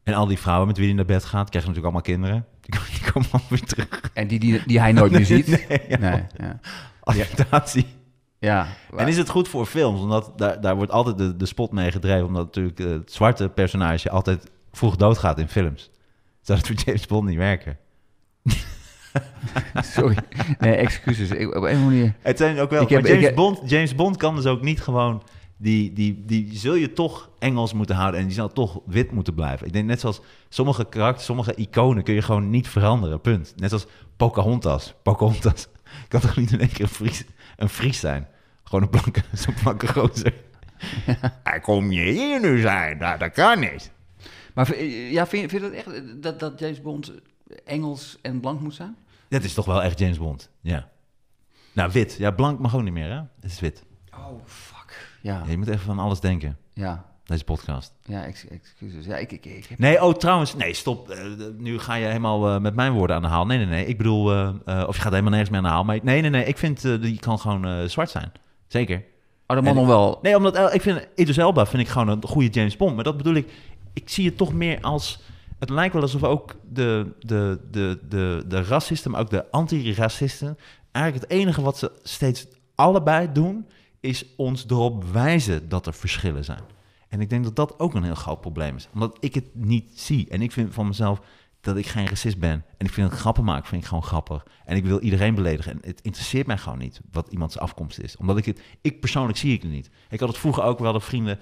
En 0.04 0.14
al 0.14 0.26
die 0.26 0.38
vrouwen 0.40 0.68
met 0.68 0.78
wie 0.78 0.86
hij 0.86 0.96
naar 0.96 1.06
bed 1.06 1.26
gaat, 1.26 1.50
krijgen 1.50 1.72
natuurlijk 1.74 1.84
allemaal 1.96 2.02
kinderen. 2.02 2.46
Die 2.62 2.72
komen, 2.80 2.92
die 2.94 3.12
komen 3.12 3.30
allemaal 3.32 3.50
weer 3.50 3.64
terug. 3.64 4.10
En 4.14 4.28
die, 4.28 4.40
die, 4.40 4.62
die 4.66 4.80
hij 4.80 4.92
nooit 4.92 5.12
meer 5.12 5.26
ziet. 5.26 5.48
Nee, 5.48 5.82
ja. 5.90 5.98
Nee, 5.98 6.24
ja. 6.38 6.60
Acceptatie. 7.04 7.86
Ja. 8.40 8.68
En 8.98 9.08
is 9.08 9.18
het 9.18 9.30
goed 9.30 9.48
voor 9.48 9.66
films? 9.66 10.02
Omdat 10.02 10.32
daar, 10.36 10.62
daar 10.62 10.76
wordt 10.76 10.92
altijd 10.92 11.18
de, 11.18 11.36
de 11.36 11.46
spot 11.46 11.72
mee 11.72 11.92
gedreven. 11.92 12.26
Omdat 12.26 12.46
natuurlijk 12.46 12.80
eh, 12.80 12.90
het 12.90 13.12
zwarte 13.12 13.50
personage 13.50 14.10
altijd 14.10 14.52
vroeg 14.72 14.96
doodgaat 14.96 15.40
in 15.40 15.48
films. 15.50 15.90
Zou 16.42 16.60
dat 16.60 16.68
voor 16.68 16.76
James 16.86 17.06
Bond 17.06 17.28
niet 17.28 17.38
werken? 17.38 17.78
Sorry. 19.96 20.18
Nee, 20.60 20.76
excuses. 20.76 21.30
Ik, 21.30 21.56
op 21.56 21.64
een 21.64 21.84
manier... 21.84 22.14
Het 22.22 22.38
zijn 22.38 22.60
ook 22.60 22.70
wel. 22.70 22.82
Ik 22.82 22.90
heb- 22.90 23.02
maar 23.02 23.10
James, 23.10 23.24
ik 23.24 23.28
heb- 23.30 23.36
Bond, 23.36 23.70
James 23.70 23.96
Bond 23.96 24.18
kan 24.18 24.36
dus 24.36 24.46
ook 24.46 24.62
niet 24.62 24.82
gewoon. 24.82 25.24
Die, 25.60 25.94
die, 25.94 26.24
die 26.26 26.58
zul 26.58 26.74
je 26.74 26.94
toch 26.94 27.30
Engels 27.40 27.74
moeten 27.74 27.96
houden 27.96 28.20
en 28.20 28.26
die 28.26 28.36
zal 28.36 28.48
toch 28.54 28.80
wit 28.86 29.12
moeten 29.12 29.34
blijven. 29.34 29.68
Ik 29.68 29.74
denk 29.74 29.86
net 29.86 30.00
zoals 30.00 30.22
sommige 30.50 30.86
karakters, 30.86 31.26
sommige 31.26 31.56
iconen 31.56 32.04
kun 32.04 32.14
je 32.14 32.22
gewoon 32.22 32.50
niet 32.50 32.68
veranderen. 32.68 33.22
Punt. 33.22 33.54
Net 33.56 33.74
als 33.74 33.86
Pocahontas. 34.18 34.94
Pocahontas 35.04 35.68
kan 36.08 36.20
toch 36.22 36.36
niet 36.38 36.52
in 36.52 36.60
één 36.60 36.72
keer 36.72 36.82
een 36.82 36.88
Fries, 36.88 37.24
een 37.58 37.70
Fries 37.70 38.00
zijn? 38.00 38.28
Gewoon 38.64 38.82
een 38.82 38.90
blanke, 38.90 39.22
zo'n 39.44 39.54
blanke 39.64 39.88
gozer. 39.88 40.34
Hij 41.44 41.60
kom 41.60 41.92
je 41.92 42.02
hier 42.12 42.40
nu 42.42 42.60
zijn? 42.62 42.98
Nou, 42.98 43.18
dat 43.18 43.32
kan 43.32 43.60
niet. 43.60 43.92
Maar 44.54 44.84
ja, 44.86 45.28
vind, 45.28 45.42
je- 45.42 45.50
vind 45.60 45.64
je 45.64 45.84
dat 45.84 45.96
echt 45.96 46.22
dat, 46.24 46.40
dat 46.40 46.60
James 46.60 46.82
Bond 46.82 47.12
Engels 47.66 48.18
en 48.22 48.40
blank 48.40 48.60
moet 48.62 48.74
zijn? 48.76 48.96
Dat 49.30 49.44
is 49.44 49.54
toch 49.54 49.66
wel 49.66 49.84
echt 49.84 50.00
James 50.00 50.18
Bond. 50.18 50.50
Ja. 50.62 50.90
Nou, 51.74 51.92
wit. 51.92 52.16
Ja, 52.18 52.32
blank 52.32 52.60
mag 52.60 52.76
ook 52.76 52.82
niet 52.84 52.94
meer, 52.94 53.10
hè? 53.10 53.16
Het 53.16 53.52
is 53.52 53.60
wit. 53.60 53.84
Oh, 54.14 54.42
fuck. 54.46 55.18
Ja, 55.22 55.42
Ja, 55.46 55.52
je 55.52 55.58
moet 55.58 55.68
even 55.68 55.80
van 55.86 56.00
alles 56.00 56.20
denken. 56.20 56.58
ja, 56.74 57.06
Deze 57.28 57.44
podcast. 57.44 57.94
ja, 58.06 58.26
ex- 58.26 58.48
excuses. 58.48 59.06
Ja, 59.06 59.18
ik, 59.18 59.32
ik, 59.32 59.46
ik 59.46 59.66
heb... 59.70 59.80
Nee, 59.80 60.04
oh 60.04 60.14
trouwens, 60.14 60.56
nee, 60.56 60.74
stop. 60.74 61.10
Eh, 61.10 61.26
nu 61.58 61.80
ga 61.80 61.96
je 61.96 62.06
helemaal 62.06 62.50
eh, 62.50 62.60
met 62.60 62.76
mijn 62.76 62.94
woorden 62.94 63.16
aan 63.16 63.22
de 63.22 63.28
haal. 63.28 63.46
Nee, 63.46 63.58
nee, 63.58 63.68
nee. 63.68 63.86
Ik 63.86 63.98
bedoel, 63.98 64.32
eh, 64.34 64.84
of 64.88 64.96
je 64.96 65.02
gaat 65.02 65.12
helemaal 65.12 65.32
nergens 65.32 65.50
meer 65.50 65.60
aan 65.60 65.66
de 65.66 65.72
haal. 65.72 65.84
Maar 65.84 66.00
nee, 66.04 66.22
nee, 66.22 66.30
nee. 66.30 66.46
Ik 66.46 66.58
vind 66.58 66.82
die 66.82 67.20
kan 67.20 67.40
gewoon 67.40 67.90
zwart 67.90 68.10
zijn. 68.10 68.32
Zeker. 68.68 68.98
Oh, 69.48 69.56
dat 69.56 69.64
mag 69.64 69.74
En 69.74 69.80
nog 69.80 69.88
wel. 69.88 70.20
Nee, 70.22 70.36
omdat 70.36 70.74
ik 70.74 70.82
vind 70.82 71.08
Idris 71.16 71.38
Elba 71.38 71.66
vind 71.66 71.82
ik 71.82 71.88
gewoon 71.88 72.08
een 72.08 72.24
goede 72.26 72.50
James 72.50 72.78
Bond. 72.78 72.96
Maar 72.96 73.04
dat 73.04 73.18
bedoel 73.18 73.34
ik. 73.34 73.52
Ik 73.94 74.10
zie 74.10 74.26
het 74.26 74.38
toch 74.38 74.54
meer 74.54 74.82
als. 74.82 75.20
Het 75.60 75.70
lijkt 75.70 75.94
wel 75.94 76.02
alsof 76.02 76.24
ook 76.24 76.56
de, 76.70 77.14
de, 77.20 77.60
de, 77.72 78.00
de, 78.10 78.44
de 78.48 78.64
racisten, 78.64 79.12
maar 79.12 79.22
ook 79.22 79.30
de 79.30 79.52
anti-racisten. 79.52 80.58
Eigenlijk 80.92 81.30
het 81.30 81.40
enige 81.40 81.62
wat 81.62 81.78
ze 81.78 81.92
steeds 82.04 82.48
allebei 82.76 83.32
doen. 83.32 83.68
Is 84.00 84.26
ons 84.36 84.66
erop 84.70 85.04
wijzen 85.12 85.70
dat 85.70 85.86
er 85.86 85.94
verschillen 85.94 86.44
zijn. 86.44 86.62
En 87.08 87.22
ik 87.22 87.30
denk 87.30 87.44
dat 87.44 87.56
dat 87.56 87.80
ook 87.80 87.94
een 87.94 88.04
heel 88.04 88.16
groot 88.16 88.42
probleem 88.42 88.76
is. 88.76 88.88
Omdat 88.94 89.18
ik 89.20 89.34
het 89.34 89.56
niet 89.56 90.00
zie. 90.00 90.30
En 90.30 90.42
ik 90.42 90.52
vind 90.52 90.74
van 90.74 90.88
mezelf 90.88 91.22
dat 91.62 91.78
ik 91.78 91.88
geen 91.88 92.08
racist 92.08 92.40
ben. 92.40 92.66
En 92.78 92.86
ik 92.86 92.94
vind 92.94 93.10
het 93.10 93.20
grappen 93.20 93.44
maken, 93.44 93.68
vind 93.68 93.82
ik 93.82 93.88
gewoon 93.88 94.04
grappig. 94.04 94.46
En 94.66 94.76
ik 94.76 94.86
wil 94.86 95.00
iedereen 95.00 95.36
beledigen. 95.36 95.72
En 95.72 95.80
het 95.82 96.02
interesseert 96.02 96.48
mij 96.48 96.58
gewoon 96.58 96.78
niet 96.78 97.02
wat 97.12 97.28
iemands 97.30 97.58
afkomst 97.58 98.00
is. 98.00 98.18
Omdat 98.18 98.38
ik 98.38 98.46
het, 98.46 98.62
ik 98.82 99.00
persoonlijk 99.00 99.38
zie 99.38 99.54
ik 99.54 99.62
het 99.62 99.72
niet. 99.72 99.90
Ik 100.10 100.20
had 100.20 100.30
het 100.30 100.38
vroeger 100.38 100.64
ook 100.64 100.80
wel 100.80 100.94
dat 100.94 101.04
vrienden 101.04 101.40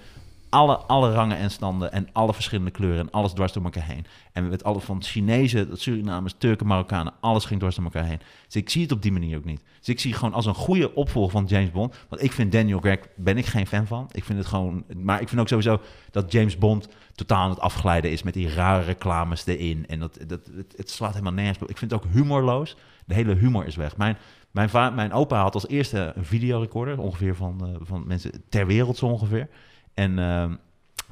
alle, 0.56 0.76
alle 0.76 1.12
rangen 1.12 1.36
en 1.36 1.50
standen 1.50 1.92
en 1.92 2.08
alle 2.12 2.34
verschillende 2.34 2.70
kleuren 2.70 3.00
en 3.00 3.10
alles 3.10 3.32
dwars 3.32 3.52
door 3.52 3.64
elkaar 3.64 3.86
heen. 3.86 4.06
En 4.32 4.48
met 4.48 4.64
alle 4.64 4.80
van 4.80 5.02
Chinezen, 5.02 5.68
Surinamers, 5.78 6.34
Turken, 6.38 6.66
Marokkanen, 6.66 7.12
alles 7.20 7.44
ging 7.44 7.60
dwars 7.60 7.76
door 7.76 7.84
elkaar 7.84 8.04
heen. 8.04 8.20
Dus 8.44 8.56
ik 8.56 8.70
zie 8.70 8.82
het 8.82 8.92
op 8.92 9.02
die 9.02 9.12
manier 9.12 9.36
ook 9.36 9.44
niet. 9.44 9.62
Dus 9.78 9.88
ik 9.88 10.00
zie 10.00 10.12
gewoon 10.12 10.32
als 10.32 10.46
een 10.46 10.54
goede 10.54 10.94
opvolger 10.94 11.32
van 11.32 11.44
James 11.44 11.70
Bond. 11.70 11.96
Want 12.08 12.22
ik 12.22 12.32
vind 12.32 12.52
Daniel 12.52 12.78
Craig, 12.78 12.98
ben 13.16 13.38
ik 13.38 13.46
geen 13.46 13.66
fan 13.66 13.86
van. 13.86 14.08
Ik 14.12 14.24
vind 14.24 14.38
het 14.38 14.46
gewoon, 14.46 14.84
maar 14.96 15.20
ik 15.20 15.28
vind 15.28 15.40
ook 15.40 15.48
sowieso 15.48 15.80
dat 16.10 16.32
James 16.32 16.58
Bond 16.58 16.88
totaal 17.14 17.42
aan 17.42 17.50
het 17.50 17.60
afglijden 17.60 18.10
is 18.10 18.22
met 18.22 18.34
die 18.34 18.48
rare 18.48 18.84
reclames 18.84 19.46
erin. 19.46 19.86
En 19.86 19.98
dat, 19.98 20.18
dat, 20.26 20.50
het, 20.76 20.90
slaat 20.90 21.12
helemaal 21.12 21.32
nergens 21.32 21.58
op. 21.62 21.70
Ik 21.70 21.78
vind 21.78 21.90
het 21.90 22.00
ook 22.00 22.12
humorloos. 22.12 22.76
De 23.06 23.14
hele 23.14 23.34
humor 23.34 23.66
is 23.66 23.76
weg. 23.76 23.96
Mijn, 23.96 24.16
mijn, 24.50 24.94
mijn 24.94 25.12
opa 25.12 25.40
had 25.42 25.54
als 25.54 25.68
eerste 25.68 26.12
een 26.14 26.24
videorecorder, 26.24 26.98
ongeveer 26.98 27.34
van, 27.34 27.66
eh, 27.66 27.80
van 27.80 28.06
mensen 28.06 28.32
ter 28.48 28.66
wereld 28.66 28.96
zo 28.96 29.06
ongeveer. 29.06 29.48
En 29.96 30.18
ehm, 30.18 30.54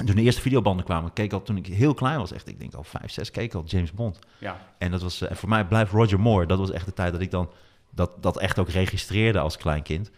toen 0.07 0.17
de 0.17 0.23
eerste 0.23 0.41
videobanden 0.41 0.85
kwamen, 0.85 1.13
keek 1.13 1.25
ik 1.25 1.33
al 1.33 1.43
toen 1.43 1.57
ik 1.57 1.67
heel 1.67 1.95
klein 1.95 2.19
was, 2.19 2.33
echt, 2.33 2.49
ik 2.49 2.59
denk 2.59 2.75
al 2.75 2.85
vijf, 2.85 3.11
zes, 3.11 3.31
keek 3.31 3.45
ik 3.45 3.55
al 3.55 3.65
James 3.67 3.93
Bond. 3.93 4.19
Ja. 4.39 4.59
En 4.79 4.91
dat 4.91 5.03
was, 5.03 5.21
eh, 5.21 5.31
en 5.31 5.37
voor 5.37 5.49
mij 5.49 5.67
blijft 5.67 5.93
Roger 5.93 6.21
Moore, 6.21 6.47
dat 6.47 6.59
was 6.59 6.71
echt 6.71 6.87
de 6.87 6.93
tijd 6.93 7.13
dat 7.13 7.21
ik 7.21 7.31
dan 7.31 7.51
dat, 7.91 8.23
dat 8.23 8.39
echt 8.39 8.59
ook 8.59 8.69
registreerde 8.69 9.39
als 9.39 9.57
klein 9.57 9.83
kind. 9.83 10.11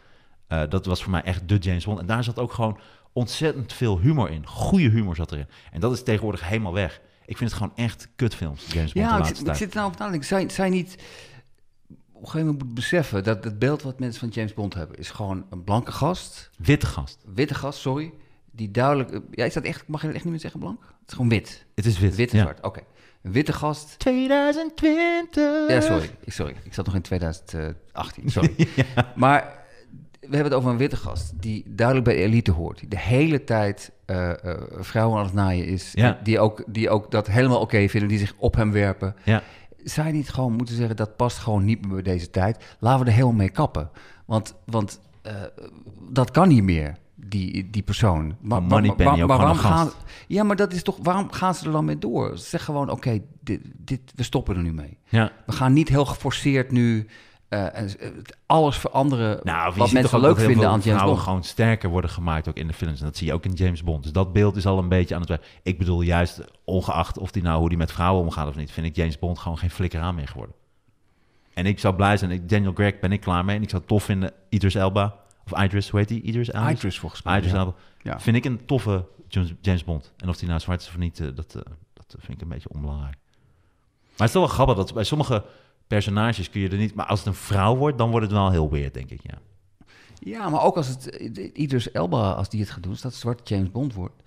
Eh, 0.46 0.62
dat 0.68 0.86
was 0.86 1.02
voor 1.02 1.10
mij 1.10 1.22
echt 1.22 1.48
de 1.48 1.56
James 1.56 1.84
Bond. 1.84 1.98
En 1.98 2.06
daar 2.06 2.24
zat 2.24 2.38
ook 2.38 2.52
gewoon 2.52 2.78
ontzettend 3.12 3.72
veel 3.72 3.98
humor 3.98 4.30
in. 4.30 4.46
Goede 4.46 4.88
humor 4.88 5.16
zat 5.16 5.32
erin. 5.32 5.46
En 5.70 5.80
dat 5.80 5.92
is 5.92 6.02
tegenwoordig 6.02 6.48
helemaal 6.48 6.72
weg. 6.72 7.00
Ik 7.26 7.36
vind 7.36 7.50
het 7.50 7.58
gewoon 7.58 7.76
echt 7.76 8.08
kutfilms, 8.16 8.60
James 8.72 8.92
Bond 8.92 9.06
de 9.06 9.12
Ja, 9.12 9.18
ik 9.18 9.24
zit, 9.24 9.48
ik 9.48 9.54
zit 9.54 9.70
er 9.70 9.76
nou 9.76 9.92
op 9.92 9.98
na 9.98 10.04
te 10.04 10.10
denken. 10.10 10.28
Zij, 10.28 10.48
zij 10.48 10.68
niet... 10.68 10.96
Op 11.88 12.22
een 12.22 12.28
gegeven 12.28 12.46
moment 12.46 12.64
moet 12.64 12.74
beseffen 12.74 13.24
dat 13.24 13.44
het 13.44 13.58
beeld 13.58 13.82
wat 13.82 13.98
mensen 13.98 14.20
van 14.20 14.28
James 14.28 14.54
Bond 14.54 14.74
hebben... 14.74 14.98
is 14.98 15.10
gewoon 15.10 15.46
een 15.50 15.64
blanke 15.64 15.92
gast, 15.92 16.50
Witte 16.58 16.86
gast. 16.86 17.24
witte 17.34 17.54
gast, 17.54 17.78
sorry... 17.78 18.12
die 18.56 18.70
duidelijk... 18.70 19.10
eh, 19.10 19.18
Ja, 19.30 19.44
is 19.44 19.54
dat 19.54 19.64
echt... 19.64 19.88
Mag 19.88 20.00
je 20.00 20.06
dat 20.06 20.14
echt 20.16 20.24
niet 20.24 20.32
meer 20.32 20.42
zeggen, 20.42 20.60
blank? 20.60 20.80
Het 20.80 21.08
is 21.08 21.14
gewoon 21.14 21.28
wit. 21.28 21.66
Het 21.74 21.86
is 21.86 21.98
wit. 21.98 22.14
Wit 22.14 22.30
en 22.30 22.36
ja. 22.36 22.42
zwart, 22.42 22.62
oké. 22.64 22.80
Een 23.22 23.32
witte 23.32 23.52
gast... 23.52 23.98
2020. 23.98 25.68
Ja, 25.68 25.80
sorry. 25.80 26.10
Ik- 26.24 26.32
Sorry, 26.32 26.54
ik 26.64 26.74
zat 26.74 26.86
nog 26.86 26.94
in 26.94 27.02
2018, 27.02 28.30
sorry. 28.30 28.54
Maar 29.14 29.64
we 30.20 30.34
hebben 30.36 30.44
het 30.44 30.54
over 30.54 30.70
een 30.70 30.76
witte 30.76 30.96
gast 30.96 31.32
die 31.40 31.64
duidelijk 31.66 32.06
bij 32.06 32.16
de 32.16 32.22
elite 32.22 32.50
hoort. 32.52 32.78
Die 32.78 32.88
de 32.88 32.98
hele 32.98 33.44
tijd 33.44 33.92
eh, 34.04 34.30
eh, 34.44 34.60
vrouwen 34.78 35.18
aan 35.18 35.24
het 35.24 35.34
naaien 35.34 35.66
is. 35.66 35.90
Ja. 35.94 36.20
Die, 36.22 36.38
ook, 36.40 36.64
die 36.66 36.90
ook 36.90 37.10
dat 37.10 37.26
helemaal 37.26 37.60
oké 37.60 37.88
vinden, 37.88 38.08
die 38.08 38.18
zich 38.18 38.34
op 38.36 38.54
hem 38.54 38.72
werpen. 38.72 39.14
Ja. 39.24 39.42
Zou 39.84 40.06
je 40.06 40.12
niet 40.12 40.30
gewoon 40.30 40.52
moeten 40.52 40.76
zeggen, 40.76 40.96
dat 40.96 41.16
past 41.16 41.38
gewoon 41.38 41.64
niet 41.64 41.80
meer 41.86 41.94
bij 41.94 42.02
deze 42.02 42.30
tijd. 42.30 42.76
Laten 42.78 43.00
we 43.04 43.06
er 43.10 43.16
helemaal 43.16 43.36
mee 43.36 43.50
kappen. 43.50 43.90
Want, 44.26 44.54
want 44.64 45.00
dat 46.10 46.30
kan 46.30 46.48
niet 46.48 46.62
meer, 46.62 46.96
die, 47.16 47.70
die 47.70 47.82
persoon. 47.82 48.36
Maar, 48.40 48.62
Moneypenny 48.62 49.10
ook 49.10 49.16
gewoon 49.16 49.38
waarom 49.38 49.56
gaan... 49.56 49.90
Ja, 50.26 50.42
maar 50.42 50.56
dat 50.56 50.72
is 50.72 50.82
toch... 50.82 50.98
Waarom 51.02 51.32
gaan 51.32 51.54
ze 51.54 51.66
er 51.66 51.72
dan 51.72 51.84
mee 51.84 51.98
door? 51.98 52.38
Zeg 52.38 52.64
gewoon, 52.64 52.90
oké, 52.90 53.20
dit, 53.40 53.60
dit, 53.76 54.00
we 54.14 54.22
stoppen 54.22 54.56
er 54.56 54.62
nu 54.62 54.72
mee. 54.72 54.98
Ja. 55.08 55.32
We 55.46 55.52
gaan 55.52 55.72
niet 55.72 55.88
heel 55.88 56.04
geforceerd 56.04 56.70
nu 56.70 57.06
eh, 57.48 57.82
eh, 57.82 57.90
alles 58.46 58.76
veranderen 58.76 59.40
Nou, 59.42 59.74
wat 59.76 59.92
mensen 59.92 60.20
leuk 60.20 60.38
vinden 60.38 60.68
aan 60.68 60.80
James 60.80 61.02
Bond. 61.02 61.18
gewoon 61.18 61.44
sterker 61.44 61.90
worden 61.90 62.10
gemaakt 62.10 62.48
ook 62.48 62.56
in 62.56 62.66
de 62.66 62.72
films. 62.72 63.00
En 63.00 63.06
dat 63.06 63.16
zie 63.16 63.26
je 63.26 63.32
ook 63.32 63.44
in 63.44 63.52
James 63.52 63.82
Bond. 63.82 64.02
Dus 64.02 64.12
dat 64.12 64.32
beeld 64.32 64.56
is 64.56 64.66
al 64.66 64.78
een 64.78 64.88
beetje 64.88 65.14
aan 65.14 65.20
het... 65.20 65.30
werk. 65.30 65.46
Ik 65.62 65.78
bedoel 65.78 66.00
juist, 66.00 66.40
ongeacht 66.64 67.18
of 67.18 67.30
die 67.30 67.42
nou 67.42 67.58
hoe 67.58 67.68
die 67.68 67.78
met 67.78 67.92
vrouwen 67.92 68.22
omgaat 68.22 68.48
of 68.48 68.56
niet... 68.56 68.70
vind 68.70 68.86
ik 68.86 68.96
James 68.96 69.18
Bond 69.18 69.38
gewoon 69.38 69.58
geen 69.58 69.70
flikker 69.70 70.00
aan 70.00 70.14
meer 70.14 70.28
geworden. 70.28 70.54
En 71.54 71.66
ik 71.66 71.78
zou 71.78 71.94
blij 71.94 72.16
zijn. 72.16 72.30
Ik, 72.30 72.48
Daniel 72.48 72.72
Craig 72.72 72.98
ben 72.98 73.12
ik 73.12 73.20
klaar 73.20 73.44
mee. 73.44 73.56
En 73.56 73.62
ik 73.62 73.70
zou 73.70 73.82
het 73.82 73.90
tof 73.90 74.04
vinden. 74.04 74.32
Idris 74.48 74.74
Elba. 74.74 75.16
Of 75.50 75.62
Idris, 75.62 75.88
hoe 75.88 75.98
heet 76.00 76.08
die? 76.08 76.22
Idris 76.22 76.50
Elba? 76.50 76.70
Idris 76.70 76.98
volgens 76.98 77.22
mij. 77.22 77.38
Idris. 77.38 77.52
Elba. 77.52 77.74
Ja. 78.02 78.20
Vind 78.20 78.36
ik 78.36 78.44
een 78.44 78.66
toffe 78.66 79.04
James- 79.60 79.84
Bond. 79.84 80.12
En 80.16 80.28
of 80.28 80.36
die 80.36 80.48
nou 80.48 80.60
zwart 80.60 80.80
is 80.80 80.88
of 80.88 80.96
niet, 80.96 81.20
eh, 81.20 81.26
dat, 81.34 81.54
eh, 81.54 81.62
dat 81.94 82.14
vind 82.18 82.32
ik 82.32 82.40
een 82.40 82.48
beetje 82.48 82.68
onbelangrijk. 82.68 83.16
Maar 83.22 84.26
het 84.26 84.26
is 84.26 84.32
toch 84.32 84.42
wel 84.46 84.54
grappig 84.54 84.76
dat 84.76 84.94
bij 84.94 85.04
sommige 85.04 85.44
personages 85.86 86.50
kun 86.50 86.60
je 86.60 86.68
er 86.68 86.76
niet... 86.76 86.94
Maar 86.94 87.06
als 87.06 87.18
het 87.18 87.28
een 87.28 87.34
vrouw 87.34 87.76
wordt, 87.76 87.98
dan 87.98 88.10
wordt 88.10 88.26
het 88.26 88.34
wel 88.34 88.50
heel 88.50 88.70
weird, 88.70 88.94
denk 88.94 89.10
ik, 89.10 89.20
ja. 89.22 89.38
Ja, 90.18 90.48
maar 90.48 90.62
ook 90.62 90.76
als 90.76 90.88
het 90.88 91.10
eh, 91.10 91.50
Idris 91.54 91.90
Elba, 91.90 92.32
als 92.32 92.48
die 92.48 92.60
het 92.60 92.70
gaat 92.70 92.82
doen, 92.82 92.92
als 92.92 93.00
dat 93.00 93.14
zwart 93.14 93.48
James 93.48 93.70
Bond 93.70 93.94
wordt. 93.94 94.22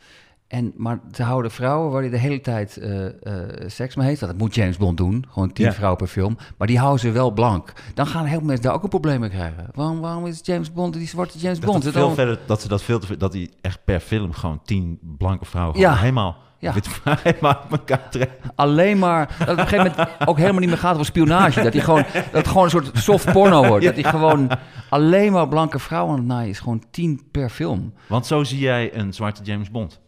En, 0.50 0.74
maar 0.78 1.00
te 1.12 1.24
houden 1.24 1.52
vrouwen 1.52 1.92
waar 1.92 2.02
hij 2.02 2.10
de 2.10 2.18
hele 2.18 2.42
tijd 2.42 2.78
eh, 2.78 3.06
eh, 3.06 3.14
seks 3.68 3.96
mee 3.96 4.08
heeft, 4.08 4.20
dat 4.20 4.38
moet 4.38 4.56
James 4.56 4.78
Bond 4.78 4.98
doen, 4.98 5.26
gewoon 5.30 5.54
tien 5.54 5.66
Ja. 5.66 5.72
vrouwen 5.74 5.98
per 5.98 6.08
film, 6.08 6.38
maar 6.58 6.68
die 6.68 6.78
houden 6.80 7.00
ze 7.00 7.12
wel 7.12 7.32
blank. 7.32 7.74
Dan 7.94 8.08
gaan 8.08 8.26
heel 8.26 8.38
veel 8.38 8.48
mensen 8.48 8.66
daar 8.66 8.74
ook 8.74 8.84
een 8.84 8.90
probleem 8.90 9.20
mee 9.20 9.30
krijgen. 9.30 9.68
Waarom, 9.74 10.00
waarom 10.00 10.26
is 10.26 10.40
James 10.44 10.72
Bond 10.72 10.94
die 10.94 11.08
zwarte 11.08 11.38
James 11.38 11.60
Dat, 11.60 11.70
Bond? 11.72 11.84
Het 11.84 11.94
veel 11.94 12.14
verder, 12.14 12.40
dat 12.46 12.62
ze 12.62 12.68
dat 12.68 12.82
veel 12.84 13.00
te 13.00 13.18
dat 13.18 13.34
hij 13.34 13.50
echt 13.62 13.80
per 13.84 14.00
film 14.00 14.34
gewoon 14.34 14.60
tien 14.64 15.00
blanke 15.18 15.46
vrouwen 15.46 15.80
Ja. 15.80 15.96
helemaal, 15.96 16.38
Ja. 16.60 16.74
helemaal 17.24 17.58
uit 17.62 17.72
elkaar 17.72 18.10
trekken. 18.10 18.38
alleen 18.56 19.00
maar 19.00 19.28
dat 19.28 19.48
het 19.48 19.50
op 19.50 19.58
een 19.58 19.68
gegeven 19.68 19.92
moment 19.98 20.28
ook 20.30 20.38
helemaal 20.38 20.60
niet 20.60 20.70
meer 20.70 20.78
gaat 20.78 20.94
over 20.94 21.06
spionage. 21.06 21.62
Dat 21.64 21.74
hij 21.74 21.82
gewoon, 21.82 22.04
dat 22.14 22.26
het 22.32 22.48
gewoon 22.48 22.64
een 22.64 22.70
soort 22.70 22.92
soft 22.98 23.32
porno 23.32 23.68
wordt. 23.68 23.86
Dat 23.86 23.94
hij 23.96 24.04
gewoon 24.04 24.50
alleen 24.90 25.32
maar 25.32 25.48
blanke 25.48 25.80
vrouwen 25.80 26.12
aan 26.14 26.20
het 26.20 26.28
naaien 26.28 26.50
is. 26.50 26.60
Gewoon 26.60 26.84
tien 26.92 27.22
per 27.32 27.50
film. 27.50 27.94
Want 28.08 28.26
zo 28.26 28.44
zie 28.44 28.60
jij 28.60 28.96
een 28.96 29.14
zwarte 29.14 29.44
James 29.44 29.72
Bond. 29.72 30.00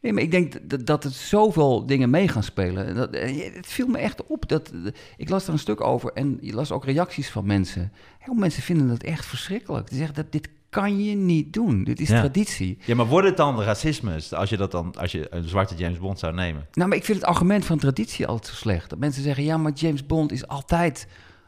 Nee, 0.00 0.12
maar 0.12 0.22
ik 0.22 0.30
denk 0.30 0.70
dat, 0.70 0.86
dat 0.86 1.02
het 1.04 1.12
zoveel 1.12 1.86
dingen 1.86 2.10
mee 2.10 2.28
gaan 2.28 2.42
spelen. 2.42 2.94
Dat, 2.94 3.10
eh, 3.14 3.54
het 3.54 3.66
viel 3.66 3.86
me 3.86 3.98
echt 3.98 4.26
op. 4.26 4.48
Dat, 4.48 4.70
eh, 4.70 4.92
ik 5.16 5.28
las 5.28 5.46
er 5.46 5.52
een 5.52 5.58
stuk 5.58 5.80
over 5.80 6.12
en 6.12 6.38
je 6.40 6.52
las 6.54 6.72
ook 6.72 6.84
reacties 6.84 7.30
van 7.30 7.46
mensen. 7.46 7.80
Heel 8.18 8.18
veel 8.24 8.34
mensen 8.34 8.62
vinden 8.62 8.88
dat 8.88 9.02
echt 9.02 9.26
verschrikkelijk. 9.26 9.88
Die 9.88 9.98
zeggen 9.98 10.14
dat 10.16 10.32
dit 10.32 10.48
kan 10.70 11.04
je 11.04 11.14
niet 11.16 11.52
doen. 11.52 11.84
Dit 11.84 12.00
is 12.00 12.08
Ja. 12.08 12.18
traditie. 12.20 12.78
Ja, 12.84 12.94
maar 12.94 13.06
wordt 13.06 13.26
het 13.26 13.36
dan 13.36 13.62
racisme 13.62 14.20
als 14.30 14.50
je, 14.50 14.56
dat 14.56 14.70
dan, 14.70 14.94
als 14.98 15.12
je 15.12 15.26
een 15.30 15.48
zwarte 15.48 15.74
James 15.74 15.98
Bond 15.98 16.18
zou 16.18 16.34
nemen? 16.34 16.66
Nou, 16.72 16.88
maar 16.88 16.98
ik 16.98 17.04
vind 17.04 17.18
het 17.18 17.26
argument 17.26 17.64
van 17.64 17.78
traditie 17.78 18.26
altijd 18.26 18.46
zo 18.46 18.54
slecht. 18.54 18.90
Dat 18.90 18.98
mensen 18.98 19.22
zeggen, 19.22 19.44
ja, 19.44 19.56
maar 19.56 19.72
James 19.72 20.06
Bond 20.06 20.32
is 20.32 20.46
altijd 20.48 21.06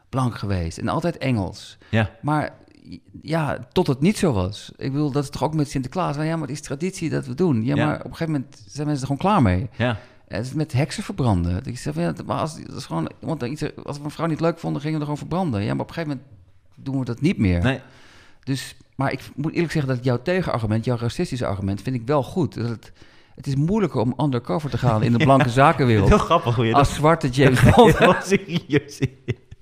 blank 0.09 0.35
geweest 0.35 0.77
en 0.77 0.87
altijd 0.87 1.17
Engels. 1.17 1.77
Ja, 1.89 2.11
Maar 2.21 2.53
ja, 3.21 3.67
tot 3.71 3.87
het 3.87 3.99
niet 4.01 4.17
zo 4.17 4.33
was. 4.33 4.71
Ik 4.77 4.91
bedoel, 4.91 5.11
dat 5.11 5.23
is 5.23 5.29
toch 5.29 5.43
ook 5.43 5.53
met 5.53 5.69
Sinterklaas. 5.69 6.15
Nou, 6.15 6.27
ja, 6.27 6.33
maar 6.37 6.47
het 6.47 6.55
is 6.57 6.61
traditie 6.61 7.09
dat 7.09 7.25
we 7.25 7.33
doen. 7.33 7.63
Ja, 7.63 7.75
Ja. 7.75 7.85
maar 7.85 7.95
op 7.99 8.03
een 8.05 8.15
gegeven 8.15 8.31
moment 8.33 8.63
zijn 8.67 8.87
mensen 8.87 9.07
er 9.07 9.15
gewoon 9.15 9.31
klaar 9.31 9.41
mee. 9.41 9.69
ja. 9.77 9.99
Het 10.27 10.45
is 10.45 10.53
met 10.53 10.73
heksen 10.73 11.03
verbranden. 11.03 11.61
Ik 11.65 11.77
zeg, 11.77 11.95
ja, 11.95 12.13
maar 12.25 12.39
als, 12.39 12.61
dat 12.65 12.75
is 12.75 12.85
gewoon, 12.85 13.09
want 13.19 13.41
iets, 13.41 13.63
als 13.83 13.97
we 13.97 14.03
een 14.03 14.11
vrouw 14.11 14.27
niet 14.27 14.39
leuk 14.39 14.59
vonden, 14.59 14.81
gingen 14.81 14.93
we 14.99 15.05
er 15.05 15.11
gewoon 15.11 15.27
verbranden. 15.27 15.61
Ja, 15.63 15.73
maar 15.73 15.81
op 15.83 15.87
een 15.87 15.93
gegeven 15.93 16.17
moment 16.17 16.35
doen 16.75 16.99
we 16.99 17.05
dat 17.05 17.21
niet 17.21 17.37
meer. 17.37 17.63
Nee, 17.63 17.79
Dus, 18.43 18.75
maar 18.95 19.11
ik 19.11 19.19
moet 19.35 19.53
eerlijk 19.53 19.71
zeggen 19.71 19.95
dat 19.95 20.03
jouw 20.03 20.21
tegenargument, 20.21 20.85
jouw 20.85 20.97
racistische 20.97 21.45
argument, 21.45 21.81
vind 21.81 21.95
ik 21.95 22.01
wel 22.05 22.23
goed. 22.23 22.53
Dat 22.53 22.69
het, 22.69 22.91
het 23.35 23.47
is 23.47 23.55
moeilijker 23.55 24.01
om 24.01 24.13
undercover 24.17 24.69
te 24.69 24.77
gaan 24.77 25.03
in 25.03 25.11
de 25.11 25.23
blanke 25.23 25.49
zakenwereld 25.63 26.09
heel 26.09 26.17
grappig 26.17 26.55
hoe 26.55 26.65
je 26.65 26.71
dat... 26.71 26.79
als 26.79 26.93
zwarte 26.93 27.29
James 27.29 27.61
Bond. 27.75 27.95
Serieus. 28.25 28.99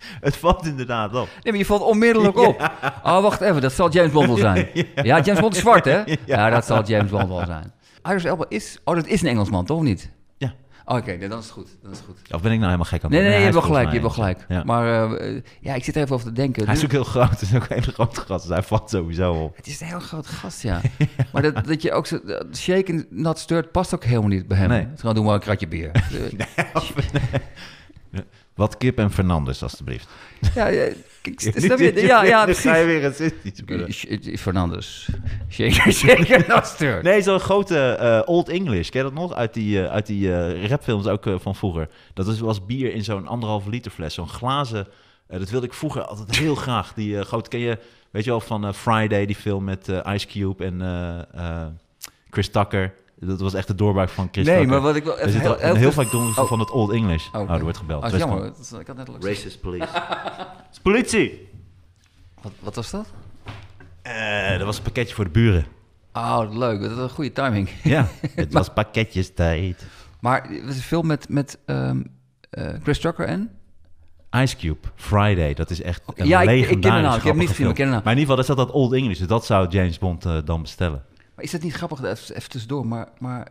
Het 0.22 0.38
valt 0.38 0.66
inderdaad 0.66 1.10
op. 1.16 1.28
Nee, 1.44 1.52
maar 1.54 1.58
je 1.58 1.66
valt 1.66 1.82
onmiddellijk 1.82 2.38
op. 2.48 2.72
Oh, 3.04 3.22
wacht 3.22 3.42
even, 3.42 3.62
dat 3.62 3.74
zal 3.74 3.90
James 3.92 4.12
Bond 4.12 4.28
wel 4.28 4.38
zijn. 4.50 4.68
Ja, 4.96 5.20
James 5.22 5.40
Bond 5.40 5.56
is 5.56 5.62
zwart, 5.62 5.86
hè? 5.86 6.04
Ja, 6.26 6.50
dat 6.50 6.66
zal 6.66 6.84
James 6.84 7.12
Bond 7.12 7.28
wel 7.28 7.46
zijn. 7.46 7.74
Idris 8.06 8.24
Elba 8.24 8.46
is... 8.50 8.78
Oh, 8.84 8.96
dat 8.96 9.06
is 9.08 9.22
een 9.22 9.28
Engelsman, 9.28 9.66
toch 9.66 9.78
of 9.78 9.84
niet? 9.84 10.12
Ja. 10.38 10.54
Oh, 10.86 10.96
Oké, 10.98 11.12
nee, 11.12 11.30
dan 11.30 11.40
is 11.40 11.44
het 11.44 11.54
goed. 11.54 11.78
Dan 11.82 11.92
is 11.92 11.98
het 11.98 12.06
goed. 12.08 12.34
Of 12.34 12.42
ben 12.42 12.52
ik 12.52 12.58
nou 12.60 12.64
helemaal 12.64 12.86
gek 12.86 13.04
aan 13.04 13.12
het 13.12 13.20
Nee, 13.20 13.20
nee, 13.20 13.22
doen? 13.22 13.30
nee, 13.30 13.38
je 13.38 13.44
hebt 13.44 13.54
wel 13.54 13.64
gelijk, 13.76 13.86
je 13.86 14.00
hebt 14.00 14.16
wel 14.16 14.26
gelijk. 14.26 14.46
Ja. 14.48 14.64
Maar 14.64 15.12
eh, 15.20 15.42
ja, 15.62 15.74
ik 15.74 15.84
zit 15.84 15.96
er 15.96 16.02
even 16.02 16.16
over 16.16 16.28
te 16.28 16.34
denken. 16.34 16.66
Hij 16.66 16.76
is 16.76 16.84
ook 16.84 16.92
heel 16.92 17.04
groot. 17.04 17.30
Het 17.30 17.42
is 17.42 17.56
ook 17.56 17.62
een 17.62 17.68
hele 17.80 17.92
grote 17.92 18.20
gast. 18.22 18.48
Dus 18.48 18.54
hij 18.56 18.64
valt 18.64 18.90
sowieso 18.90 19.34
op. 19.34 19.56
Het 19.56 19.68
is 19.68 19.82
een 19.82 19.88
heel 19.88 20.00
groot 20.00 20.28
gast, 20.28 20.62
ja. 20.62 20.82
maar 21.34 21.42
dat, 21.42 21.66
dat 21.66 21.82
je 21.82 21.92
ook 21.92 22.06
zo... 22.06 22.20
dat 22.26 22.46
Shaken, 22.58 23.06
not 23.10 23.40
stirred 23.40 23.72
past 23.72 23.94
ook 23.96 24.04
helemaal 24.04 24.30
niet 24.30 24.48
bij 24.48 24.58
hem. 24.58 24.70
Nee. 24.70 24.80
Het 24.80 24.94
is 24.94 25.00
gewoon, 25.00 25.16
doe 25.16 25.24
maar 25.26 25.34
een 25.34 25.40
kratje 25.40 25.68
bier. 25.68 25.92
Eh, 25.92 26.02
Wat 28.62 28.78
Kip 28.78 28.97
en 28.97 29.12
Fernandes, 29.12 29.63
alstublieft. 29.63 30.08
ja, 30.56 30.69
snap 31.56 31.80
je? 31.80 31.93
Ja, 32.02 32.24
ja, 32.24 32.45
Dan 32.45 32.56
ga 32.56 32.76
je 32.76 32.86
precies. 32.86 32.86
weer 32.86 33.02
racistisch 33.02 33.62
sh- 33.89 34.39
Fernandes. 34.41 35.10
Nee, 37.04 37.21
zo'n 37.21 37.39
grote 37.39 37.78
eh, 37.80 38.21
Old 38.26 38.50
English. 38.50 38.89
Ken 38.89 39.00
je 39.04 39.10
dat 39.12 39.19
nog? 39.21 39.34
Uit 39.34 39.54
die, 39.54 39.84
eh, 39.84 39.91
uit 39.91 40.06
die 40.06 40.34
eh, 40.36 40.65
rapfilms 40.69 41.08
ook 41.08 41.26
eh, 41.26 41.36
van 41.39 41.56
vroeger. 41.56 41.88
Dat 42.13 42.28
is, 42.28 42.39
was 42.39 42.65
bier 42.65 42.93
in 42.93 43.04
zo'n 43.04 43.28
anderhalve 43.28 43.69
liter 43.69 43.91
fles. 43.91 44.13
Zo'n 44.13 44.30
glazen... 44.30 44.88
eh, 45.28 45.39
dat 45.39 45.50
wilde 45.50 45.65
ik 45.65 45.74
vroeger 45.74 46.04
altijd 46.06 46.38
heel 46.38 46.56
graag. 46.56 46.93
Die 46.93 47.17
eh, 47.17 47.26
grote... 47.26 47.50
Ken 47.50 47.60
je, 47.60 47.78
weet 48.12 48.24
je 48.24 48.30
wel, 48.30 48.39
van 48.39 48.65
eh, 48.65 48.74
Friday, 48.74 49.26
die 49.26 49.36
film 49.36 49.63
met 49.63 49.89
eh, 49.89 50.13
Ice 50.13 50.28
Cube 50.28 50.65
en 50.65 50.82
eh, 50.82 51.19
eh, 51.34 51.67
Chris 52.30 52.50
Tucker. 52.50 52.93
Dat 53.27 53.39
was 53.41 53.53
echt 53.53 53.67
de 53.67 53.75
doorbraak 53.75 54.10
van 54.10 54.29
Chris 54.31 54.45
Nee, 54.45 54.55
Tucker. 54.55 54.71
maar 54.71 54.81
wat 54.81 54.95
ik 54.95 55.03
wel 55.03 55.19
Er 55.19 55.29
zit 55.29 55.41
heel, 55.41 55.57
heel, 55.57 55.75
heel 55.75 55.91
vaak 55.91 56.12
doen 56.12 56.34
ze 56.34 56.41
Oh. 56.41 56.47
van 56.47 56.60
het 56.60 56.71
Old 56.71 56.91
English. 56.91 57.27
Oh, 57.27 57.36
Oh, 57.36 57.41
oké. 57.41 57.53
er 57.53 57.62
wordt 57.62 57.77
gebeld. 57.77 58.03
Oh, 58.03 58.17
jammer. 58.17 58.41
Dat 58.41 58.57
is- 58.60 58.71
ik 58.71 58.88
had 58.88 58.95
net 58.95 59.10
al 59.10 59.15
Racist 59.19 59.62
police. 59.62 59.88
Het 59.91 60.67
is 60.71 60.79
politie! 60.89 61.47
Wat, 62.41 62.51
wat 62.60 62.75
was 62.75 62.91
dat? 62.91 63.05
Eh, 64.01 64.49
dat 64.57 64.62
was 64.65 64.77
een 64.77 64.84
pakketje 64.84 65.15
voor 65.15 65.23
de 65.23 65.29
buren. 65.29 65.65
Oh, 66.13 66.41
leuk. 66.49 66.81
Dat 66.81 66.91
is 66.91 66.97
een 66.97 67.10
goede 67.10 67.31
timing. 67.31 67.69
Ja, 67.84 68.07
het 68.36 68.53
was 68.53 68.69
pakketjes 68.69 69.34
tijd. 69.34 69.86
Maar 70.19 70.43
het 70.43 70.51
is 70.69 70.75
een 70.75 70.81
film 70.81 71.07
met, 71.07 71.29
met 71.29 71.57
ehm, 71.65 72.01
eh, 72.49 72.67
Chris 72.84 72.99
Tucker 72.99 73.25
en... 73.25 73.49
Ice 74.36 74.55
Cube, 74.55 74.77
Friday, 74.95 75.53
dat 75.53 75.69
is 75.69 75.81
echt 75.81 76.01
een 76.15 76.27
Ja, 76.27 76.41
ik- 76.41 76.69
ik 76.69 76.81
ken 76.81 76.91
naam. 77.01 77.05
Ik 77.05 77.12
heb 77.12 77.23
hem 77.23 77.38
niet 77.38 77.47
gezien, 77.47 77.65
maar 77.65 77.75
ik 77.77 77.81
ken. 77.81 77.89
Maar 77.89 77.97
in 77.97 78.10
ieder 78.10 78.19
geval, 78.19 78.36
daar 78.36 78.43
staat 78.43 78.57
dat 78.57 78.71
Old 78.71 78.93
English, 78.93 79.17
dus 79.17 79.27
dat 79.27 79.45
zou 79.45 79.67
James 79.67 79.97
Bond 79.99 80.25
eh, 80.25 80.38
dan 80.45 80.62
bestellen. 80.62 81.03
Maar 81.41 81.49
is 81.49 81.51
dat 81.60 81.62
niet 81.62 81.73
grappig? 81.73 82.04
Even, 82.04 82.36
even 82.36 82.49
tussendoor. 82.49 82.88
Maar, 82.88 83.08
maar 83.19 83.47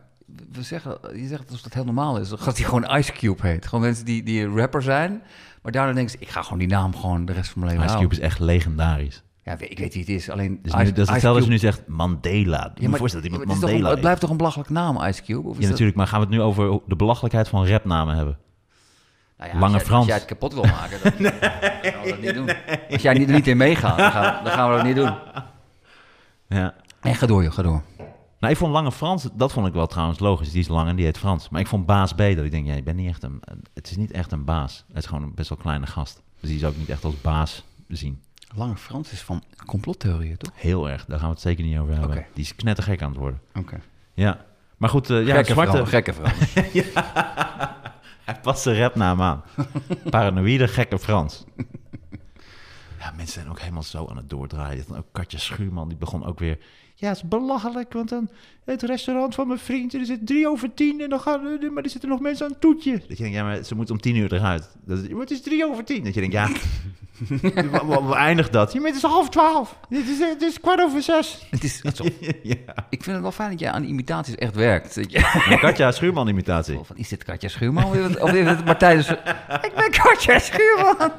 we 0.51 0.61
zeggen, 0.63 0.97
je 1.21 1.27
zegt 1.27 1.43
alsof 1.45 1.61
dat 1.61 1.73
heel 1.73 1.83
normaal 1.83 2.17
is. 2.17 2.29
Dat 2.29 2.45
hij 2.57 2.65
gewoon 2.65 2.97
Ice 2.97 3.11
Cube 3.11 3.47
heet. 3.47 3.65
Gewoon 3.67 3.83
mensen 3.83 4.05
die, 4.05 4.23
die 4.23 4.47
rapper 4.47 4.81
zijn. 4.81 5.21
Maar 5.61 5.71
daarna 5.71 5.93
denken 5.93 6.11
ze, 6.11 6.17
ik 6.19 6.29
ga 6.29 6.41
gewoon 6.41 6.59
die 6.59 6.67
naam 6.67 6.95
gewoon 6.95 7.25
de 7.25 7.33
rest 7.33 7.49
van 7.51 7.61
mijn 7.61 7.71
leven 7.71 7.87
Ice 7.87 7.95
houden. 7.97 8.17
Cube 8.17 8.27
is 8.27 8.29
echt 8.31 8.39
legendarisch. 8.39 9.23
Ja, 9.43 9.55
ik 9.59 9.79
weet 9.79 9.93
wie 9.93 10.01
het 10.01 10.09
is. 10.11 10.29
Alleen 10.29 10.59
Dus 10.61 10.73
Ice- 10.73 10.83
nu, 10.83 10.87
dat 10.91 10.97
is 10.97 11.03
Ice 11.03 11.11
hetzelfde 11.13 11.27
als 11.27 11.49
je 11.49 11.57
Cube- 11.59 11.67
nu 11.67 11.71
zegt 11.71 11.87
Mandela. 11.87 12.71
Je 12.75 12.81
Ja, 12.81 12.89
maar- 12.89 12.99
voorstellen 12.99 13.29
dat 13.29 13.39
iemand 13.39 13.61
Mandela 13.61 13.89
het 13.89 13.99
blijft 13.99 14.21
toch 14.21 14.29
een 14.29 14.37
belachelijk 14.37 14.69
naam, 14.69 15.03
Ice 15.03 15.21
Cube? 15.23 15.47
Of 15.47 15.51
is 15.51 15.55
Ja, 15.55 15.61
dat- 15.61 15.69
natuurlijk, 15.69 15.97
maar 15.97 16.07
gaan 16.07 16.19
we 16.19 16.25
het 16.25 16.35
nu 16.35 16.41
over 16.41 16.79
de 16.87 16.95
belachelijkheid 16.95 17.47
van 17.47 17.67
rapnamen 17.67 18.15
hebben? 18.15 18.37
Nou 19.37 19.53
ja, 19.53 19.59
Lange 19.59 19.73
als 19.73 19.81
jij, 19.81 19.85
Frans. 19.91 19.99
Als 20.01 20.07
jij 20.07 20.17
het 20.17 20.25
kapot 20.25 20.53
wil 20.53 20.63
maken, 20.63 20.99
dan, 21.03 21.11
dan 21.31 21.31
gaan 21.91 22.03
we 22.03 22.09
dat 22.09 22.21
niet 22.21 22.33
doen. 22.33 22.49
Als 22.91 23.01
jij 23.01 23.13
niet, 23.13 23.27
er 23.29 23.35
niet 23.35 23.47
in 23.47 23.57
meegaat, 23.57 23.97
dan 23.97 24.11
gaan, 24.11 24.43
dan 24.43 24.53
gaan 24.53 24.69
we 24.69 24.75
dat 24.75 24.85
niet 24.85 24.95
doen. 24.95 25.13
Ja. 26.47 26.73
Nee, 27.01 27.13
ga 27.13 27.25
door, 27.25 27.43
joh, 27.43 27.53
ga 27.53 27.61
door. 27.61 27.81
Nou, 28.39 28.53
ik 28.53 28.59
vond 28.59 28.73
Lange 28.73 28.91
Frans, 28.91 29.27
dat 29.33 29.51
vond 29.51 29.67
ik 29.67 29.73
wel 29.73 29.87
trouwens 29.87 30.19
logisch. 30.19 30.51
Die 30.51 30.59
is 30.59 30.67
lang 30.67 30.89
en 30.89 30.95
die 30.95 31.05
heet 31.05 31.17
Frans. 31.17 31.49
Maar 31.49 31.61
ik 31.61 31.67
vond 31.67 31.85
Baas 31.85 32.13
B, 32.13 32.17
dat 32.17 32.45
ik 32.45 32.51
denk, 32.51 32.65
ja, 32.67 32.73
je 32.73 32.83
bent 32.83 32.97
niet 32.97 33.07
echt 33.09 33.23
een... 33.23 33.41
Het 33.73 33.89
is 33.89 33.97
niet 33.97 34.11
echt 34.11 34.31
een 34.31 34.45
baas. 34.45 34.85
Het 34.87 34.97
is 34.97 35.05
gewoon 35.05 35.23
een 35.23 35.33
best 35.35 35.49
wel 35.49 35.57
kleine 35.57 35.87
gast. 35.87 36.21
Dus 36.39 36.49
die 36.49 36.59
zou 36.59 36.71
ik 36.71 36.77
niet 36.77 36.89
echt 36.89 37.03
als 37.03 37.21
baas 37.21 37.63
zien. 37.87 38.21
Lange 38.55 38.75
Frans 38.75 39.11
is 39.11 39.21
van 39.21 39.43
complottheorieën, 39.65 40.37
toch? 40.37 40.51
Heel 40.55 40.89
erg, 40.89 41.05
daar 41.05 41.17
gaan 41.19 41.27
we 41.27 41.33
het 41.33 41.43
zeker 41.43 41.63
niet 41.63 41.77
over 41.77 41.93
hebben. 41.93 42.17
Oké. 42.17 42.25
Die 42.33 42.43
is 42.43 42.55
knettergek 42.55 43.01
aan 43.01 43.09
het 43.09 43.19
worden. 43.19 43.41
Oké. 43.55 43.81
Ja. 44.13 44.45
Maar 44.77 44.89
goed, 44.89 45.09
eh, 45.09 45.25
ja, 45.25 45.35
gekke 45.35 45.51
zwarte... 45.51 45.85
gekke 45.85 46.13
vrouw. 46.13 46.31
Hij 48.25 48.39
past 48.41 48.61
zijn 48.61 48.77
rapnaam 48.77 49.21
aan. 49.21 49.43
Paranoïde 50.09 50.67
gekke 50.67 50.99
Frans. 50.99 51.43
Ja, 52.99 53.11
mensen 53.15 53.33
zijn 53.33 53.49
ook 53.49 53.59
helemaal 53.59 53.83
zo 53.83 54.07
aan 54.07 54.17
het 54.17 54.29
doordraaien. 54.29 54.83
Dan 54.87 54.97
ook 54.97 55.07
Katja 55.11 55.39
Schuurman, 55.39 55.87
die 55.87 55.97
begon 55.97 56.25
ook 56.25 56.39
weer... 56.39 56.57
Ja, 57.01 57.07
het 57.07 57.17
is 57.17 57.23
belachelijk, 57.27 57.93
want 57.93 58.09
dan 58.09 58.29
het 58.65 58.81
restaurant 58.81 59.35
van 59.35 59.47
mijn 59.47 59.59
vriend... 59.59 59.93
er 59.93 60.05
zit 60.05 60.25
drie 60.27 60.47
over 60.49 60.73
tien 60.73 61.01
en 61.01 61.09
dan 61.09 61.19
gaan... 61.19 61.43
we- 61.43 61.69
maar 61.73 61.83
er 61.83 61.89
zitten 61.89 62.09
nog 62.09 62.19
mensen 62.19 62.45
aan 62.45 62.51
het 62.51 62.61
toetje. 62.61 62.91
Dat 62.91 63.17
je 63.17 63.23
denkt, 63.23 63.33
ja, 63.37 63.43
maar 63.43 63.63
ze 63.63 63.75
moet 63.75 63.89
om 63.89 63.99
tien 64.01 64.15
uur 64.15 64.33
eruit. 64.33 64.69
Dat 64.85 64.97
is, 64.97 65.07
maar 65.09 65.19
het 65.21 65.31
is 65.31 65.41
drie 65.41 65.65
over 65.65 65.83
tien. 65.83 66.03
Dat 66.03 66.13
je 66.13 66.19
denkt, 66.19 66.35
ja... 66.35 66.49
Waar 67.85 68.11
eindigt 68.17 68.51
dat? 68.53 68.73
Ja, 68.73 68.79
maar 68.79 68.87
het 68.87 68.97
is 68.97 69.03
half 69.09 69.29
twaalf. 69.29 69.79
Het 69.89 70.07
is, 70.07 70.19
het 70.19 70.41
is 70.41 70.59
kwart 70.59 70.81
over 70.81 71.01
zes. 71.01 71.45
Het 71.49 71.63
is, 71.63 71.79
het 71.83 71.99
is 71.99 72.09
ja. 72.43 72.73
ik 72.89 73.03
vind 73.03 73.05
het 73.05 73.21
wel 73.21 73.31
fijn 73.31 73.49
dat 73.49 73.59
jij 73.59 73.71
aan 73.71 73.83
imitaties 73.83 74.35
echt 74.35 74.55
werkt. 74.55 74.95
Je, 74.95 75.57
Katja 75.61 75.91
Schuurman 75.91 76.27
imitatie. 76.27 76.79
van, 76.83 76.97
is 76.97 77.07
dit 77.09 77.23
Katja 77.23 77.49
Schuurman? 77.49 77.83
Of 77.85 77.95
is 77.95 78.03
het- 78.03 78.19
Of 78.21 78.33
is 78.33 78.45
het 78.45 78.65
Martijn? 78.65 78.99
Ik 79.67 79.71
ben 79.75 79.91
Katja 79.91 80.39
Schuurman! 80.39 81.11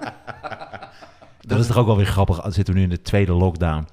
Dat 1.40 1.58
is 1.58 1.66
toch 1.66 1.76
ook 1.78 1.86
wel 1.86 1.96
weer 1.96 2.06
grappig. 2.06 2.40
Dan 2.40 2.52
zitten 2.52 2.74
we 2.74 2.80
nu 2.80 2.86
in 2.86 2.90
de 2.92 3.02
tweede 3.02 3.32
lockdown. 3.32 3.86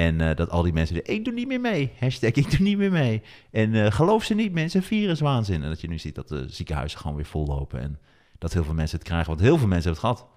En 0.00 0.20
eh, 0.20 0.36
dat 0.36 0.50
al 0.50 0.62
die 0.62 0.72
mensen 0.72 0.94
zeggen, 0.96 1.14
ik 1.14 1.24
doe 1.24 1.34
niet 1.34 1.46
meer 1.46 1.60
mee. 1.60 1.92
Hashtag, 1.98 2.30
ik 2.30 2.50
doe 2.50 2.60
niet 2.60 2.78
meer 2.78 2.92
mee. 2.92 3.22
En 3.50 3.74
eh, 3.74 3.92
geloof 3.92 4.24
ze 4.24 4.34
niet, 4.34 4.52
mensen, 4.52 4.82
viruswaanzin. 4.82 5.62
En 5.62 5.68
dat 5.68 5.80
je 5.80 5.88
nu 5.88 5.98
ziet 5.98 6.14
dat 6.14 6.28
de 6.28 6.44
ziekenhuizen 6.48 6.98
gewoon 6.98 7.16
weer 7.16 7.26
vollopen. 7.26 7.80
En 7.80 7.98
dat 8.38 8.52
heel 8.52 8.64
veel 8.64 8.74
mensen 8.74 8.98
het 8.98 9.06
krijgen. 9.06 9.28
Want 9.28 9.40
heel 9.40 9.58
veel 9.58 9.66
mensen 9.66 9.92
hebben 9.92 10.10
het 10.10 10.18
gehad. 10.18 10.36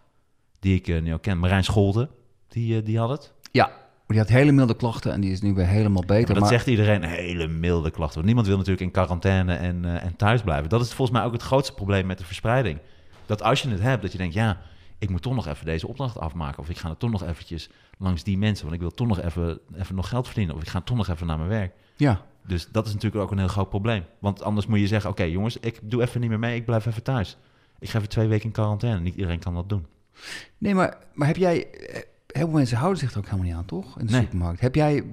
Die 0.59 0.75
ik 0.75 0.87
eh, 0.87 1.01
nu 1.01 1.13
ook 1.13 1.21
ken. 1.21 1.39
Marijn 1.39 1.63
Scholten, 1.63 2.09
die, 2.47 2.83
die 2.83 2.97
had 2.97 3.09
het. 3.09 3.33
Ja, 3.51 3.71
die 4.07 4.17
had 4.17 4.29
hele 4.29 4.51
milde 4.51 4.75
klachten 4.75 5.11
en 5.11 5.21
die 5.21 5.31
is 5.31 5.41
nu 5.41 5.53
weer 5.53 5.67
helemaal 5.67 6.03
beter. 6.05 6.25
Maar 6.25 6.33
dat 6.33 6.39
maar 6.39 6.51
zegt 6.51 6.67
iedereen, 6.67 7.03
hele 7.03 7.47
milde 7.47 7.91
klachten. 7.91 8.15
Want 8.15 8.25
niemand 8.25 8.47
wil 8.47 8.57
natuurlijk 8.57 8.85
in 8.85 8.91
quarantaine 8.91 9.53
en, 9.53 10.01
en 10.01 10.15
thuis 10.15 10.41
blijven. 10.41 10.69
Dat 10.69 10.81
is 10.81 10.93
volgens 10.93 11.17
mij 11.17 11.27
ook 11.27 11.33
het 11.33 11.41
grootste 11.41 11.73
probleem 11.73 12.05
met 12.05 12.17
de 12.17 12.25
verspreiding. 12.25 12.79
Dat 13.25 13.43
als 13.43 13.61
je 13.61 13.69
het 13.69 13.81
hebt, 13.81 14.01
dat 14.01 14.11
je 14.11 14.17
denkt, 14.17 14.33
ja, 14.33 14.61
ik 14.99 15.09
moet 15.09 15.21
toch 15.21 15.35
nog 15.35 15.47
even 15.47 15.65
deze 15.65 15.87
opdracht 15.87 16.17
afmaken. 16.17 16.59
Of 16.59 16.69
ik 16.69 16.77
ga 16.77 16.89
er 16.89 16.97
toch 16.97 17.11
nog 17.11 17.23
eventjes 17.23 17.69
langs 17.97 18.23
die 18.23 18.37
mensen. 18.37 18.63
Want 18.63 18.75
ik 18.75 18.81
wil 18.81 18.91
toch 18.91 19.07
nog 19.07 19.21
even, 19.21 19.59
even 19.75 19.95
nog 19.95 20.09
geld 20.09 20.25
verdienen. 20.25 20.55
Of 20.55 20.61
ik 20.61 20.67
ga 20.67 20.81
toch 20.81 20.97
nog 20.97 21.07
even 21.07 21.27
naar 21.27 21.37
mijn 21.37 21.49
werk. 21.49 21.73
Ja, 21.95 22.25
Dus 22.47 22.67
dat 22.71 22.87
is 22.87 22.93
natuurlijk 22.93 23.23
ook 23.23 23.31
een 23.31 23.37
heel 23.37 23.47
groot 23.47 23.69
probleem. 23.69 24.03
Want 24.19 24.41
anders 24.43 24.65
moet 24.67 24.79
je 24.79 24.87
zeggen, 24.87 25.09
oké 25.09 25.23
jongens, 25.23 25.57
ik 25.57 25.79
doe 25.83 26.01
even 26.01 26.21
niet 26.21 26.29
meer 26.29 26.39
mee. 26.39 26.55
Ik 26.55 26.65
blijf 26.65 26.85
even 26.85 27.03
thuis. 27.03 27.37
Ik 27.79 27.89
ga 27.89 27.97
even 27.97 28.09
twee 28.09 28.27
weken 28.27 28.45
in 28.45 28.51
quarantaine. 28.51 28.99
Niet 28.99 29.15
iedereen 29.15 29.39
kan 29.39 29.53
dat 29.53 29.69
doen. 29.69 29.85
nee, 30.57 30.75
maar, 30.75 30.97
maar 31.13 31.27
heb 31.27 31.35
jij... 31.37 31.69
eh, 31.71 32.01
Heel 32.27 32.45
veel 32.45 32.55
mensen 32.57 32.77
houden 32.77 32.99
zich 32.99 33.11
er 33.11 33.17
ook 33.17 33.25
helemaal 33.25 33.45
niet 33.45 33.55
aan, 33.55 33.65
toch? 33.65 33.99
In 33.99 34.05
de 34.05 34.11
Nee. 34.11 34.21
supermarkt. 34.21 34.59
Heb 34.59 34.75
jij... 34.75 35.03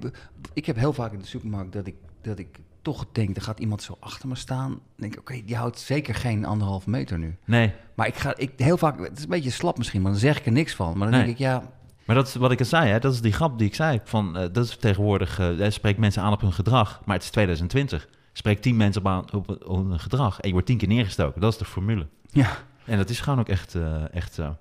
Ik 0.52 0.66
heb 0.66 0.76
heel 0.76 0.92
vaak 0.92 1.12
in 1.12 1.18
de 1.18 1.26
supermarkt 1.26 1.72
dat 1.72 1.86
ik, 1.86 1.94
dat 2.20 2.38
ik 2.38 2.58
toch 2.82 3.06
denk... 3.12 3.36
er 3.36 3.42
gaat 3.42 3.58
iemand 3.60 3.82
zo 3.82 3.96
achter 4.00 4.28
me 4.28 4.34
staan. 4.34 4.80
Denk 4.96 5.12
ik, 5.12 5.18
oké, 5.20 5.42
die 5.44 5.56
houdt 5.56 5.78
zeker 5.78 6.14
geen 6.14 6.44
anderhalve 6.44 6.90
meter 6.90 7.18
nu. 7.18 7.36
Nee, 7.44 7.72
Maar 7.94 8.06
ik 8.06 8.14
ga... 8.16 8.36
Ik, 8.36 8.52
heel 8.56 8.76
vaak... 8.76 9.00
Het 9.00 9.16
is 9.18 9.22
een 9.22 9.28
beetje 9.30 9.50
slap 9.50 9.78
misschien, 9.78 10.02
maar 10.02 10.10
dan 10.10 10.20
zeg 10.20 10.38
ik 10.38 10.46
er 10.46 10.52
niks 10.52 10.74
van. 10.74 10.98
Maar 10.98 11.10
dan 11.10 11.16
Nee. 11.16 11.24
denk 11.24 11.32
ik, 11.32 11.38
ja... 11.38 11.62
Maar 12.04 12.16
dat 12.16 12.26
is 12.28 12.34
wat 12.34 12.50
ik 12.52 12.58
al 12.58 12.64
zei, 12.64 12.90
hè? 12.90 12.98
dat 12.98 13.12
is 13.12 13.20
die 13.20 13.32
grap 13.32 13.58
die 13.58 13.66
ik 13.66 13.74
zei. 13.74 14.00
Van, 14.04 14.36
eh, 14.36 14.48
dat 14.52 14.64
is 14.64 14.76
tegenwoordig, 14.76 15.38
eh, 15.38 15.70
spreekt 15.70 15.98
mensen 15.98 16.22
aan 16.22 16.32
op 16.32 16.40
hun 16.40 16.52
gedrag. 16.52 17.00
Maar 17.04 17.14
het 17.14 17.24
is 17.24 17.30
2020. 17.30 18.08
Spreek 18.32 18.60
tien 18.60 18.76
mensen 18.76 19.00
op, 19.02 19.08
aan, 19.08 19.32
op, 19.32 19.48
op 19.66 19.76
hun 19.88 20.00
gedrag 20.00 20.40
en 20.40 20.46
je 20.46 20.52
wordt 20.52 20.66
tien 20.68 20.78
keer 20.78 20.88
neergestoken. 20.88 21.40
Dat 21.40 21.52
is 21.52 21.58
de 21.58 21.64
formule. 21.64 22.06
Ja, 22.30 22.56
En 22.84 22.96
dat 22.96 23.10
is 23.10 23.20
gewoon 23.20 23.38
ook 23.38 23.48
echt, 23.48 23.74
eh, 23.74 24.14
echt 24.14 24.34
zo. 24.34 24.56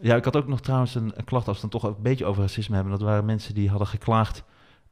Ja, 0.00 0.16
ik 0.16 0.24
had 0.24 0.36
ook 0.36 0.48
nog 0.48 0.60
trouwens 0.60 0.94
een, 0.94 1.12
een 1.16 1.24
klacht, 1.24 1.48
als 1.48 1.60
we 1.60 1.68
dan 1.68 1.80
toch 1.80 1.90
een 1.90 2.02
beetje 2.02 2.24
over 2.24 2.42
racisme 2.42 2.74
hebben. 2.74 2.92
Dat 2.92 3.02
waren 3.02 3.24
mensen 3.24 3.54
die 3.54 3.68
hadden 3.68 3.86
geklaagd. 3.88 4.42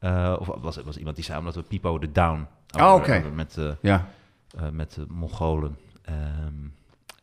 Eh, 0.02 0.36
of 0.38 0.46
was 0.60 0.76
het 0.76 0.84
was 0.84 0.96
iemand 0.96 1.16
die 1.16 1.24
zei, 1.24 1.38
omdat 1.38 1.54
we 1.54 1.62
Pipo 1.62 1.98
de 1.98 2.12
Down 2.12 2.46
Oh, 2.76 2.82
over- 2.82 3.00
oké. 3.02 3.16
over 3.18 3.32
met, 3.32 3.56
eh, 3.58 3.70
ja. 3.82 4.08
eh, 4.58 4.68
met 4.70 4.94
de 4.94 5.06
Mongolen. 5.08 5.76
Ehm, 6.02 6.54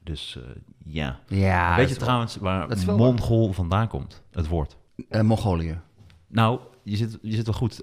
dus 0.04 0.40
ja. 0.86 1.20
Ja, 1.28 1.76
Weet 1.76 1.90
je 1.90 1.96
trouwens 1.96 2.36
waar 2.36 2.68
wel. 2.86 2.98
Mongol 2.98 3.52
vandaan 3.54 3.88
komt, 3.88 4.24
het 4.32 4.48
woord? 4.48 4.78
Mongolië. 5.22 5.80
Nou, 6.28 6.60
je 6.84 6.96
zit, 6.96 7.18
je 7.22 7.36
zit 7.36 7.46
wel 7.46 7.56
goed. 7.56 7.82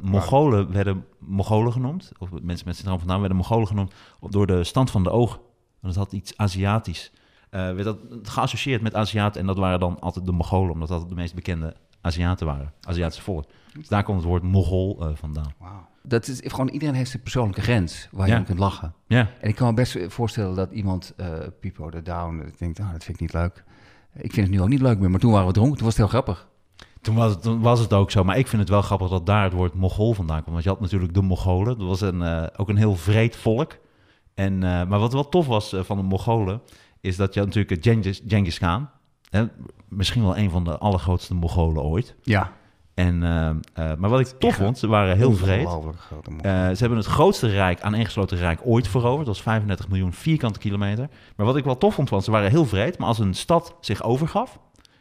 Mongolen 0.00 0.72
werden 0.72 1.04
Mongolen 1.18 1.72
genoemd. 1.72 2.12
Of 2.18 2.28
mensen 2.42 2.66
met 2.66 2.76
syndroom 2.76 2.98
van 2.98 3.06
Down 3.08 3.20
werden 3.20 3.38
Mongolen 3.38 3.66
genoemd 3.66 3.94
door 4.20 4.46
de 4.46 4.64
stand 4.64 4.90
van 4.90 5.02
de 5.02 5.10
ogen. 5.10 5.40
Want 5.80 5.94
het 5.94 6.04
had 6.04 6.12
iets 6.12 6.36
Aziatisch. 6.36 7.12
Werd 7.50 7.84
dat 7.84 7.98
geassocieerd 8.22 8.82
met 8.82 8.94
Aziaten. 8.94 9.40
En 9.40 9.46
dat 9.46 9.56
waren 9.58 9.80
dan 9.80 10.00
altijd 10.00 10.24
de 10.26 10.32
Mongolen, 10.32 10.72
omdat 10.72 10.88
dat 10.88 11.08
de 11.08 11.14
meest 11.14 11.34
bekende 11.34 11.74
Aziaten 12.00 12.46
waren. 12.46 12.72
Aziatische 12.80 13.22
volk. 13.22 13.44
Dus 13.78 13.88
daar 13.88 14.02
komt 14.02 14.18
het 14.18 14.26
woord 14.26 14.42
Mogol 14.42 14.96
eh, 15.00 15.08
vandaan. 15.14 15.52
Dat 16.02 16.28
is 16.28 16.40
gewoon, 16.44 16.68
iedereen 16.68 16.94
heeft 16.94 17.10
zijn 17.10 17.22
persoonlijke 17.22 17.60
grens 17.60 18.08
waar 18.12 18.28
je 18.28 18.36
om 18.36 18.44
kunt 18.44 18.58
lachen. 18.58 18.94
Ja, 19.06 19.30
En 19.40 19.48
ik 19.48 19.54
kan 19.54 19.68
me 19.68 19.74
best 19.74 19.98
voorstellen 20.08 20.54
dat 20.54 20.72
iemand, 20.72 21.12
eh 21.16 21.28
Pipo 21.60 21.90
de 21.90 22.02
Down, 22.02 22.52
denkt, 22.58 22.80
ah, 22.80 22.92
dat 22.92 23.04
vind 23.04 23.16
ik 23.16 23.20
niet 23.20 23.32
leuk. 23.32 23.64
Ik 24.14 24.32
vind 24.32 24.46
het 24.46 24.56
nu 24.56 24.62
ook 24.62 24.68
niet 24.68 24.80
leuk 24.80 24.98
meer, 24.98 25.10
maar 25.10 25.20
toen 25.20 25.32
waren 25.32 25.46
we 25.46 25.52
dronken, 25.52 25.76
toen 25.76 25.86
was 25.86 25.96
het 25.96 26.10
heel 26.10 26.20
grappig. 26.20 26.48
Toen 27.00 27.14
was, 27.14 27.30
het, 27.30 27.42
toen 27.42 27.60
was 27.60 27.80
het 27.80 27.92
ook 27.92 28.10
zo. 28.10 28.24
Maar 28.24 28.38
ik 28.38 28.46
vind 28.46 28.60
het 28.60 28.70
wel 28.70 28.82
grappig 28.82 29.08
dat 29.08 29.26
daar 29.26 29.44
het 29.44 29.52
woord 29.52 29.74
Mogol 29.74 30.12
vandaan 30.14 30.36
komt. 30.36 30.50
Want 30.50 30.62
je 30.62 30.68
had 30.68 30.80
natuurlijk 30.80 31.14
de 31.14 31.22
Mongolen. 31.22 31.78
Dat 31.78 31.86
was 31.86 32.00
een, 32.00 32.22
eh, 32.22 32.46
ook 32.56 32.68
een 32.68 32.76
heel 32.76 32.96
vreed 32.96 33.36
volk. 33.36 33.78
En, 34.34 34.58
maar 34.58 34.98
wat 34.98 35.12
wel 35.12 35.28
tof 35.28 35.46
was 35.46 35.76
van 35.78 35.96
de 35.96 36.02
Mongolen... 36.02 36.60
is 37.00 37.16
dat 37.16 37.34
je 37.34 37.40
natuurlijk 37.40 37.84
Genghis, 37.84 38.22
Genghis 38.26 38.58
Khan... 38.58 38.88
Hè, 39.30 39.44
misschien 39.88 40.22
wel 40.22 40.36
een 40.36 40.50
van 40.50 40.64
de 40.64 40.78
allergrootste 40.78 41.34
Mongolen 41.34 41.82
ooit. 41.82 42.14
Ja. 42.22 42.52
En, 42.94 43.22
eh, 43.22 43.48
eh, 43.90 43.98
maar 43.98 44.10
wat 44.10 44.20
ik 44.20 44.26
tof 44.26 44.54
vond, 44.54 44.78
ze 44.78 44.86
waren 44.86 45.16
heel 45.16 45.32
vreed. 45.32 45.66
Eh, 45.66 46.52
ze 46.52 46.76
hebben 46.78 46.98
het 46.98 47.06
grootste 47.06 47.48
rijk, 47.48 47.80
aaneengesloten 47.80 48.38
rijk 48.38 48.60
ooit 48.64 48.88
veroverd. 48.88 49.26
Dat 49.26 49.34
was 49.34 49.42
35 49.42 49.88
miljoen 49.88 50.12
vierkante 50.12 50.58
kilometer. 50.58 51.08
Maar 51.36 51.46
wat 51.46 51.56
ik 51.56 51.64
wel 51.64 51.78
tof 51.78 51.94
vond, 51.94 52.10
want 52.10 52.24
ze 52.24 52.30
waren 52.30 52.50
heel 52.50 52.66
vreed. 52.66 52.98
Maar 52.98 53.08
als 53.08 53.18
een 53.18 53.34
stad 53.34 53.76
zich 53.80 54.02
overgaf, 54.02 54.58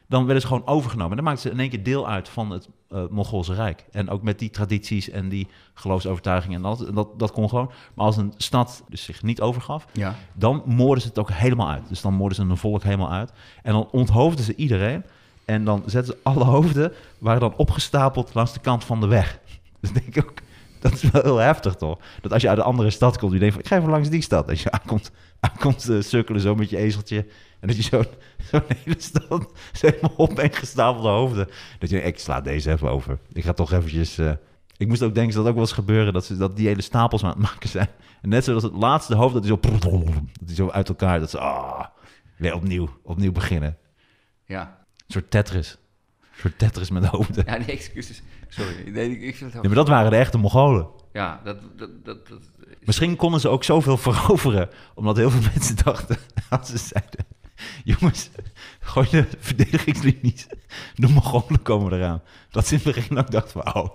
dan 0.08 0.26
werden 0.26 0.42
ze 0.42 0.48
gewoon 0.48 0.68
overgenomen. 0.68 1.10
En 1.10 1.16
dan 1.16 1.26
maakten 1.26 1.44
ze 1.44 1.56
in 1.56 1.60
één 1.60 1.70
keer 1.70 1.84
deel 1.84 2.08
uit 2.08 2.30
van 2.30 2.50
het 2.50 2.70
eh 2.94 3.04
Mongoolse 3.10 3.54
Rijk. 3.54 3.86
En 3.92 4.10
ook 4.10 4.22
met 4.22 4.40
die 4.40 4.50
tradities 4.50 5.10
en 5.10 5.30
die 5.30 5.48
geloofsovertuigingen 5.74 6.58
en 6.58 6.64
dat, 6.64 6.96
dat, 6.96 7.20
dat 7.20 7.32
kon 7.32 7.50
gewoon. 7.50 7.72
Maar 7.94 8.06
als 8.06 8.18
een 8.18 8.34
stad 8.38 8.84
dus 8.90 9.04
zich 9.04 9.24
niet 9.24 9.42
overgaf, 9.42 9.86
ja. 9.92 10.16
dan 10.34 10.64
moorden 10.66 11.02
ze 11.02 11.08
het 11.08 11.20
ook 11.20 11.32
helemaal 11.32 11.70
uit. 11.70 11.88
Dus 11.90 12.02
dan 12.02 12.14
moorden 12.14 12.36
ze 12.36 12.44
een 12.44 12.58
volk 12.58 12.84
helemaal 12.84 13.12
uit. 13.12 13.32
En 13.64 13.74
dan 13.74 13.88
onthoofden 13.92 14.46
ze 14.46 14.56
iedereen. 14.56 15.06
En 15.46 15.66
dan 15.66 15.84
zetten 15.86 16.14
ze 16.14 16.20
alle 16.24 16.44
hoofden, 16.44 16.94
waren 17.18 17.40
dan 17.40 17.56
opgestapeld 17.56 18.34
langs 18.34 18.54
de 18.54 18.60
kant 18.60 18.84
van 18.84 19.00
de 19.02 19.08
weg. 19.08 19.40
Dus 19.80 19.92
denk 19.92 20.16
ik 20.16 20.26
ook, 20.26 20.34
dat 20.80 20.94
is 20.94 21.12
wel 21.12 21.22
heel 21.22 21.38
heftig 21.38 21.76
toch? 21.76 22.00
Dat 22.22 22.34
als 22.34 22.42
je 22.42 22.50
uit 22.50 22.58
een 22.58 22.64
andere 22.64 22.90
stad 22.90 23.18
komt, 23.18 23.32
je 23.32 23.40
denkt 23.40 23.54
van, 23.54 23.64
ik 23.64 23.70
ga 23.70 23.78
even 23.78 23.90
langs 23.90 24.10
die 24.10 24.22
stad. 24.22 24.50
Als 24.50 24.64
je 24.64 24.72
aankomt, 24.72 25.12
aankomt 25.40 25.90
uh, 25.90 26.02
sukkelen 26.02 26.42
zo 26.42 26.56
met 26.56 26.70
je 26.70 26.78
ezeltje. 26.78 27.26
En 27.60 27.68
dat 27.68 27.76
je 27.76 27.84
zo'n 27.84 28.06
zo'n 28.52 28.62
hele 28.68 28.96
stad, 28.98 29.52
zo 29.80 29.88
helemaal 29.88 30.18
opeengestapelde 30.18 31.10
hoofden. 31.10 31.50
Dat 31.80 31.90
je 31.90 32.02
ik 32.02 32.20
sla 32.20 32.42
deze 32.42 32.72
even 32.72 32.90
over. 32.90 33.20
Ik 33.34 33.44
ga 33.44 33.54
toch 33.54 33.72
eventjes... 33.72 34.20
uh, 34.20 34.32
ik 34.78 34.88
moest 34.88 35.02
ook 35.02 35.16
denken 35.16 35.36
dat 35.36 35.48
ook 35.48 35.54
wel 35.54 35.62
eens 35.62 35.72
gebeuren, 35.72 36.14
dat, 36.14 36.26
ze, 36.26 36.38
dat 36.38 36.56
die 36.58 36.68
hele 36.68 36.82
stapels 36.82 37.24
aan 37.24 37.30
het 37.30 37.40
maken 37.40 37.70
zijn. 37.70 37.90
En 38.22 38.30
net 38.30 38.44
zoals 38.44 38.64
het 38.64 38.74
laatste 38.74 39.16
hoofd, 39.16 39.34
dat 39.34 39.44
die 39.44 39.52
zo, 39.52 39.60
dat 40.42 40.56
zo 40.56 40.70
uit 40.70 40.90
elkaar, 40.90 41.20
dat 41.20 41.30
ze, 41.30 41.40
ah, 41.40 41.86
weer 42.38 42.56
opnieuw, 42.56 42.90
opnieuw 43.04 43.32
beginnen. 43.32 43.78
Ja. 44.46 44.83
Soort 45.14 45.32
Tetris. 45.32 45.78
Een 46.22 46.40
soort 46.40 46.58
Tetris 46.58 46.90
met 46.90 47.06
hoofden. 47.06 47.44
Ja, 47.48 47.58
nee, 47.58 47.66
excuses. 47.66 48.22
Sorry. 48.48 48.90
Nee, 48.90 49.20
ik 49.20 49.36
vind 49.36 49.54
het 49.54 49.62
ja, 49.62 49.68
maar 49.68 49.78
dat 49.78 49.88
waren 49.88 50.12
de 50.12 50.18
echte 50.18 50.38
Mongolen. 50.38 50.88
Ja, 51.12 51.42
dat... 51.44 51.58
dat, 51.78 51.90
dat, 52.04 52.28
dat 52.28 52.40
is... 52.40 52.76
Misschien 52.80 53.16
konden 53.16 53.40
ze 53.40 53.48
ook 53.50 53.64
zoveel 53.64 53.98
veroveren, 53.98 54.70
omdat 54.94 55.18
heel 55.18 55.30
veel 55.30 55.52
mensen 55.54 55.76
dachten, 55.84 56.18
als 56.50 56.70
ze 56.70 56.78
zeiden, 56.78 57.26
jongens, 57.84 58.30
gooi 58.80 59.08
de 59.10 59.28
verdedigingslinies, 59.40 60.48
de 60.96 61.08
Mongolen 61.08 61.62
komen 61.62 61.94
eraan. 61.94 62.22
Dat 62.50 62.68
ze 62.68 62.76
in 62.76 62.82
het 62.84 62.96
begin 62.96 63.18
ook 63.18 63.32
dachten 63.32 63.62
van, 63.62 63.76
oh, 63.76 63.90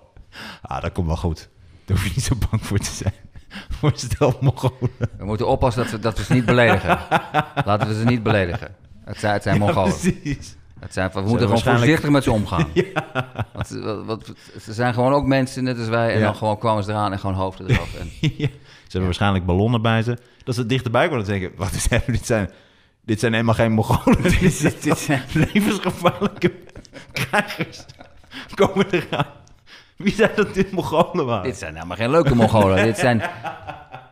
ah, 0.63 0.83
dat 0.83 0.93
komt 0.93 1.07
wel 1.07 1.17
goed. 1.17 1.49
Daar 1.85 1.97
hoef 1.97 2.07
je 2.07 2.13
niet 2.15 2.25
zo 2.25 2.35
bang 2.51 2.67
voor 2.67 2.79
te 2.79 2.91
zijn. 2.91 3.15
Voor 3.79 3.93
stel 3.95 4.39
Mongolen. 4.41 4.91
We 5.19 5.25
moeten 5.25 5.47
oppassen 5.49 5.83
dat 5.83 5.93
we, 5.93 5.99
dat 5.99 6.19
we 6.19 6.25
ze 6.25 6.33
niet 6.33 6.45
beledigen. 6.45 6.99
Laten 7.69 7.89
we 7.89 7.95
ze 7.95 8.05
niet 8.05 8.23
beledigen. 8.23 8.75
Het 9.05 9.19
zijn, 9.19 9.33
het 9.33 9.43
zijn 9.43 9.59
ja, 9.59 9.65
Mongolen. 9.65 9.99
precies. 9.99 10.57
Het 10.81 10.93
zijn, 10.93 11.11
we 11.13 11.21
moeten 11.21 11.47
gewoon 11.47 11.77
voorzichtig 11.77 12.11
met 12.11 12.23
ze 12.23 12.33
omgaan. 12.33 12.67
ja. 12.75 13.05
Want, 13.53 13.69
wat, 13.69 14.05
wat, 14.07 14.33
ze 14.61 14.73
zijn 14.73 14.95
gewoon 14.95 15.13
ook 15.13 15.27
mensen, 15.27 15.65
net 15.65 15.79
als 15.79 15.89
wij. 15.89 16.13
En 16.13 16.19
ja. 16.19 16.25
dan 16.25 16.37
gewoon 16.37 16.59
kwamen 16.59 16.85
ze 16.85 16.91
eraan 16.91 17.13
en 17.13 17.19
gewoon 17.19 17.37
hoofden 17.37 17.71
eraf. 17.71 17.95
En... 17.95 18.11
ja. 18.21 18.49
Ze 18.89 18.95
hebben 18.95 19.05
waarschijnlijk 19.05 19.47
ballonnen 19.47 19.83
bij 19.83 20.03
ze. 20.03 20.19
Dat 20.45 20.55
ze 20.55 20.67
dichterbij 20.67 21.09
konden 21.09 21.27
denken, 21.27 21.53
wat 21.57 21.73
is 21.73 21.91
er? 21.91 22.03
Dit 22.17 22.27
zijn, 22.27 22.51
dit 23.05 23.21
zijn 23.21 23.33
helemaal 23.33 23.55
geen 23.55 23.73
Mongolen. 23.73 24.23
dit, 24.23 24.61
dit, 24.61 24.83
dit 24.83 24.99
zijn 24.99 25.23
levensgevaarlijke 25.33 26.53
krijgers. 27.13 27.85
Komen 28.55 28.87
eraan. 28.91 29.27
Wie 29.97 30.13
zei 30.13 30.31
dat 30.35 30.55
dit 30.55 30.71
Mongolen 30.73 31.27
waren? 31.27 31.45
Dit 31.45 31.57
zijn 31.57 31.75
helemaal 31.75 31.97
geen 31.97 32.11
leuke 32.11 32.35
Mongolen. 32.35 32.85
dit 32.85 32.99
zijn... 32.99 33.23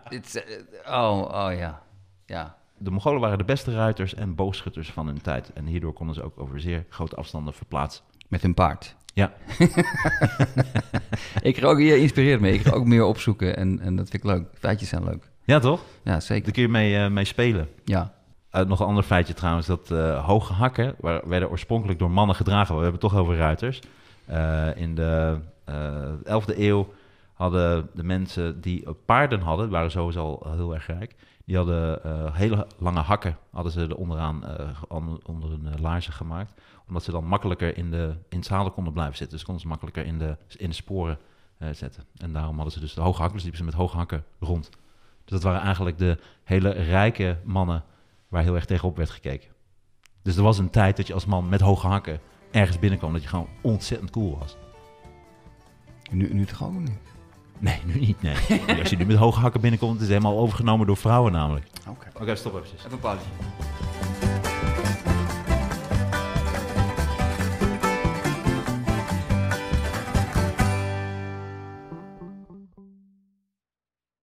Dit 0.09 0.31
zijn 0.31 0.45
oh, 0.87 1.47
oh 1.47 1.59
ja. 1.59 1.83
Ja. 2.27 2.56
De 2.79 2.91
Mongolen 2.91 3.21
waren 3.21 3.39
de 3.39 3.45
beste 3.45 3.75
ruiters 3.75 4.15
en 4.15 4.35
boogschutters 4.35 4.91
van 4.91 5.07
hun 5.07 5.21
tijd. 5.21 5.53
En 5.53 5.67
hierdoor 5.67 5.93
konden 5.93 6.15
ze 6.15 6.23
ook 6.23 6.41
over 6.41 6.61
zeer 6.61 6.85
grote 6.89 7.17
afstanden 7.17 7.55
verplaatsen. 7.55 8.05
Met 8.29 8.43
hun 8.43 8.55
paard. 8.55 8.97
Ja. 9.17 9.33
ik 11.43 11.59
ga 11.59 11.67
ook 11.67 11.79
hier 11.79 11.97
inspireerd 11.97 12.41
mee. 12.41 12.53
Ik 12.53 12.61
ga 12.61 12.71
ook 12.71 12.87
meer 12.87 13.05
opzoeken 13.05 13.57
en, 13.57 13.81
en 13.81 13.97
dat 13.97 14.11
vind 14.11 14.25
ik 14.25 14.31
leuk. 14.31 14.45
Feitjes 14.59 14.89
zijn 14.89 15.05
leuk. 15.05 15.31
Ja, 15.45 15.59
toch? 15.59 15.81
Ja, 16.03 16.21
zeker. 16.21 16.45
Daar 16.45 16.53
kun 16.53 16.63
je 16.63 16.69
mee, 16.69 17.05
uh, 17.05 17.09
mee 17.09 17.25
spelen. 17.25 17.69
Ja. 17.85 18.15
Uh, 18.53 18.63
nog 18.63 18.81
een 18.81 18.87
ander 18.87 19.03
feitje 19.03 19.35
trouwens, 19.35 19.67
dat 19.67 19.91
uh, 19.91 20.27
hoge 20.27 20.53
hakken 20.53 20.95
waar, 20.99 21.29
werden 21.29 21.51
oorspronkelijk 21.51 21.99
door 21.99 22.11
mannen 22.11 22.37
gedragen. 22.37 22.77
We 22.77 22.83
hebben 22.83 23.01
het 23.01 23.11
toch 23.11 23.21
over 23.21 23.37
ruiters. 23.37 23.81
In 24.75 24.95
de 24.95 25.39
11e 26.25 26.59
eeuw 26.59 26.89
hadden 27.33 27.89
de 27.95 28.05
mensen 28.05 28.61
die 28.61 28.85
paarden 29.05 29.41
hadden, 29.41 29.71
waren 29.71 29.91
sowieso 29.91 30.21
al 30.43 30.53
heel 30.53 30.75
erg 30.75 30.87
rijk. 30.87 31.15
Die 31.47 31.57
hadden 31.57 32.01
uh, 32.07 32.35
hele 32.35 32.67
lange 32.79 33.01
hakken, 33.01 33.39
hadden 33.51 33.73
ze 33.73 33.81
er 33.81 33.97
onderaan 33.97 34.43
uh, 34.45 34.83
onder 35.25 35.51
hun 35.51 35.67
uh, 35.67 35.73
laarzen 35.81 36.13
gemaakt. 36.13 36.61
Omdat 36.89 37.03
ze 37.03 37.11
dan 37.11 37.25
makkelijker 37.25 37.77
in, 37.77 37.91
de, 37.91 38.15
in 38.29 38.39
het 38.39 38.47
zadel 38.47 38.71
konden 38.71 38.93
blijven 38.93 39.17
zitten. 39.17 39.37
Dus 39.37 39.45
konden 39.45 39.63
ze 39.63 39.69
makkelijker 39.69 40.05
in 40.05 40.19
de, 40.19 40.37
in 40.57 40.69
de 40.69 40.75
sporen 40.75 41.19
zetten. 41.73 42.05
En 42.17 42.33
daarom 42.33 42.55
hadden 42.55 42.73
ze 42.73 42.81
dus 42.81 42.95
de 42.95 43.01
hoge 43.01 43.19
hakken, 43.21 43.35
dus 43.35 43.43
liepen 43.43 43.61
ze 43.61 43.65
met 43.65 43.75
hoge 43.75 43.97
hakken 43.97 44.25
rond. 44.41 44.71
Dus 45.25 45.35
dat 45.35 45.43
waren 45.43 45.61
eigenlijk 45.61 45.99
de 45.99 46.19
hele 46.45 46.71
rijke 46.71 47.39
mannen 47.45 47.85
waar 48.29 48.43
heel 48.43 48.55
erg 48.55 48.65
tegenop 48.65 48.97
werd 48.97 49.11
gekeken. 49.11 49.51
Dus 50.23 50.37
er 50.37 50.43
was 50.43 50.59
een 50.59 50.71
tijd 50.71 50.97
dat 50.97 51.07
je 51.07 51.15
als 51.15 51.27
man 51.27 51.49
met 51.49 51.61
hoge 51.61 51.87
hakken 51.87 52.21
ergens 52.51 52.79
binnenkwam, 52.79 53.13
dat 53.13 53.23
je 53.23 53.29
gewoon 53.29 53.49
ontzettend 53.63 54.11
cool 54.11 54.39
was. 54.39 54.57
Nu, 56.11 56.35
nu 56.35 56.45
toch 56.45 56.65
ook 56.65 56.73
niet? 56.73 57.16
Nee, 57.59 57.81
nu 57.85 57.99
niet. 57.99 58.23
Nee. 58.23 58.35
Als 58.79 58.91
je 58.91 58.97
nu 58.97 59.07
met 59.07 59.17
hoge 59.17 59.41
hakken 59.41 59.61
binnenkomt, 59.61 59.95
is 59.95 60.01
het 60.01 60.09
helemaal 60.09 60.39
overgenomen 60.39 60.87
door 60.87 60.97
vrouwen 60.97 61.33
namelijk. 61.33 61.67
Oké. 61.81 62.07
Oké, 62.09 62.23
okay, 62.23 62.37
stop 62.37 62.55
even. 62.55 62.77
Even 62.79 62.93
een 62.93 62.99
pauze. 62.99 63.25